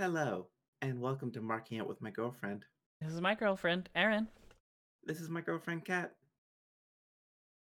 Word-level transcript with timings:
Hello, 0.00 0.46
and 0.80 0.98
welcome 0.98 1.30
to 1.32 1.42
Marking 1.42 1.78
Out 1.78 1.86
with 1.86 2.00
My 2.00 2.08
Girlfriend. 2.08 2.64
This 3.02 3.12
is 3.12 3.20
my 3.20 3.34
girlfriend, 3.34 3.90
Erin. 3.94 4.28
This 5.04 5.20
is 5.20 5.28
my 5.28 5.42
girlfriend, 5.42 5.84
Kat. 5.84 6.14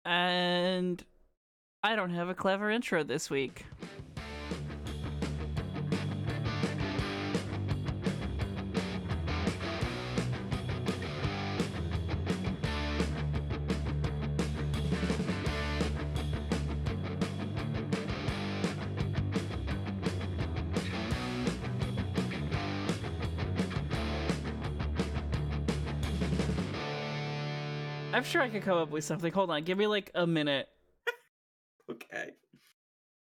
And 0.05 1.03
I 1.83 1.97
don't 1.97 2.11
have 2.11 2.29
a 2.29 2.33
clever 2.33 2.71
intro 2.71 3.03
this 3.03 3.29
week. 3.29 3.65
I'm 28.23 28.29
sure 28.29 28.41
I 28.41 28.47
could 28.47 28.63
come 28.63 28.77
up 28.77 28.89
with 28.89 29.03
something. 29.03 29.33
Hold 29.33 29.49
on, 29.49 29.65
give 29.65 29.77
me 29.77 29.85
like 29.85 30.09
a 30.15 30.25
minute. 30.25 30.69
Okay. 31.91 32.29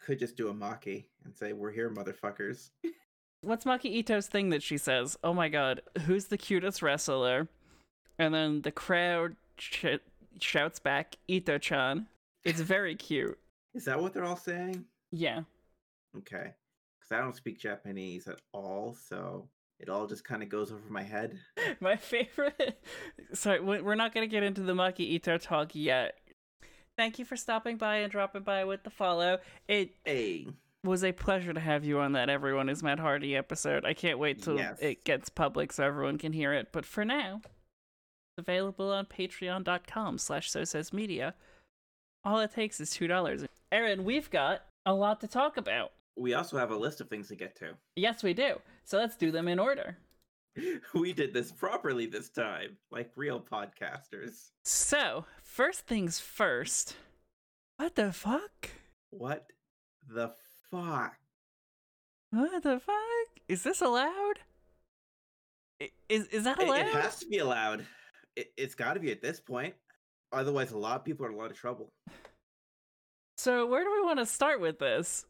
Could 0.06 0.20
just 0.20 0.38
do 0.38 0.50
a 0.50 0.54
Maki 0.54 1.06
and 1.24 1.36
say, 1.36 1.54
We're 1.54 1.72
here, 1.72 1.90
motherfuckers. 1.90 2.70
What's 3.42 3.66
Maki 3.66 3.86
Ito's 3.86 4.28
thing 4.28 4.52
that 4.52 4.62
she 4.62 4.78
says? 4.78 5.18
Oh 5.24 5.34
my 5.34 5.50
god, 5.50 5.82
who's 6.06 6.26
the 6.26 6.38
cutest 6.38 6.84
wrestler? 6.84 7.48
And 8.20 8.32
then 8.32 8.62
the 8.62 8.72
crowd 8.72 9.36
sh- 9.58 9.98
shouts 10.40 10.78
back, 10.78 11.16
Ito 11.28 11.58
chan. 11.58 12.06
It's 12.44 12.62
very 12.62 12.96
cute. 13.08 13.40
Is 13.74 13.86
that 13.86 14.00
what 14.00 14.14
they're 14.14 14.24
all 14.24 14.38
saying? 14.38 14.86
Yeah. 15.12 15.42
Okay. 16.16 16.54
Because 17.00 17.12
I 17.12 17.18
don't 17.22 17.36
speak 17.36 17.60
Japanese 17.60 18.28
at 18.28 18.40
all, 18.54 18.96
so 19.10 19.50
it 19.80 19.90
all 19.90 20.08
just 20.08 20.24
kind 20.24 20.42
of 20.44 20.50
goes 20.50 20.72
over 20.72 20.90
my 20.90 21.04
head. 21.04 21.38
My 21.80 21.96
favorite. 21.96 22.82
Sorry, 23.34 23.60
we- 23.60 23.82
we're 23.82 23.96
not 23.96 24.14
going 24.14 24.28
to 24.28 24.32
get 24.32 24.44
into 24.44 24.62
the 24.62 24.74
Maki 24.74 25.00
Ito 25.02 25.38
talk 25.38 25.72
yet. 25.74 26.18
Thank 26.98 27.20
you 27.20 27.26
for 27.26 27.36
stopping 27.36 27.78
by 27.78 27.98
and 27.98 28.12
dropping 28.12 28.44
by 28.44 28.64
with 28.64 28.84
the 28.84 28.90
follow. 28.90 29.40
It 29.68 29.92
Hey. 30.06 30.48
was 30.84 31.04
a 31.04 31.12
pleasure 31.12 31.52
to 31.54 31.60
have 31.60 31.84
you 31.84 32.00
on 32.00 32.14
that 32.14 32.30
Everyone 32.30 32.70
is 32.70 32.82
Matt 32.82 33.00
Hardy 33.00 33.36
episode. 33.36 33.84
I 33.84 33.94
can't 33.94 34.18
wait 34.20 34.42
till 34.42 34.58
Yes. 34.58 34.80
it 34.82 35.04
gets 35.04 35.28
public 35.30 35.74
so 35.74 35.84
everyone 35.84 36.18
can 36.18 36.32
hear 36.32 36.54
it. 36.54 36.70
But 36.72 36.86
for 36.86 37.04
now, 37.04 37.42
it's 37.44 38.38
available 38.48 38.92
on 38.94 39.06
patreon.com 39.08 40.18
slash 40.20 40.50
so 40.50 40.64
says 40.64 40.94
media. 40.94 41.34
All 42.24 42.40
it 42.40 42.52
takes 42.54 42.80
is 42.80 42.92
$2. 42.92 43.46
Erin, 43.74 44.06
we've 44.06 44.30
got 44.30 44.62
a 44.86 44.94
lot 44.94 45.20
to 45.22 45.28
talk 45.28 45.58
about. 45.58 45.92
We 46.18 46.34
also 46.34 46.58
have 46.58 46.72
a 46.72 46.78
list 46.78 47.02
of 47.02 47.10
things 47.10 47.28
to 47.28 47.36
get 47.36 47.58
to. 47.58 47.72
Yes, 47.98 48.24
we 48.24 48.34
do. 48.34 48.56
So 48.86 48.98
let's 49.00 49.16
do 49.16 49.32
them 49.32 49.48
in 49.48 49.60
order. 49.60 49.98
We 50.94 51.12
did 51.12 51.34
this 51.34 51.52
properly 51.52 52.06
this 52.06 52.30
time, 52.30 52.78
like 52.90 53.12
real 53.18 53.42
podcasters. 53.42 54.52
So, 54.64 55.26
first 55.44 55.82
things 55.82 56.18
first. 56.22 56.96
What 57.76 57.96
the 57.96 58.14
fuck? 58.14 58.70
What 59.10 59.48
the 60.08 60.32
fuck? 60.72 61.18
What 62.32 62.64
the 62.64 62.80
fuck? 62.80 63.42
Is 63.50 63.64
this 63.64 63.82
allowed? 63.82 64.40
Is 66.08 66.28
is 66.28 66.46
that 66.46 66.58
It, 66.62 66.70
allowed? 66.70 66.80
it 66.88 66.94
has 66.94 67.20
to 67.20 67.28
be 67.28 67.40
allowed. 67.40 67.86
It, 68.38 68.54
it's 68.56 68.76
got 68.76 68.94
to 68.94 69.02
be 69.02 69.12
at 69.12 69.22
this 69.22 69.42
point. 69.42 69.74
Otherwise, 70.32 70.72
a 70.72 70.78
lot 70.78 70.96
of 70.96 71.04
people 71.04 71.26
are 71.26 71.30
in 71.30 71.36
a 71.36 71.38
lot 71.38 71.52
of 71.52 71.58
trouble. 71.58 71.92
So, 73.38 73.68
where 73.68 73.84
do 73.84 73.92
we 73.92 74.02
want 74.06 74.20
to 74.20 74.26
start 74.26 74.62
with 74.62 74.80
this? 74.80 75.26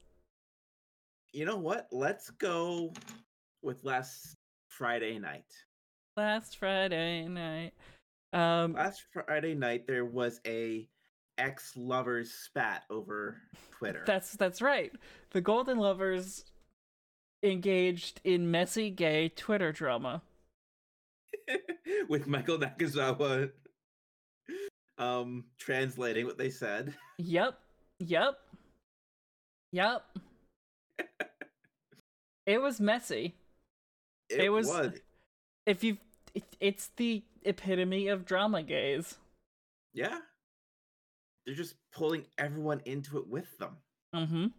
You 1.34 1.46
know 1.46 1.58
what? 1.58 1.88
Let's 1.92 2.30
go 2.30 2.94
with 3.66 3.84
last 3.84 4.38
Friday 4.70 5.20
night. 5.20 5.52
Last 6.16 6.58
Friday 6.58 7.28
night. 7.28 7.74
Um 8.32 8.74
Last 8.74 9.04
Friday 9.12 9.56
night, 9.56 9.88
there 9.88 10.06
was 10.06 10.40
a 10.46 10.88
ex 11.38 11.76
lovers 11.76 12.32
spat 12.32 12.84
over 12.90 13.42
Twitter. 13.72 14.04
that's 14.06 14.34
that's 14.34 14.62
right. 14.62 14.92
The 15.32 15.42
Golden 15.42 15.80
Lovers 15.80 16.46
engaged 17.44 18.22
in 18.24 18.52
messy 18.52 18.90
gay 18.90 19.30
Twitter 19.30 19.72
drama. 19.72 20.22
with 22.10 22.28
Michael 22.28 22.58
Nakazawa 22.58 23.52
um 24.98 25.46
translating 25.58 26.26
what 26.26 26.38
they 26.38 26.50
said. 26.50 26.94
Yep. 27.18 27.58
Yep. 28.00 28.38
Yep. 29.72 30.04
it 32.46 32.62
was 32.62 32.80
messy. 32.80 33.36
It, 34.30 34.40
It 34.42 34.50
was- 34.50 34.68
was 34.68 34.94
If 35.66 35.84
you 35.84 35.98
it, 36.34 36.44
it's 36.60 36.88
the 36.98 37.24
epitome 37.44 38.08
of 38.10 38.26
drama 38.26 38.62
gaze. 38.64 39.18
yeah. 39.94 40.20
They're 41.46 41.56
just 41.56 41.76
pulling 41.92 42.26
everyone 42.40 42.82
into 42.86 43.18
it 43.20 43.28
with 43.28 43.56
them. 43.58 43.78
Mhm. 44.16 44.54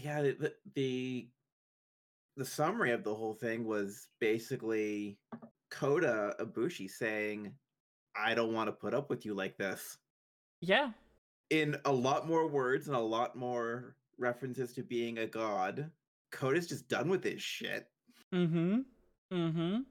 yeah 0.00 0.22
the, 0.22 0.54
the 0.74 1.28
the 2.36 2.44
summary 2.44 2.92
of 2.92 3.02
the 3.04 3.14
whole 3.14 3.34
thing 3.34 3.64
was 3.66 4.06
basically 4.20 5.18
Kota 5.70 6.34
Ibushi 6.40 6.88
saying, 6.88 7.52
"I 8.16 8.34
don't 8.34 8.54
want 8.54 8.68
to 8.68 8.72
put 8.72 8.94
up 8.94 9.10
with 9.10 9.26
you 9.26 9.34
like 9.34 9.56
this." 9.58 9.98
Yeah. 10.60 10.92
In 11.50 11.76
a 11.84 11.92
lot 11.92 12.26
more 12.26 12.46
words 12.48 12.86
and 12.86 12.96
a 12.96 13.00
lot 13.00 13.36
more 13.36 13.96
references 14.16 14.72
to 14.74 14.82
being 14.82 15.18
a 15.18 15.26
god, 15.26 15.90
Kota's 16.30 16.68
just 16.68 16.88
done 16.88 17.08
with 17.08 17.22
this 17.22 17.42
shit, 17.42 17.90
Mm 18.32 18.48
Mhm. 18.48 18.84
Mhm. 19.32 19.84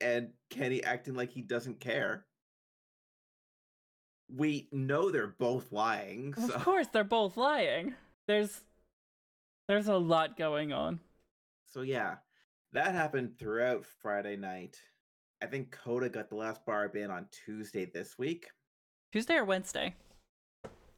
and 0.00 0.32
Kenny 0.50 0.82
acting 0.84 1.14
like 1.14 1.30
he 1.30 1.42
doesn't 1.42 1.80
care. 1.80 2.26
We 4.28 4.68
know 4.72 5.10
they're 5.10 5.26
both 5.28 5.72
lying, 5.72 6.34
Of 6.36 6.62
course, 6.64 6.88
they're 6.92 7.04
both 7.04 7.36
lying. 7.36 7.94
There's 8.26 8.64
there's 9.68 9.88
a 9.88 9.96
lot 9.96 10.36
going 10.36 10.72
on. 10.72 11.00
So 11.66 11.82
yeah, 11.82 12.16
that 12.72 12.94
happened 12.94 13.38
throughout 13.38 13.84
Friday 13.84 14.36
night. 14.36 14.80
I 15.42 15.46
think 15.46 15.70
Kota 15.70 16.08
got 16.08 16.28
the 16.28 16.36
last 16.36 16.64
barb 16.64 16.96
in 16.96 17.10
on 17.10 17.28
Tuesday 17.30 17.84
this 17.84 18.16
week. 18.18 18.48
Tuesday 19.12 19.34
or 19.36 19.44
Wednesday? 19.44 19.94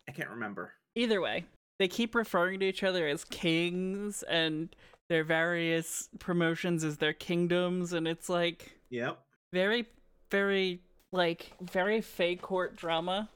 I 0.09 0.13
can't 0.13 0.31
remember. 0.31 0.75
Either 0.95 1.21
way, 1.21 1.45
they 1.79 1.89
keep 1.89 2.15
referring 2.15 2.61
to 2.61 2.67
each 2.67 2.83
other 2.83 3.07
as 3.07 3.25
kings 3.25 4.23
and 4.25 4.75
their 5.09 5.25
various 5.25 6.09
promotions 6.19 6.85
as 6.85 6.99
their 6.99 7.13
kingdoms, 7.13 7.93
and 7.93 8.07
it's 8.07 8.29
like 8.29 8.79
Yep. 8.91 9.19
very, 9.53 9.87
very 10.31 10.81
like 11.11 11.53
very 11.61 12.01
fake 12.03 12.43
court 12.43 12.77
drama. 12.77 13.31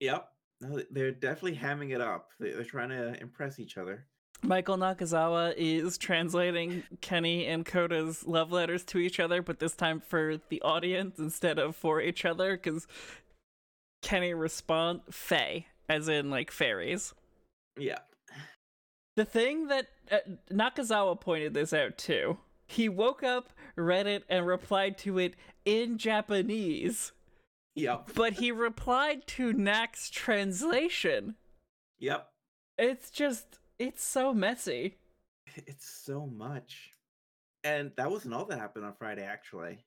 Yep. 0.00 0.30
No, 0.60 0.82
they're 0.90 1.12
definitely 1.12 1.56
hamming 1.58 1.94
it 1.94 2.00
up. 2.00 2.30
They- 2.40 2.50
They're 2.52 2.64
trying 2.64 2.88
to 2.90 3.20
impress 3.20 3.58
each 3.58 3.76
other. 3.76 4.06
Michael 4.42 4.76
Nakazawa 4.76 5.54
is 5.56 5.96
translating 5.96 6.82
Kenny 7.00 7.46
and 7.46 7.64
Kota's 7.64 8.26
love 8.26 8.52
letters 8.52 8.84
to 8.86 8.98
each 8.98 9.18
other, 9.20 9.40
but 9.40 9.58
this 9.58 9.74
time 9.74 10.00
for 10.00 10.38
the 10.48 10.60
audience 10.62 11.18
instead 11.18 11.58
of 11.58 11.76
for 11.76 12.00
each 12.00 12.24
other, 12.24 12.56
because 12.56 12.86
Kenny 14.02 14.34
respond 14.34 15.02
Fae, 15.10 15.66
as 15.88 16.08
in 16.08 16.28
like 16.30 16.50
fairies. 16.50 17.14
Yeah. 17.78 18.00
The 19.16 19.24
thing 19.24 19.68
that 19.68 19.88
uh, 20.10 20.18
Nakazawa 20.50 21.20
pointed 21.20 21.54
this 21.54 21.72
out 21.72 21.96
too. 21.98 22.38
He 22.66 22.88
woke 22.88 23.22
up, 23.22 23.50
read 23.76 24.06
it, 24.06 24.24
and 24.28 24.46
replied 24.46 24.96
to 24.98 25.18
it 25.18 25.34
in 25.64 25.98
Japanese, 25.98 27.12
Yep. 27.74 28.10
but 28.14 28.34
he 28.34 28.50
replied 28.50 29.26
to 29.28 29.52
Nak's 29.52 30.08
translation. 30.10 31.34
Yep. 31.98 32.28
It's 32.78 33.10
just, 33.10 33.58
it's 33.78 34.02
so 34.04 34.32
messy. 34.34 34.96
It's 35.56 35.88
so 35.88 36.26
much. 36.26 36.90
And 37.62 37.92
that 37.96 38.10
wasn't 38.10 38.34
all 38.34 38.44
that 38.46 38.58
happened 38.58 38.84
on 38.84 38.94
Friday, 38.98 39.22
actually. 39.24 39.84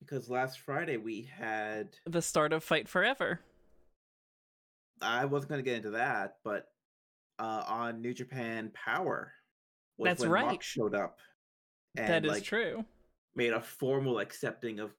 Because 0.00 0.30
last 0.30 0.60
Friday 0.60 0.96
we 0.96 1.22
had. 1.36 1.88
The 2.06 2.22
start 2.22 2.52
of 2.52 2.62
Fight 2.62 2.88
Forever. 2.88 3.40
I 5.02 5.24
wasn't 5.24 5.50
going 5.50 5.58
to 5.64 5.68
get 5.68 5.76
into 5.76 5.90
that, 5.90 6.36
but 6.44 6.68
uh, 7.38 7.64
on 7.66 8.00
New 8.00 8.14
Japan 8.14 8.70
Power. 8.74 9.32
That's 9.98 10.24
right. 10.24 10.46
Mox 10.46 10.66
showed 10.66 10.94
up. 10.94 11.18
that 11.94 12.24
is 12.24 12.30
like, 12.30 12.44
true. 12.44 12.84
Made 13.34 13.52
a 13.52 13.60
formal 13.60 14.18
accepting 14.20 14.80
of 14.80 14.92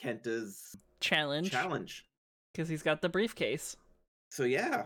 Kenta's 0.00 0.76
Challenge. 1.00 1.50
challenge. 1.50 2.06
Because 2.52 2.68
he's 2.68 2.82
got 2.82 3.02
the 3.02 3.08
briefcase. 3.08 3.76
So 4.30 4.44
yeah, 4.44 4.84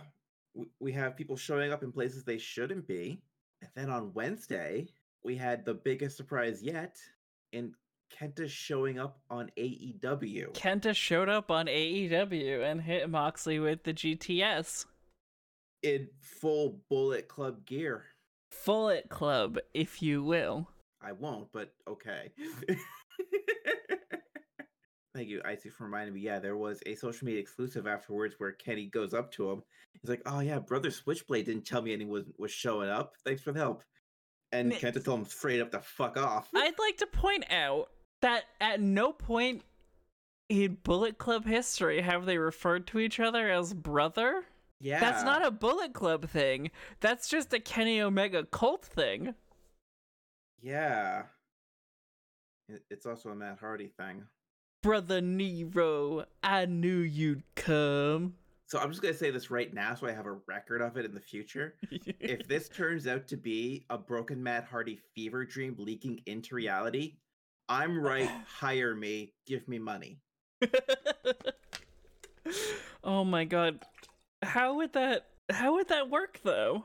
we 0.81 0.93
have 0.93 1.17
people 1.17 1.37
showing 1.37 1.73
up 1.73 1.83
in 1.83 1.93
places 1.93 2.25
they 2.25 2.39
shouldn't 2.39 2.87
be. 2.87 3.23
And 3.63 3.71
then 3.75 3.91
on 3.91 4.13
Wednesday, 4.15 4.89
we 5.25 5.37
had 5.37 5.65
the 5.65 5.75
biggest 5.75 6.17
surprise 6.17 6.63
yet 6.63 6.97
in 7.53 7.75
Kenta 8.11 8.49
showing 8.49 8.99
up 8.99 9.21
on 9.31 9.51
AEW. 9.57 10.53
Kenta 10.53 10.95
showed 10.95 11.29
up 11.29 11.51
on 11.51 11.67
AEW 11.67 12.65
and 12.65 12.81
hit 12.81 13.09
Moxley 13.09 13.59
with 13.59 13.85
the 13.85 13.95
GTS. 13.95 14.87
In 15.83 16.09
full 16.21 16.81
Bullet 16.89 17.29
Club 17.29 17.65
gear. 17.67 18.05
Bullet 18.65 19.09
Club, 19.09 19.59
if 19.75 20.03
you 20.03 20.23
will. 20.23 20.69
I 21.03 21.13
won't, 21.13 21.51
but 21.53 21.73
okay. 21.89 22.33
Thank 25.15 25.29
you, 25.29 25.41
Icy, 25.45 25.71
for 25.71 25.85
reminding 25.85 26.15
me. 26.15 26.21
Yeah, 26.21 26.39
there 26.39 26.57
was 26.57 26.81
a 26.87 26.95
social 26.95 27.27
media 27.27 27.41
exclusive 27.41 27.87
afterwards 27.87 28.37
where 28.39 28.53
Kenny 28.53 28.87
goes 28.87 29.13
up 29.13 29.33
to 29.33 29.51
him. 29.51 29.63
He's 30.01 30.09
like, 30.09 30.23
"Oh 30.25 30.41
yeah, 30.41 30.61
brother 30.61 30.91
Switchblade 30.91 31.47
didn't 31.47 31.67
tell 31.67 31.83
me 31.83 31.93
anyone 31.93 32.13
was, 32.13 32.25
was 32.39 32.51
showing 32.53 32.89
up. 32.89 33.15
Thanks 33.25 33.43
for 33.43 33.53
the 33.53 33.59
help." 33.59 33.83
And 34.53 34.73
Kenta 34.73 35.05
told 35.05 35.21
him 35.21 35.27
straight 35.27 35.61
up 35.61 35.73
to 35.73 35.81
fuck 35.81 36.17
off. 36.17 36.49
I'd 36.55 36.79
like 36.79 36.97
to 36.99 37.07
point 37.07 37.45
out 37.51 37.89
that 38.23 38.45
at 38.61 38.81
no 38.81 39.13
point 39.13 39.63
in 40.49 40.79
Bullet 40.83 41.19
Club 41.19 41.45
history 41.45 42.01
have 42.03 42.27
they 42.27 42.39
referred 42.39 42.87
to 42.89 42.99
each 42.99 43.19
other 43.19 43.51
as 43.51 43.75
brother. 43.75 44.45
Yeah, 44.81 45.01
That's 45.01 45.23
not 45.23 45.45
a 45.45 45.51
Bullet 45.51 45.93
Club 45.93 46.29
thing. 46.29 46.71
That's 47.01 47.29
just 47.29 47.53
a 47.53 47.61
Kenny 47.61 48.01
Omega 48.01 48.45
cult 48.45 48.85
thing. 48.85 49.35
Yeah, 50.63 51.23
it's 52.91 53.07
also 53.07 53.31
a 53.31 53.35
Matt 53.35 53.59
Hardy 53.61 53.89
thing. 53.99 54.25
Brother 54.83 55.21
Nero, 55.21 56.25
I 56.43 56.65
knew 56.67 56.99
you'd 56.99 57.43
come. 57.55 58.35
So 58.67 58.79
I'm 58.79 58.91
just 58.91 59.03
gonna 59.03 59.15
say 59.15 59.31
this 59.31 59.51
right 59.51 59.75
now, 59.75 59.95
so 59.95 60.07
I 60.07 60.13
have 60.13 60.27
a 60.27 60.39
record 60.47 60.81
of 60.81 60.97
it 60.97 61.05
in 61.05 61.13
the 61.13 61.21
future. 61.21 61.75
if 62.21 62.47
this 62.47 62.69
turns 62.69 63.07
out 63.07 63.27
to 63.29 63.37
be 63.37 63.85
a 63.91 63.99
broken 63.99 64.43
Matt 64.43 64.65
Hardy 64.65 65.01
fever 65.15 65.45
dream 65.45 65.75
leaking 65.79 66.21
into 66.27 66.55
reality, 66.55 67.17
I'm 67.69 68.01
right. 68.01 68.31
Hire 68.47 68.95
me. 68.95 69.33
Give 69.47 69.67
me 69.69 69.79
money. 69.79 70.19
oh 73.05 73.25
my 73.25 73.45
god. 73.45 73.81
How 74.43 74.75
would 74.77 74.93
that 74.95 75.27
how 75.51 75.75
would 75.75 75.89
that 75.89 76.09
work 76.11 76.41
though? 76.43 76.85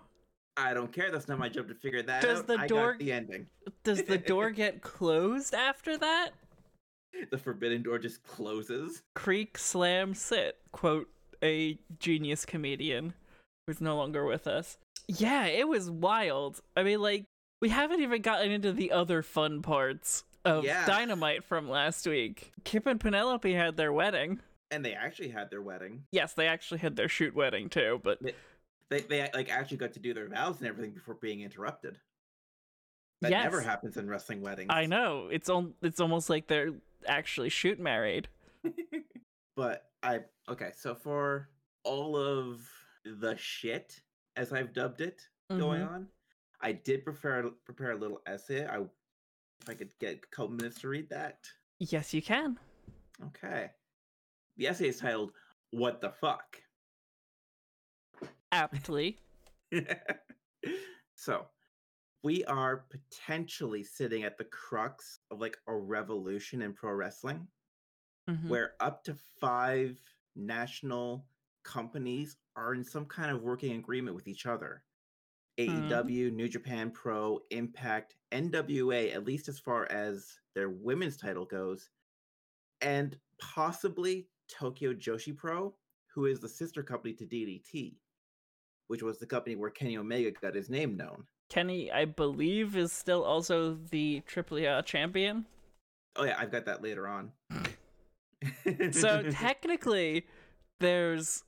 I 0.58 0.74
don't 0.74 0.92
care. 0.92 1.12
That's 1.12 1.28
not 1.28 1.38
my 1.38 1.50
job 1.50 1.68
to 1.68 1.76
figure 1.76 2.02
that 2.04 2.22
Does 2.22 2.40
out. 2.40 2.48
the 2.48 2.58
I 2.60 2.68
door- 2.68 2.92
got 2.94 3.00
the 3.00 3.12
ending. 3.12 3.48
Does 3.84 4.04
the 4.04 4.18
door 4.18 4.50
get 4.52 4.82
closed 4.82 5.54
after 5.54 5.98
that? 5.98 6.30
The 7.32 7.38
forbidden 7.38 7.82
door 7.84 7.98
just 8.00 8.24
closes. 8.24 9.02
Creak 9.16 9.58
slam 9.58 10.14
sit, 10.14 10.58
quote 10.72 11.10
a 11.44 11.78
genius 12.00 12.46
comedian 12.46 13.14
who's 13.68 13.80
no 13.82 13.96
longer 13.98 14.26
with 14.26 14.48
us. 14.48 14.78
Yeah, 15.08 15.46
it 15.46 15.68
was 15.68 15.90
wild. 15.92 16.62
I 16.76 16.84
mean 16.84 17.02
like 17.02 17.26
we 17.62 17.70
haven't 17.70 18.02
even 18.02 18.22
gotten 18.22 18.52
into 18.52 18.72
the 18.74 18.92
other 18.92 19.22
fun 19.22 19.62
parts 19.62 20.24
of 20.44 20.64
Yeah. 20.66 20.86
Dynamite 20.86 21.44
from 21.44 21.70
last 21.70 22.06
week. 22.08 22.52
Kip 22.64 22.86
and 22.86 23.00
Penelope 23.00 23.54
had 23.54 23.78
their 23.78 23.92
wedding. 23.94 24.40
And 24.72 24.84
they 24.84 24.94
actually 24.94 25.30
had 25.30 25.50
their 25.50 25.62
wedding. 25.62 26.04
Yes, 26.12 26.34
they 26.34 26.48
actually 26.48 26.80
had 26.80 26.96
their 26.96 27.08
shoot 27.10 27.36
wedding 27.36 27.70
too, 27.70 28.02
but 28.04 28.20
They 28.90 29.02
they 29.02 29.30
like 29.34 29.50
actually 29.50 29.78
got 29.78 29.94
to 29.94 30.00
do 30.00 30.14
their 30.14 30.28
vows 30.28 30.60
and 30.60 30.68
everything 30.68 30.92
before 30.92 31.16
being 31.16 31.42
interrupted. 31.42 32.00
That 33.22 33.32
never 33.32 33.62
happens 33.62 33.98
in 33.98 34.08
wrestling 34.08 34.42
weddings. 34.42 34.70
I 34.72 34.86
know. 34.86 35.30
It's 35.32 35.50
on 35.50 35.74
it's 35.82 36.00
almost 36.00 36.30
like 36.30 36.48
they're 36.48 36.74
actually 37.08 37.50
shoot 37.50 37.80
married. 37.80 38.28
but 39.56 39.90
I 40.04 40.22
okay, 40.50 40.72
so 40.76 40.96
for 40.96 41.50
all 41.84 42.18
of 42.18 42.68
the 43.04 43.36
shit, 43.38 44.02
as 44.36 44.52
I've 44.52 44.74
dubbed 44.74 45.02
it, 45.02 45.22
going 45.50 45.82
Mhm. 45.82 45.90
on, 45.90 46.08
I 46.62 46.72
did 46.74 47.04
prepare 47.04 47.44
prepare 47.66 47.92
a 47.92 47.96
little 47.98 48.22
essay. 48.26 48.66
I 48.66 48.80
if 49.62 49.70
I 49.70 49.74
could 49.76 49.98
get 50.00 50.16
a 50.16 50.28
couple 50.36 50.50
minutes 50.56 50.82
to 50.82 50.88
read 50.90 51.10
that. 51.10 51.40
Yes, 51.80 52.14
you 52.14 52.22
can. 52.22 52.60
Okay. 53.28 53.72
The 54.58 54.68
essay 54.68 54.88
is 54.88 55.00
titled 55.00 55.32
What 55.72 56.02
the 56.02 56.10
Fuck? 56.12 56.62
Aptly. 58.52 59.18
so 61.16 61.46
we 62.24 62.44
are 62.46 62.86
potentially 62.90 63.84
sitting 63.84 64.24
at 64.24 64.38
the 64.38 64.46
crux 64.46 65.20
of 65.30 65.40
like 65.42 65.58
a 65.68 65.76
revolution 65.76 66.62
in 66.62 66.74
pro 66.74 66.92
wrestling 66.94 67.48
Mhm. 68.30 68.48
where 68.50 68.74
up 68.80 69.04
to 69.04 69.14
five 69.40 70.00
national 70.36 71.28
companies 71.64 72.38
are 72.56 72.74
in 72.74 72.84
some 72.84 73.06
kind 73.06 73.30
of 73.30 73.44
working 73.44 73.76
agreement 73.78 74.16
with 74.16 74.28
each 74.28 74.46
other. 74.48 74.84
AEW, 75.60 76.32
New 76.32 76.50
Japan 76.50 76.90
Pro, 76.92 77.40
Impact, 77.52 78.16
NWA, 78.32 79.14
at 79.14 79.26
least 79.26 79.48
as 79.48 79.60
far 79.60 79.86
as 79.92 80.40
their 80.56 80.70
women's 80.70 81.18
title 81.18 81.46
goes, 81.46 81.90
and 82.82 83.20
possibly 83.40 84.28
Tokyo 84.48 84.94
Joshi 84.94 85.36
Pro, 85.36 85.74
who 86.14 86.26
is 86.26 86.40
the 86.40 86.50
sister 86.50 86.84
company 86.84 87.14
to 87.14 87.26
DDT, 87.26 87.96
which 88.88 89.04
was 89.04 89.20
the 89.20 89.26
company 89.26 89.56
where 89.56 89.70
Kenny 89.70 89.98
Omega 89.98 90.32
got 90.32 90.56
his 90.56 90.70
name 90.70 90.96
known. 90.98 91.26
Kenny, 91.50 91.92
I 91.92 92.06
believe, 92.06 92.76
is 92.76 92.92
still 92.92 93.24
also 93.24 93.78
the 93.92 94.22
AAA 94.28 94.86
champion. 94.86 95.46
Oh 96.16 96.24
yeah, 96.24 96.36
I've 96.40 96.52
got 96.52 96.66
that 96.66 96.84
later 96.84 97.08
on. 97.08 97.32
So 98.92 99.24
technically, 99.32 100.28
there's 100.80 101.44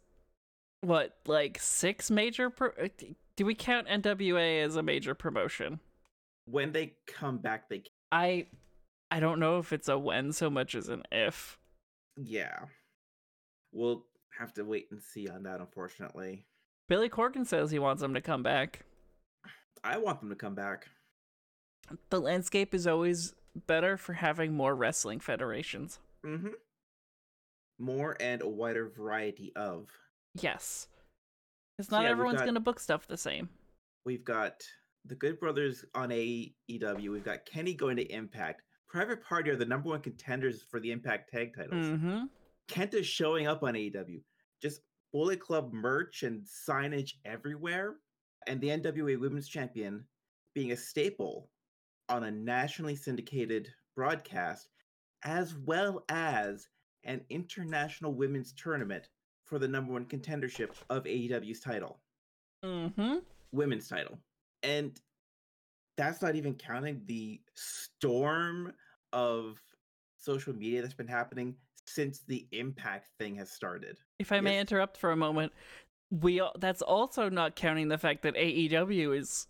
what 0.81 1.17
like 1.27 1.59
six 1.59 2.09
major. 2.09 2.50
Pro- 2.50 2.71
uh, 2.81 2.88
do 3.35 3.45
we 3.45 3.53
count 3.53 3.88
NWA 3.88 4.63
as 4.63 4.75
a 4.75 4.81
major 4.81 5.13
promotion? 5.13 5.79
when 6.47 6.71
they 6.71 6.93
come 7.05 7.38
back, 7.38 7.69
they 7.69 7.83
I, 8.11 8.47
I 9.11 9.19
don't 9.19 9.39
know 9.39 9.59
if 9.59 9.73
it's 9.73 9.89
a 9.89 9.97
when 9.97 10.31
so 10.31 10.50
much 10.50 10.73
as 10.75 10.89
an 10.89 11.03
if. 11.11 11.57
yeah. 12.15 12.65
We'll 13.77 14.06
have 14.39 14.53
to 14.56 14.63
wait 14.63 14.88
and 14.89 15.01
see 15.01 15.27
on 15.27 15.44
that, 15.44 15.59
unfortunately. 15.59 16.45
Billy 16.89 17.09
Corgan 17.09 17.45
says 17.45 17.69
he 17.69 17.77
wants 17.77 18.01
them 18.01 18.15
to 18.15 18.21
come 18.21 18.41
back. 18.41 18.79
I 19.83 19.97
want 20.00 20.19
them 20.19 20.29
to 20.29 20.35
come 20.35 20.56
back. 20.56 20.88
The 22.09 22.19
landscape 22.19 22.74
is 22.74 22.88
always 22.88 23.35
better 23.68 23.95
for 23.95 24.13
having 24.13 24.53
more 24.53 24.75
wrestling 24.75 25.19
federations. 25.19 26.00
Mm-hmm. 26.25 26.50
More 27.79 28.18
and 28.19 28.41
a 28.41 28.47
wider 28.47 28.89
variety 28.89 29.53
of. 29.56 29.89
Yes. 30.33 30.88
Because 31.77 31.91
not 31.91 32.03
yeah, 32.03 32.09
everyone's 32.09 32.39
got- 32.39 32.45
going 32.45 32.56
to 32.56 32.59
book 32.59 32.79
stuff 32.79 33.07
the 33.07 33.18
same. 33.18 33.47
We've 34.06 34.25
got 34.25 34.63
the 35.06 35.15
Good 35.15 35.39
Brothers 35.39 35.85
on 35.94 36.09
AEW. 36.09 37.12
We've 37.12 37.24
got 37.24 37.45
Kenny 37.45 37.75
going 37.75 37.97
to 37.97 38.12
Impact. 38.12 38.63
Private 38.88 39.24
Party 39.24 39.51
are 39.51 39.56
the 39.56 39.65
number 39.65 39.89
one 39.89 40.01
contenders 40.01 40.63
for 40.63 40.79
the 40.79 40.91
Impact 40.91 41.29
tag 41.31 41.56
titles. 41.56 41.85
Mm-hmm. 41.85 42.24
Kenta's 42.67 43.07
showing 43.07 43.47
up 43.47 43.63
on 43.63 43.73
AEW. 43.73 44.21
Just 44.61 44.81
Bullet 45.13 45.39
Club 45.39 45.71
merch 45.73 46.23
and 46.23 46.43
signage 46.43 47.13
everywhere. 47.25 47.95
And 48.47 48.59
the 48.61 48.67
NWA 48.69 49.19
Women's 49.19 49.47
Champion 49.47 50.03
being 50.53 50.71
a 50.71 50.77
staple 50.77 51.49
on 52.09 52.23
a 52.23 52.31
nationally 52.31 52.95
syndicated 52.95 53.67
broadcast, 53.95 54.69
as 55.24 55.55
well 55.65 56.03
as 56.09 56.67
an 57.03 57.21
international 57.29 58.13
women's 58.13 58.53
tournament 58.53 59.09
for 59.43 59.59
the 59.59 59.67
number 59.67 59.93
one 59.93 60.05
contendership 60.05 60.69
of 60.89 61.03
AEW's 61.03 61.59
title, 61.59 62.00
Mm-hmm. 62.65 63.17
women's 63.51 63.88
title. 63.88 64.17
And 64.63 65.00
that's 65.95 66.21
not 66.21 66.36
even 66.36 66.53
counting 66.55 67.01
the 67.05 67.39
storm 67.55 68.74
of 69.13 69.57
social 70.17 70.53
media 70.53 70.81
that's 70.81 70.93
been 70.93 71.07
happening 71.07 71.55
since 71.88 72.20
the 72.27 72.48
impact 72.51 73.10
thing 73.20 73.36
has 73.36 73.51
started. 73.51 73.98
If 74.20 74.32
I 74.32 74.41
may 74.41 74.53
Yes. 74.56 74.62
interrupt 74.62 74.98
for 74.98 75.12
a 75.12 75.15
moment, 75.15 75.53
we 76.12 76.41
that's 76.60 76.82
also 76.82 77.29
not 77.29 77.56
counting 77.56 77.88
the 77.88 77.98
fact 77.98 78.22
that 78.24 78.36
AEW 78.36 79.12
is 79.17 79.48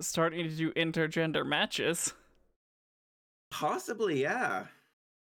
starting 0.00 0.48
to 0.48 0.54
do 0.54 0.72
intergender 0.72 1.46
matches. 1.46 2.14
Possibly, 3.50 4.22
yeah. 4.22 4.66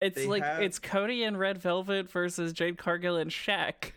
It's 0.00 0.16
They 0.16 0.26
like 0.26 0.42
have- 0.42 0.62
it's 0.62 0.78
Cody 0.78 1.24
and 1.24 1.38
Red 1.38 1.58
Velvet 1.58 2.10
versus 2.10 2.52
Jade 2.52 2.78
Cargill 2.78 3.16
and 3.16 3.30
Shaq. 3.30 3.92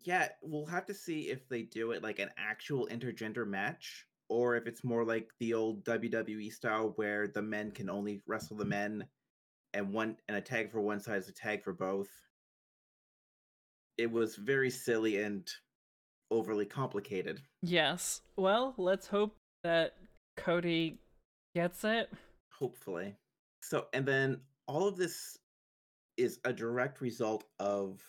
Yeah, 0.00 0.28
we'll 0.40 0.66
have 0.66 0.86
to 0.86 0.94
see 0.94 1.28
if 1.28 1.48
they 1.48 1.62
do 1.62 1.90
it 1.90 2.02
like 2.02 2.20
an 2.20 2.30
actual 2.36 2.86
intergender 2.86 3.46
match 3.46 4.06
or 4.28 4.56
if 4.56 4.66
it's 4.66 4.84
more 4.84 5.04
like 5.04 5.30
the 5.40 5.54
old 5.54 5.84
WWE 5.84 6.52
style 6.52 6.92
where 6.96 7.26
the 7.28 7.42
men 7.42 7.72
can 7.72 7.90
only 7.90 8.22
wrestle 8.26 8.56
the 8.56 8.64
mm. 8.64 8.68
men 8.68 9.08
and 9.74 9.92
one 9.92 10.16
and 10.28 10.36
a 10.36 10.40
tag 10.40 10.70
for 10.70 10.80
one 10.80 11.00
side 11.00 11.18
is 11.18 11.28
a 11.28 11.32
tag 11.32 11.62
for 11.62 11.72
both. 11.72 12.08
It 13.98 14.10
was 14.10 14.36
very 14.36 14.70
silly 14.70 15.22
and 15.22 15.48
overly 16.30 16.66
complicated. 16.66 17.40
Yes. 17.62 18.20
Well, 18.36 18.74
let's 18.76 19.06
hope 19.06 19.36
that 19.64 19.94
Cody 20.36 20.98
gets 21.54 21.84
it. 21.84 22.10
hopefully. 22.50 23.14
So, 23.62 23.86
and 23.94 24.06
then 24.06 24.40
all 24.68 24.86
of 24.86 24.96
this 24.96 25.38
is 26.16 26.38
a 26.44 26.52
direct 26.52 27.00
result 27.00 27.44
of 27.58 28.00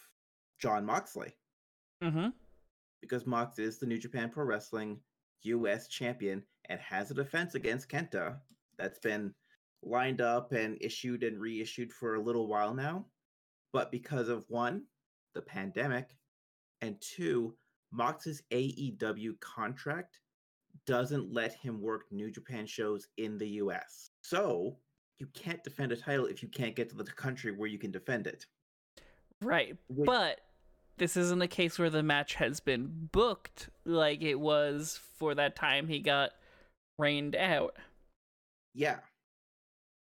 Jon 0.60 0.86
Moxley 0.86 1.34
Mm-hmm. 2.04 2.28
because 3.02 3.26
Mox 3.26 3.58
is 3.58 3.80
the 3.80 3.88
New 3.88 3.98
Japan 3.98 4.30
Pro 4.30 4.44
Wrestling 4.46 5.00
US 5.44 5.88
champion 5.88 6.44
and 6.70 6.80
has 6.80 7.10
a 7.10 7.16
defense 7.16 7.56
against 7.56 7.90
Kenta 7.90 8.36
that's 8.78 9.00
been 9.00 9.34
lined 9.84 10.22
up 10.22 10.52
and 10.52 10.78
issued 10.82 11.24
and 11.24 11.40
reissued 11.40 11.92
for 11.92 12.16
a 12.16 12.22
little 12.22 12.48
while 12.48 12.74
now. 12.74 13.06
But 13.74 13.92
because 13.92 14.30
of 14.30 14.46
one, 14.50 14.84
the 15.36 15.42
pandemic, 15.42 16.10
and 16.82 17.00
two, 17.02 17.56
Mox's 17.92 18.42
AEW 18.52 19.40
contract 19.40 20.20
doesn't 20.86 21.34
let 21.34 21.54
him 21.56 21.82
work 21.82 22.04
New 22.12 22.32
Japan 22.32 22.66
shows 22.66 23.08
in 23.18 23.38
the 23.38 23.48
US. 23.62 24.12
So 24.22 24.78
you 25.20 25.28
can't 25.34 25.64
defend 25.64 25.92
a 25.92 25.98
title 25.98 26.26
if 26.26 26.44
you 26.44 26.50
can't 26.50 26.76
get 26.76 26.90
to 26.90 26.96
the 26.96 27.04
country 27.06 27.52
where 27.52 27.68
you 27.68 27.80
can 27.80 27.92
defend 27.92 28.28
it. 28.28 28.46
Right. 29.42 29.76
Which- 29.90 30.06
But 30.06 30.42
this 30.98 31.18
isn't 31.18 31.42
a 31.42 31.48
case 31.48 31.78
where 31.80 31.90
the 31.90 32.04
match 32.04 32.36
has 32.36 32.60
been 32.60 33.10
booked 33.12 33.70
like 33.86 34.22
it 34.22 34.40
was 34.40 35.00
for 35.18 35.36
that 35.36 35.56
time 35.56 35.88
he 35.88 36.00
got 36.00 36.32
rained 37.00 37.36
out. 37.36 37.76
Yeah. 38.74 39.00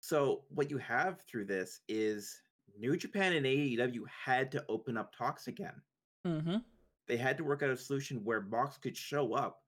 So 0.02 0.42
what 0.48 0.68
you 0.68 0.78
have 0.78 1.20
through 1.20 1.44
this 1.44 1.80
is 1.88 2.42
New 2.76 2.96
Japan 2.96 3.34
and 3.34 3.46
AEW 3.46 4.00
had 4.08 4.50
to 4.50 4.64
open 4.68 4.96
up 4.96 5.14
talks 5.16 5.46
again. 5.46 5.80
Mm-hmm. 6.26 6.56
They 7.06 7.16
had 7.16 7.36
to 7.38 7.44
work 7.44 7.62
out 7.62 7.70
a 7.70 7.76
solution 7.76 8.24
where 8.24 8.40
Mox 8.40 8.76
could 8.78 8.96
show 8.96 9.32
up 9.32 9.60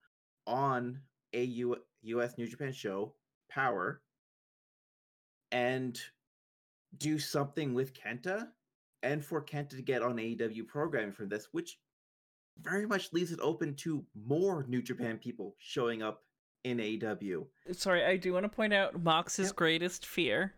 on 0.48 1.00
a 1.34 1.44
U- 1.44 1.76
US 2.02 2.36
New 2.36 2.48
Japan 2.48 2.72
show, 2.72 3.14
Power, 3.48 4.02
and 5.52 6.00
do 6.98 7.16
something 7.16 7.72
with 7.72 7.94
Kenta, 7.94 8.48
and 9.04 9.24
for 9.24 9.40
Kenta 9.40 9.76
to 9.76 9.82
get 9.82 10.02
on 10.02 10.16
AEW 10.16 10.66
programming 10.66 11.12
for 11.12 11.26
this, 11.26 11.46
which 11.52 11.78
very 12.60 12.86
much 12.86 13.12
leaves 13.12 13.30
it 13.30 13.38
open 13.40 13.76
to 13.76 14.04
more 14.26 14.66
New 14.68 14.82
Japan 14.82 15.16
people 15.16 15.54
showing 15.58 16.02
up 16.02 16.24
in 16.64 16.80
AW. 16.80 17.44
Sorry, 17.72 18.04
I 18.04 18.16
do 18.16 18.32
want 18.32 18.44
to 18.44 18.48
point 18.48 18.72
out 18.72 19.00
Mox's 19.02 19.48
Yep. 19.48 19.56
greatest 19.56 20.06
fear 20.06 20.54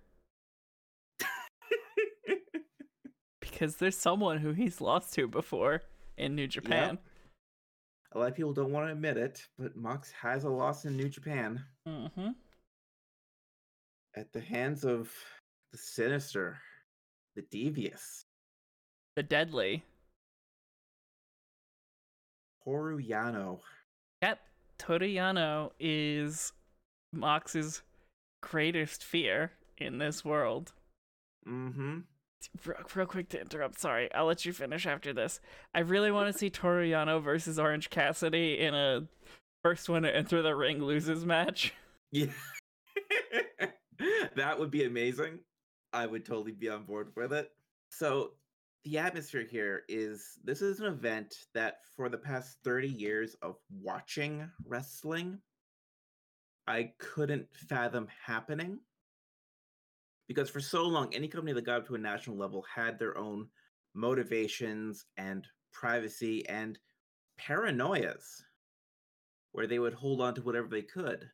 because 3.40 3.76
there's 3.76 3.96
someone 3.96 4.38
who 4.38 4.52
he's 4.52 4.80
lost 4.80 5.12
to 5.14 5.26
before 5.28 5.82
in 6.16 6.34
New 6.34 6.46
Japan. 6.46 6.98
A 8.12 8.18
lot 8.18 8.28
of 8.30 8.36
people 8.36 8.52
don't 8.52 8.72
want 8.72 8.86
to 8.86 8.92
admit 8.92 9.16
it, 9.16 9.46
but 9.58 9.76
Mox 9.76 10.10
has 10.12 10.44
a 10.44 10.48
loss 10.48 10.84
in 10.84 10.96
New 10.96 11.08
Japan 11.08 11.62
Mm-hmm. 11.86 12.30
at 14.16 14.32
the 14.32 14.40
hands 14.40 14.84
of 14.84 15.12
the 15.72 15.78
sinister, 15.78 16.58
the 17.34 17.42
devious, 17.50 18.24
The 19.16 19.22
deadly. 19.22 19.84
Toru 22.64 22.98
Yano. 23.00 23.60
Yep, 24.22 24.40
Toru 24.78 25.06
Yano 25.06 25.70
is 25.80 26.52
Mox's 27.12 27.82
greatest 28.42 29.04
fear 29.04 29.52
in 29.78 29.98
this 29.98 30.24
world. 30.24 30.72
Mm-hmm. 31.48 32.00
Real, 32.64 32.76
real 32.94 33.06
quick 33.06 33.28
to 33.30 33.40
interrupt, 33.40 33.80
sorry, 33.80 34.12
I'll 34.14 34.26
let 34.26 34.44
you 34.44 34.52
finish 34.52 34.86
after 34.86 35.12
this. 35.12 35.40
I 35.74 35.80
really 35.80 36.10
want 36.10 36.32
to 36.32 36.38
see 36.38 36.50
Toru 36.50 36.88
Yano 36.88 37.22
versus 37.22 37.58
Orange 37.58 37.90
Cassidy 37.90 38.60
in 38.60 38.74
a 38.74 39.06
first 39.62 39.88
one 39.88 40.02
to 40.02 40.14
enter 40.14 40.42
the 40.42 40.54
ring 40.54 40.82
loses 40.82 41.24
match. 41.24 41.74
Yeah. 42.12 42.26
that 44.36 44.58
would 44.58 44.70
be 44.70 44.84
amazing. 44.84 45.40
I 45.92 46.06
would 46.06 46.24
totally 46.24 46.52
be 46.52 46.68
on 46.68 46.84
board 46.84 47.12
with 47.16 47.32
it. 47.32 47.50
So 47.90 48.32
the 48.84 48.98
atmosphere 48.98 49.46
here 49.48 49.82
is 49.88 50.38
this 50.44 50.62
is 50.62 50.80
an 50.80 50.86
event 50.86 51.34
that 51.54 51.78
for 51.96 52.08
the 52.08 52.18
past 52.18 52.58
30 52.64 52.88
years 52.88 53.34
of 53.42 53.56
watching 53.82 54.48
wrestling, 54.64 55.38
I 56.66 56.92
couldn't 56.98 57.46
fathom 57.68 58.08
happening. 58.24 58.78
Because 60.28 60.50
for 60.50 60.60
so 60.60 60.84
long, 60.84 61.14
any 61.14 61.28
company 61.28 61.52
that 61.52 61.64
got 61.64 61.78
up 61.78 61.86
to 61.86 61.94
a 61.94 61.98
national 61.98 62.36
level 62.36 62.64
had 62.72 62.98
their 62.98 63.16
own 63.16 63.48
motivations 63.94 65.06
and 65.16 65.46
privacy 65.72 66.46
and 66.48 66.78
paranoias 67.40 68.42
where 69.52 69.66
they 69.66 69.78
would 69.78 69.94
hold 69.94 70.20
on 70.20 70.34
to 70.34 70.42
whatever 70.42 70.68
they 70.68 70.82
could. 70.82 71.28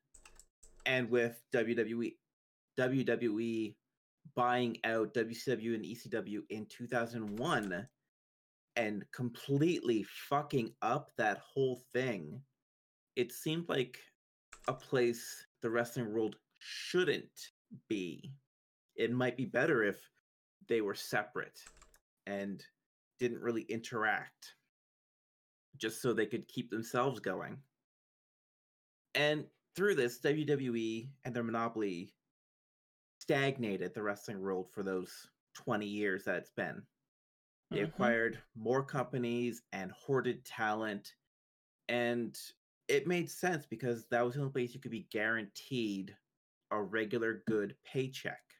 And 0.87 1.11
with 1.11 1.43
WWE, 1.55 2.15
WWE 2.79 3.75
buying 4.35 4.79
out 4.85 5.15
WCW 5.15 5.75
and 5.75 5.85
ECW 5.85 6.41
in 6.51 6.67
2001 6.67 7.87
and 8.77 9.05
completely 9.12 10.05
fucking 10.29 10.73
up 10.81 11.11
that 11.19 11.39
whole 11.39 11.83
thing, 11.93 12.41
it 13.17 13.33
seemed 13.33 13.69
like 13.69 13.99
a 14.69 14.73
place 14.73 15.47
the 15.61 15.71
wrestling 15.71 16.12
world 16.12 16.37
shouldn't 16.59 17.51
be. 17.89 18.33
It 18.97 19.12
might 19.12 19.37
be 19.37 19.45
better 19.45 19.83
if 19.83 19.97
they 20.69 20.81
were 20.81 20.95
separate 20.95 21.59
and 22.27 22.65
didn't 23.19 23.41
really 23.41 23.62
interact 23.62 24.55
just 25.77 26.01
so 26.01 26.12
they 26.12 26.27
could 26.27 26.49
keep 26.49 26.71
themselves 26.71 27.21
going. 27.21 27.59
And 29.15 29.45
through 29.75 29.95
this, 29.97 30.21
WWE 30.21 31.09
and 31.25 31.35
their 31.35 31.43
monopoly 31.43 32.15
stagnated 33.33 33.95
the 33.95 34.03
wrestling 34.03 34.41
world 34.41 34.71
for 34.71 34.83
those 34.83 35.31
20 35.55 35.87
years 35.87 36.25
that 36.25 36.37
it's 36.37 36.51
been. 36.51 36.87
They 37.73 37.81
Mhm. 37.81 37.83
acquired 37.83 38.43
more 38.55 38.85
companies 38.85 39.62
and 39.73 39.91
hoarded 39.91 40.45
talent. 40.45 41.17
And 41.89 42.39
it 42.89 43.07
made 43.07 43.31
sense 43.31 43.67
because 43.67 44.09
that 44.09 44.23
was 44.23 44.35
the 44.35 44.41
only 44.41 44.53
place 44.53 44.75
you 44.75 44.81
could 44.81 44.91
be 44.91 45.05
guaranteed 45.05 46.19
a 46.71 46.83
regular 46.83 47.43
good 47.47 47.83
paycheck. 47.85 48.55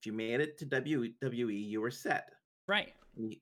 If 0.00 0.06
you 0.06 0.12
made 0.12 0.40
it 0.40 0.58
to 0.58 0.66
WWE, 0.66 1.56
you 1.56 1.80
were 1.80 1.92
set 1.92 2.34
Right. 2.66 2.94
you, 3.16 3.40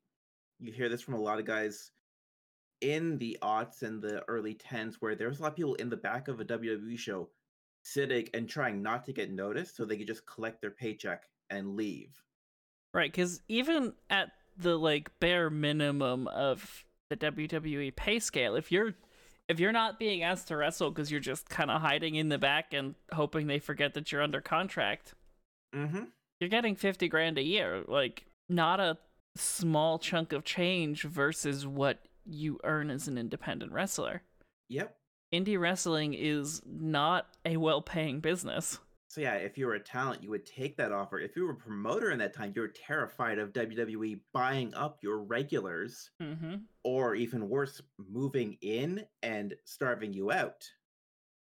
you 0.58 0.72
hear 0.72 0.88
this 0.90 1.02
from 1.02 1.14
a 1.14 1.20
lot 1.20 1.38
of 1.38 1.46
guys 1.46 1.92
in 2.80 3.18
the 3.18 3.38
aughts 3.42 3.82
and 3.82 4.02
the 4.02 4.24
early 4.28 4.54
10s 4.54 5.00
where 5.00 5.14
there 5.14 5.28
was 5.28 5.38
a 5.38 5.42
lot 5.42 5.52
of 5.52 5.56
people 5.56 5.74
in 5.76 5.88
the 5.88 5.96
back 5.96 6.28
of 6.28 6.40
a 6.40 6.44
WWE 6.44 6.96
show 6.98 7.32
sitting 7.82 8.28
and 8.34 8.48
trying 8.48 8.82
not 8.82 9.04
to 9.06 9.12
get 9.12 9.30
noticed 9.32 9.76
so 9.76 9.84
they 9.84 9.96
could 9.96 10.06
just 10.06 10.26
collect 10.26 10.60
their 10.60 10.70
paycheck 10.70 11.24
and 11.50 11.76
leave. 11.76 12.10
Right, 12.94 13.10
because 13.10 13.40
even 13.48 13.94
at 14.10 14.32
the 14.56 14.76
like 14.78 15.10
bare 15.20 15.50
minimum 15.50 16.28
of 16.28 16.84
the 17.10 17.16
WWE 17.16 17.94
pay 17.96 18.18
scale, 18.18 18.54
if 18.56 18.70
you're 18.70 18.94
if 19.48 19.58
you're 19.58 19.72
not 19.72 19.98
being 19.98 20.22
asked 20.22 20.48
to 20.48 20.56
wrestle 20.56 20.90
because 20.90 21.10
you're 21.10 21.20
just 21.20 21.48
kind 21.48 21.70
of 21.70 21.80
hiding 21.82 22.14
in 22.14 22.28
the 22.28 22.38
back 22.38 22.72
and 22.72 22.94
hoping 23.12 23.46
they 23.46 23.58
forget 23.58 23.94
that 23.94 24.12
you're 24.12 24.22
under 24.22 24.40
contract, 24.40 25.14
Mm-hmm. 25.74 26.04
you're 26.38 26.50
getting 26.50 26.76
50 26.76 27.08
grand 27.08 27.38
a 27.38 27.42
year. 27.42 27.82
Like, 27.88 28.26
not 28.48 28.78
a 28.78 28.98
small 29.36 29.98
chunk 29.98 30.32
of 30.32 30.44
change 30.44 31.02
versus 31.02 31.66
what 31.66 31.98
you 32.24 32.60
earn 32.62 32.90
as 32.90 33.08
an 33.08 33.16
independent 33.18 33.72
wrestler. 33.72 34.22
Yep. 34.68 34.94
Indie 35.32 35.58
wrestling 35.58 36.14
is 36.14 36.60
not 36.66 37.26
a 37.44 37.56
well 37.56 37.80
paying 37.82 38.20
business. 38.20 38.78
So 39.08 39.20
yeah, 39.20 39.34
if 39.34 39.58
you 39.58 39.66
were 39.66 39.74
a 39.74 39.80
talent, 39.80 40.22
you 40.22 40.30
would 40.30 40.46
take 40.46 40.76
that 40.78 40.90
offer. 40.90 41.18
If 41.18 41.36
you 41.36 41.44
were 41.44 41.52
a 41.52 41.56
promoter 41.56 42.10
in 42.12 42.18
that 42.20 42.32
time, 42.34 42.52
you 42.56 42.62
were 42.62 42.68
terrified 42.68 43.38
of 43.38 43.52
WWE 43.52 44.20
buying 44.32 44.72
up 44.74 44.98
your 45.02 45.18
regulars, 45.18 46.10
Mm-hmm. 46.22 46.54
or 46.82 47.14
even 47.14 47.48
worse, 47.50 47.82
moving 47.98 48.56
in 48.62 49.04
and 49.22 49.54
starving 49.64 50.12
you 50.14 50.32
out. 50.32 50.66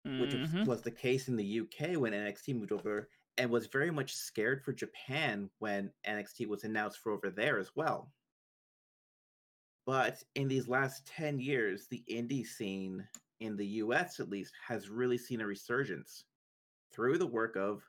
which 0.06 0.32
was- 0.32 0.66
was 0.66 0.80
the 0.80 0.90
case 0.90 1.28
in 1.28 1.36
the 1.36 1.44
UK 1.60 1.94
when 1.98 2.14
NXT 2.14 2.54
moved 2.54 2.72
over, 2.72 3.10
and 3.36 3.50
was 3.50 3.66
very 3.66 3.90
much 3.90 4.14
scared 4.14 4.64
for 4.64 4.72
Japan 4.72 5.50
when 5.58 5.92
NXT 6.06 6.46
was 6.46 6.64
announced 6.64 7.00
for 7.00 7.12
over 7.12 7.28
there 7.28 7.58
as 7.58 7.76
well. 7.76 8.10
But 9.84 10.22
in 10.34 10.48
these 10.48 10.68
last 10.68 11.06
10 11.06 11.38
years, 11.38 11.86
the 11.88 12.02
indie 12.10 12.46
scene 12.46 13.06
in 13.40 13.56
the 13.56 13.66
US 13.66 14.20
at 14.20 14.28
least 14.28 14.52
has 14.66 14.88
really 14.88 15.18
seen 15.18 15.40
a 15.40 15.46
resurgence 15.46 16.24
through 16.92 17.18
the 17.18 17.26
work 17.26 17.56
of 17.56 17.82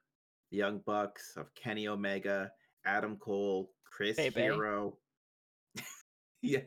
the 0.52 0.58
Young 0.58 0.80
Bucks, 0.86 1.36
of 1.38 1.54
Kenny 1.56 1.88
Omega, 1.88 2.52
Adam 2.86 3.18
Cole, 3.18 3.72
Chris 3.86 4.18
Bebe. 4.18 4.42
Hero. 4.42 4.98
yeah. 6.42 6.60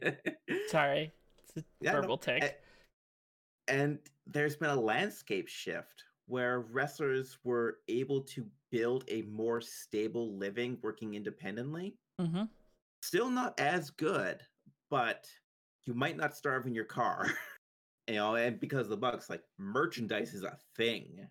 Sorry. 0.68 1.12
It's 1.48 1.56
a 1.58 1.64
Yeah, 1.80 1.92
no, 1.92 2.00
verbal 2.00 2.18
tick. 2.18 2.42
eh, 2.42 2.50
and 3.68 3.98
there's 4.26 4.56
been 4.56 4.70
a 4.70 4.80
landscape 4.80 5.48
shift 5.48 6.04
where 6.26 6.60
wrestlers 6.60 7.38
were 7.44 7.78
able 7.88 8.22
to 8.22 8.46
build 8.70 9.04
a 9.08 9.22
more 9.22 9.60
stable 9.60 10.36
living 10.36 10.78
working 10.82 11.14
independently. 11.14 11.96
mm-hmm. 12.20 12.44
Still 13.02 13.28
not 13.28 13.58
as 13.60 13.90
good, 13.90 14.40
but 14.90 15.26
you 15.84 15.92
might 15.92 16.16
not 16.16 16.34
starve 16.34 16.66
in 16.66 16.74
your 16.74 16.86
car. 16.86 17.26
you 18.08 18.14
know, 18.14 18.34
and 18.36 18.60
because 18.60 18.88
the 18.88 18.96
Bucks, 18.96 19.30
like 19.30 19.42
merchandise 19.58 20.34
is 20.34 20.42
a 20.42 20.56
thing. 20.76 21.28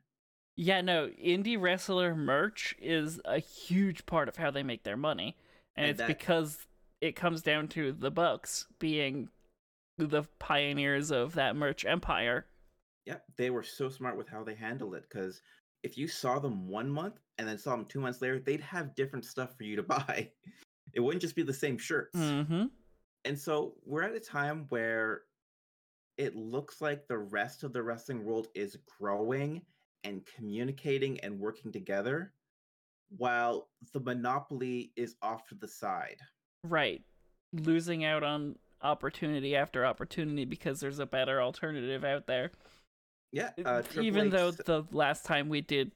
Yeah, 0.56 0.82
no, 0.82 1.08
indie 1.24 1.60
wrestler 1.60 2.16
merch 2.16 2.76
is 2.80 3.20
a 3.26 3.40
huge 3.40 4.06
part 4.06 4.28
of 4.30 4.36
how 4.36 4.52
they 4.52 4.64
make 4.64 4.84
their 4.84 4.98
money. 4.98 5.36
And, 5.76 5.86
And 5.86 5.92
it's 5.92 5.98
that- 6.00 6.08
because 6.08 6.66
it 7.02 7.16
comes 7.16 7.42
down 7.42 7.68
to 7.70 7.92
the 7.92 8.12
Bucks 8.12 8.68
being 8.80 9.30
the 9.98 10.24
pioneers 10.40 11.12
of 11.12 11.34
that 11.36 11.56
merch 11.56 11.86
empire. 11.86 12.46
Yep, 13.06 13.24
they 13.36 13.50
were 13.50 13.64
so 13.64 13.90
smart 13.90 14.18
with 14.18 14.30
how 14.30 14.44
they 14.44 14.56
handled 14.56 14.96
it 14.96 15.04
because 15.10 15.42
if 15.84 15.98
you 15.98 16.08
saw 16.08 16.40
them 16.40 16.68
one 16.70 16.90
month 16.90 17.20
and 17.38 17.48
then 17.48 17.58
saw 17.58 17.72
them 17.76 17.86
two 17.86 18.00
months 18.00 18.22
later, 18.22 18.40
they'd 18.40 18.62
have 18.62 18.96
different 18.96 19.26
stuff 19.26 19.58
for 19.58 19.64
you 19.64 19.76
to 19.76 19.84
buy. 19.98 20.32
It 20.94 21.00
wouldn't 21.02 21.22
just 21.22 21.36
be 21.36 21.44
the 21.44 21.54
same 21.54 21.78
shirts. 21.78 22.18
Mm-hmm. 22.18 22.66
And 23.26 23.40
so 23.40 23.74
we're 23.86 24.04
at 24.04 24.14
a 24.16 24.20
time 24.20 24.66
where 24.70 25.22
it 26.18 26.36
looks 26.36 26.82
like 26.82 27.08
the 27.08 27.18
rest 27.18 27.64
of 27.64 27.74
the 27.74 27.82
wrestling 27.82 28.24
world 28.24 28.48
is 28.54 28.78
growing 29.00 29.62
and 30.04 30.26
communicating 30.36 31.20
and 31.22 31.40
working 31.40 31.72
together 31.72 32.34
while 33.18 33.70
the 33.94 34.00
monopoly 34.00 34.92
is 34.96 35.16
off 35.22 35.46
to 35.48 35.56
the 35.56 35.68
side. 35.68 36.18
Right. 36.64 37.02
Losing 37.54 38.04
out 38.06 38.24
on 38.24 38.58
opportunity 38.82 39.56
after 39.56 39.86
opportunity 39.86 40.46
because 40.46 40.80
there's 40.80 41.00
a 41.00 41.06
better 41.06 41.42
alternative 41.42 42.04
out 42.04 42.28
there. 42.28 42.52
Yeah. 43.32 43.52
Uh, 43.64 43.82
Even 44.00 44.28
H 44.28 44.32
though 44.32 44.52
the 44.52 44.84
last 44.92 45.26
time 45.26 45.50
we 45.50 45.62
did 45.62 45.92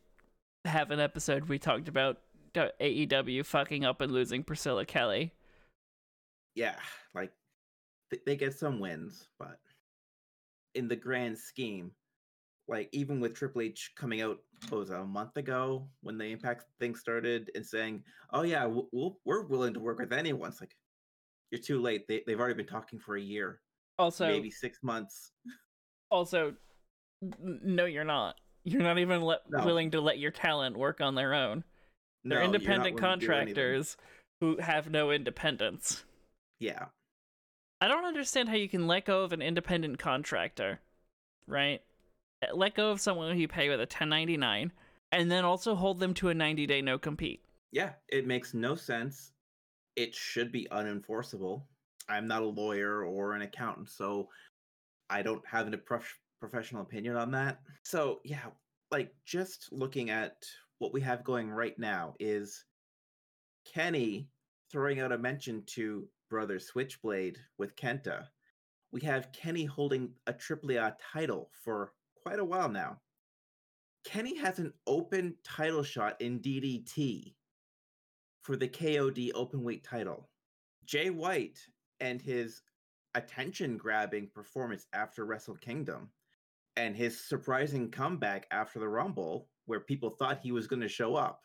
have 0.65 0.91
an 0.91 0.99
episode, 0.99 1.49
we 1.49 1.59
talked 1.59 1.87
about 1.87 2.17
AEW 2.55 3.45
fucking 3.45 3.85
up 3.85 4.01
and 4.01 4.11
losing 4.11 4.43
Priscilla 4.43 4.85
Kelly. 4.85 5.33
yeah, 6.55 6.75
like 7.13 7.31
they 8.25 8.35
get 8.35 8.57
some 8.57 8.79
wins, 8.79 9.27
but 9.37 9.59
in 10.77 10.87
the 10.87 10.95
grand 10.95 11.37
scheme, 11.37 11.91
like 12.67 12.87
even 12.91 13.19
with 13.19 13.33
Triple 13.33 13.61
H 13.61 13.91
coming 13.97 14.21
out 14.21 14.37
what 14.69 14.79
was 14.79 14.89
it, 14.89 14.95
a 14.99 15.03
month 15.03 15.35
ago 15.37 15.89
when 16.01 16.17
the 16.17 16.25
Impact 16.25 16.65
thing 16.79 16.95
started 16.95 17.51
and 17.55 17.65
saying, 17.65 18.03
"Oh 18.31 18.43
yeah, 18.43 18.61
w- 18.63 18.87
we'll, 18.91 19.17
we're 19.25 19.45
willing 19.45 19.73
to 19.73 19.79
work 19.79 19.99
with 19.99 20.13
anyone," 20.13 20.49
it's 20.49 20.61
like 20.61 20.75
you're 21.51 21.61
too 21.61 21.81
late. 21.81 22.07
They 22.07 22.23
they've 22.25 22.39
already 22.39 22.55
been 22.55 22.67
talking 22.67 22.99
for 22.99 23.15
a 23.17 23.21
year, 23.21 23.59
Also, 23.97 24.27
maybe 24.27 24.51
six 24.51 24.79
months. 24.83 25.31
also, 26.11 26.55
no, 27.41 27.85
you're 27.85 28.03
not. 28.03 28.35
You're 28.63 28.83
not 28.83 28.99
even 28.99 29.21
let, 29.21 29.39
No. 29.49 29.65
willing 29.65 29.91
to 29.91 30.01
let 30.01 30.19
your 30.19 30.31
talent 30.31 30.77
work 30.77 30.99
on 31.01 31.15
their 31.15 31.33
own. 31.33 31.63
They're 32.25 32.39
No, 32.39 32.45
independent 32.45 32.95
willing 32.99 33.19
to 33.19 33.25
do 33.27 33.31
anything. 33.33 33.55
contractors 33.55 33.97
who 34.41 34.57
have 34.57 34.89
no 34.91 35.11
independence. 35.11 36.03
Yeah, 36.59 36.87
I 37.79 37.87
don't 37.87 38.05
understand 38.05 38.49
how 38.49 38.55
you 38.55 38.69
can 38.69 38.87
let 38.87 39.05
go 39.05 39.23
of 39.23 39.33
an 39.33 39.41
independent 39.41 39.99
contractor, 39.99 40.79
right? 41.47 41.81
Uh, 42.41 42.55
Let 42.55 42.75
go 42.75 42.89
of 42.91 42.99
someone 43.01 43.31
who 43.33 43.39
you 43.39 43.47
pay 43.47 43.69
with 43.69 43.79
a 43.79 43.83
1099 43.83 44.71
and 45.11 45.31
then 45.31 45.45
also 45.45 45.75
hold 45.75 45.99
them 45.99 46.13
to 46.15 46.29
a 46.29 46.33
90 46.33 46.65
day 46.65 46.81
no 46.81 46.97
compete. 46.97 47.43
yeah, 47.71 47.91
it 48.09 48.25
makes 48.27 48.53
no 48.53 48.75
sense. 48.75 49.31
It 49.95 50.13
should 50.15 50.51
be 50.51 50.67
unenforceable. 50.71 51.63
I'm 52.09 52.27
not 52.27 52.41
a 52.41 52.45
lawyer 52.45 53.03
or 53.03 53.33
an 53.33 53.41
accountant, 53.41 53.89
so 53.89 54.29
I 55.09 55.21
don't 55.21 55.45
have 55.45 55.71
a 55.71 55.77
prof- 55.77 56.19
professional 56.39 56.81
opinion 56.83 57.15
on 57.15 57.31
that. 57.31 57.59
So, 57.83 58.19
yeah, 58.23 58.45
like 58.91 59.13
just 59.25 59.69
looking 59.71 60.09
at 60.09 60.45
what 60.79 60.93
we 60.93 61.01
have 61.01 61.23
going 61.23 61.49
right 61.49 61.77
now 61.77 62.15
is 62.19 62.63
Kenny 63.73 64.29
throwing 64.71 64.99
out 64.99 65.11
a 65.11 65.17
mention 65.17 65.63
to 65.67 66.07
Brother 66.29 66.59
Switchblade 66.59 67.37
with 67.57 67.75
Kenta. 67.75 68.27
We 68.91 69.01
have 69.01 69.31
Kenny 69.31 69.65
holding 69.65 70.11
a 70.25 70.33
Triple 70.33 70.71
A 70.71 70.95
title 71.13 71.49
for 71.63 71.93
quite 72.23 72.39
a 72.39 72.45
while 72.45 72.69
now. 72.69 73.01
Kenny 74.05 74.37
has 74.37 74.59
an 74.59 74.73
open 74.87 75.35
title 75.43 75.83
shot 75.83 76.19
in 76.21 76.39
DDT 76.39 77.35
for 78.41 78.55
the 78.55 78.67
KOD 78.69 79.33
openweight 79.33 79.83
title. 79.83 80.29
Jay 80.85 81.09
White 81.09 81.59
and 81.99 82.21
his 82.21 82.61
attention 83.13 83.75
grabbing 83.75 84.29
performance 84.33 84.87
after 84.93 85.25
Wrestle 85.25 85.57
Kingdom 85.57 86.09
and 86.77 86.95
his 86.95 87.19
surprising 87.19 87.91
comeback 87.91 88.47
after 88.51 88.79
the 88.79 88.87
Rumble, 88.87 89.49
where 89.65 89.81
people 89.81 90.11
thought 90.11 90.39
he 90.39 90.53
was 90.53 90.67
going 90.67 90.81
to 90.81 90.87
show 90.87 91.15
up. 91.15 91.41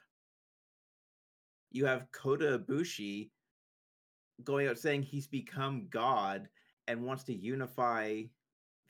You 1.72 1.86
have 1.86 2.12
Kota 2.12 2.60
Ibushi 2.60 3.30
going 4.44 4.68
out 4.68 4.78
saying 4.78 5.02
he's 5.02 5.26
become 5.26 5.86
God 5.90 6.48
and 6.88 7.04
wants 7.04 7.24
to 7.24 7.34
unify 7.34 8.22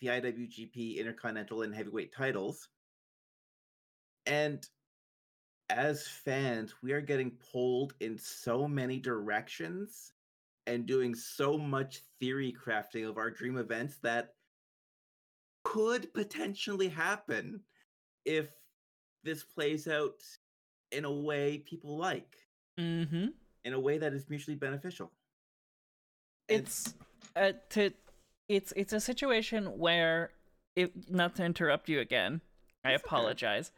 the 0.01 0.07
IWGP 0.09 0.97
Intercontinental 0.97 1.63
and 1.63 1.75
Heavyweight 1.75 2.13
titles. 2.15 2.69
And 4.27 4.67
as 5.71 6.07
fans, 6.07 6.75
we 6.83 6.93
are 6.93 7.01
getting 7.01 7.33
pulled 7.53 7.95
in 8.01 8.19
so 8.19 8.67
many 8.69 8.99
directions 8.99 10.12
and 10.66 10.87
doing 10.87 11.14
so 11.14 11.59
much 11.59 12.03
theory 12.21 12.55
crafting 12.64 13.09
of 13.09 13.19
our 13.19 13.31
dream 13.31 13.59
events 13.59 13.97
that 14.03 14.35
could 15.64 16.12
potentially 16.14 16.88
happen 16.88 17.61
if 18.25 18.51
this 19.25 19.43
plays 19.43 19.88
out 19.88 20.23
in 20.93 21.05
a 21.05 21.12
way 21.12 21.59
people 21.59 21.97
like, 21.97 22.37
Mm-hmm. 22.81 23.27
in 23.64 23.73
a 23.75 23.81
way 23.81 23.99
that 23.99 24.12
is 24.14 24.29
mutually 24.31 24.57
beneficial. 24.57 25.12
And- 26.55 26.62
It's 26.62 26.95
uh, 27.37 27.53
to 27.71 27.91
it's 28.49 28.73
it's 28.77 28.93
a 28.93 29.01
situation 29.01 29.79
where 29.79 30.31
if 30.77 30.91
not 31.09 31.37
to 31.37 31.45
interrupt 31.45 31.88
you 31.88 32.01
again, 32.01 32.41
I 32.85 32.93
It's 32.93 33.03
okay. 33.03 33.07
apologize. 33.09 33.73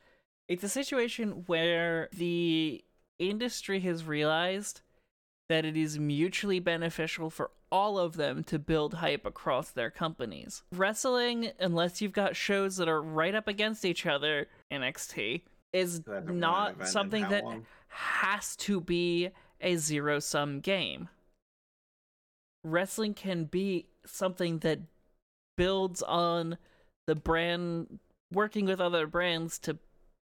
It's 0.49 0.65
a 0.65 0.69
situation 0.69 1.45
where 1.47 2.09
the 2.13 2.85
industry 3.19 3.81
has 3.81 4.05
realized 4.05 4.81
that 5.49 5.65
it 5.65 5.77
is 5.77 5.99
mutually 5.99 6.59
beneficial 6.61 7.31
for 7.31 7.51
all 7.71 7.99
of 7.99 8.17
them 8.17 8.45
to 8.45 8.59
build 8.59 8.95
hype 8.95 9.27
across 9.27 9.71
their 9.71 9.91
companies. 9.91 10.63
Wrestling, 10.73 11.51
unless 11.59 12.01
you've 12.01 12.13
got 12.13 12.37
shows 12.37 12.77
that 12.77 12.89
are 12.89 13.03
right 13.03 13.35
up 13.35 13.49
against 13.49 13.85
each 13.85 14.07
other, 14.07 14.47
NXT, 14.73 15.43
is 15.73 16.03
haven't 16.07 16.27
won 16.27 16.29
an 16.35 16.41
not 16.41 16.89
something 16.89 17.29
that 17.29 17.45
long? 17.45 17.67
has 17.89 18.55
to 18.57 18.81
be 18.81 19.31
a 19.61 19.77
zero 19.77 20.19
sum 20.19 20.61
game. 20.61 21.09
Wrestling 22.65 23.15
can 23.15 23.45
be 23.45 23.87
something 24.07 24.59
that 24.61 24.81
builds 25.57 26.03
on 26.03 26.59
the 27.07 27.15
brand 27.15 28.01
working 28.33 28.65
with 28.65 28.81
other 28.81 29.07
brands 29.07 29.59
to 29.61 29.79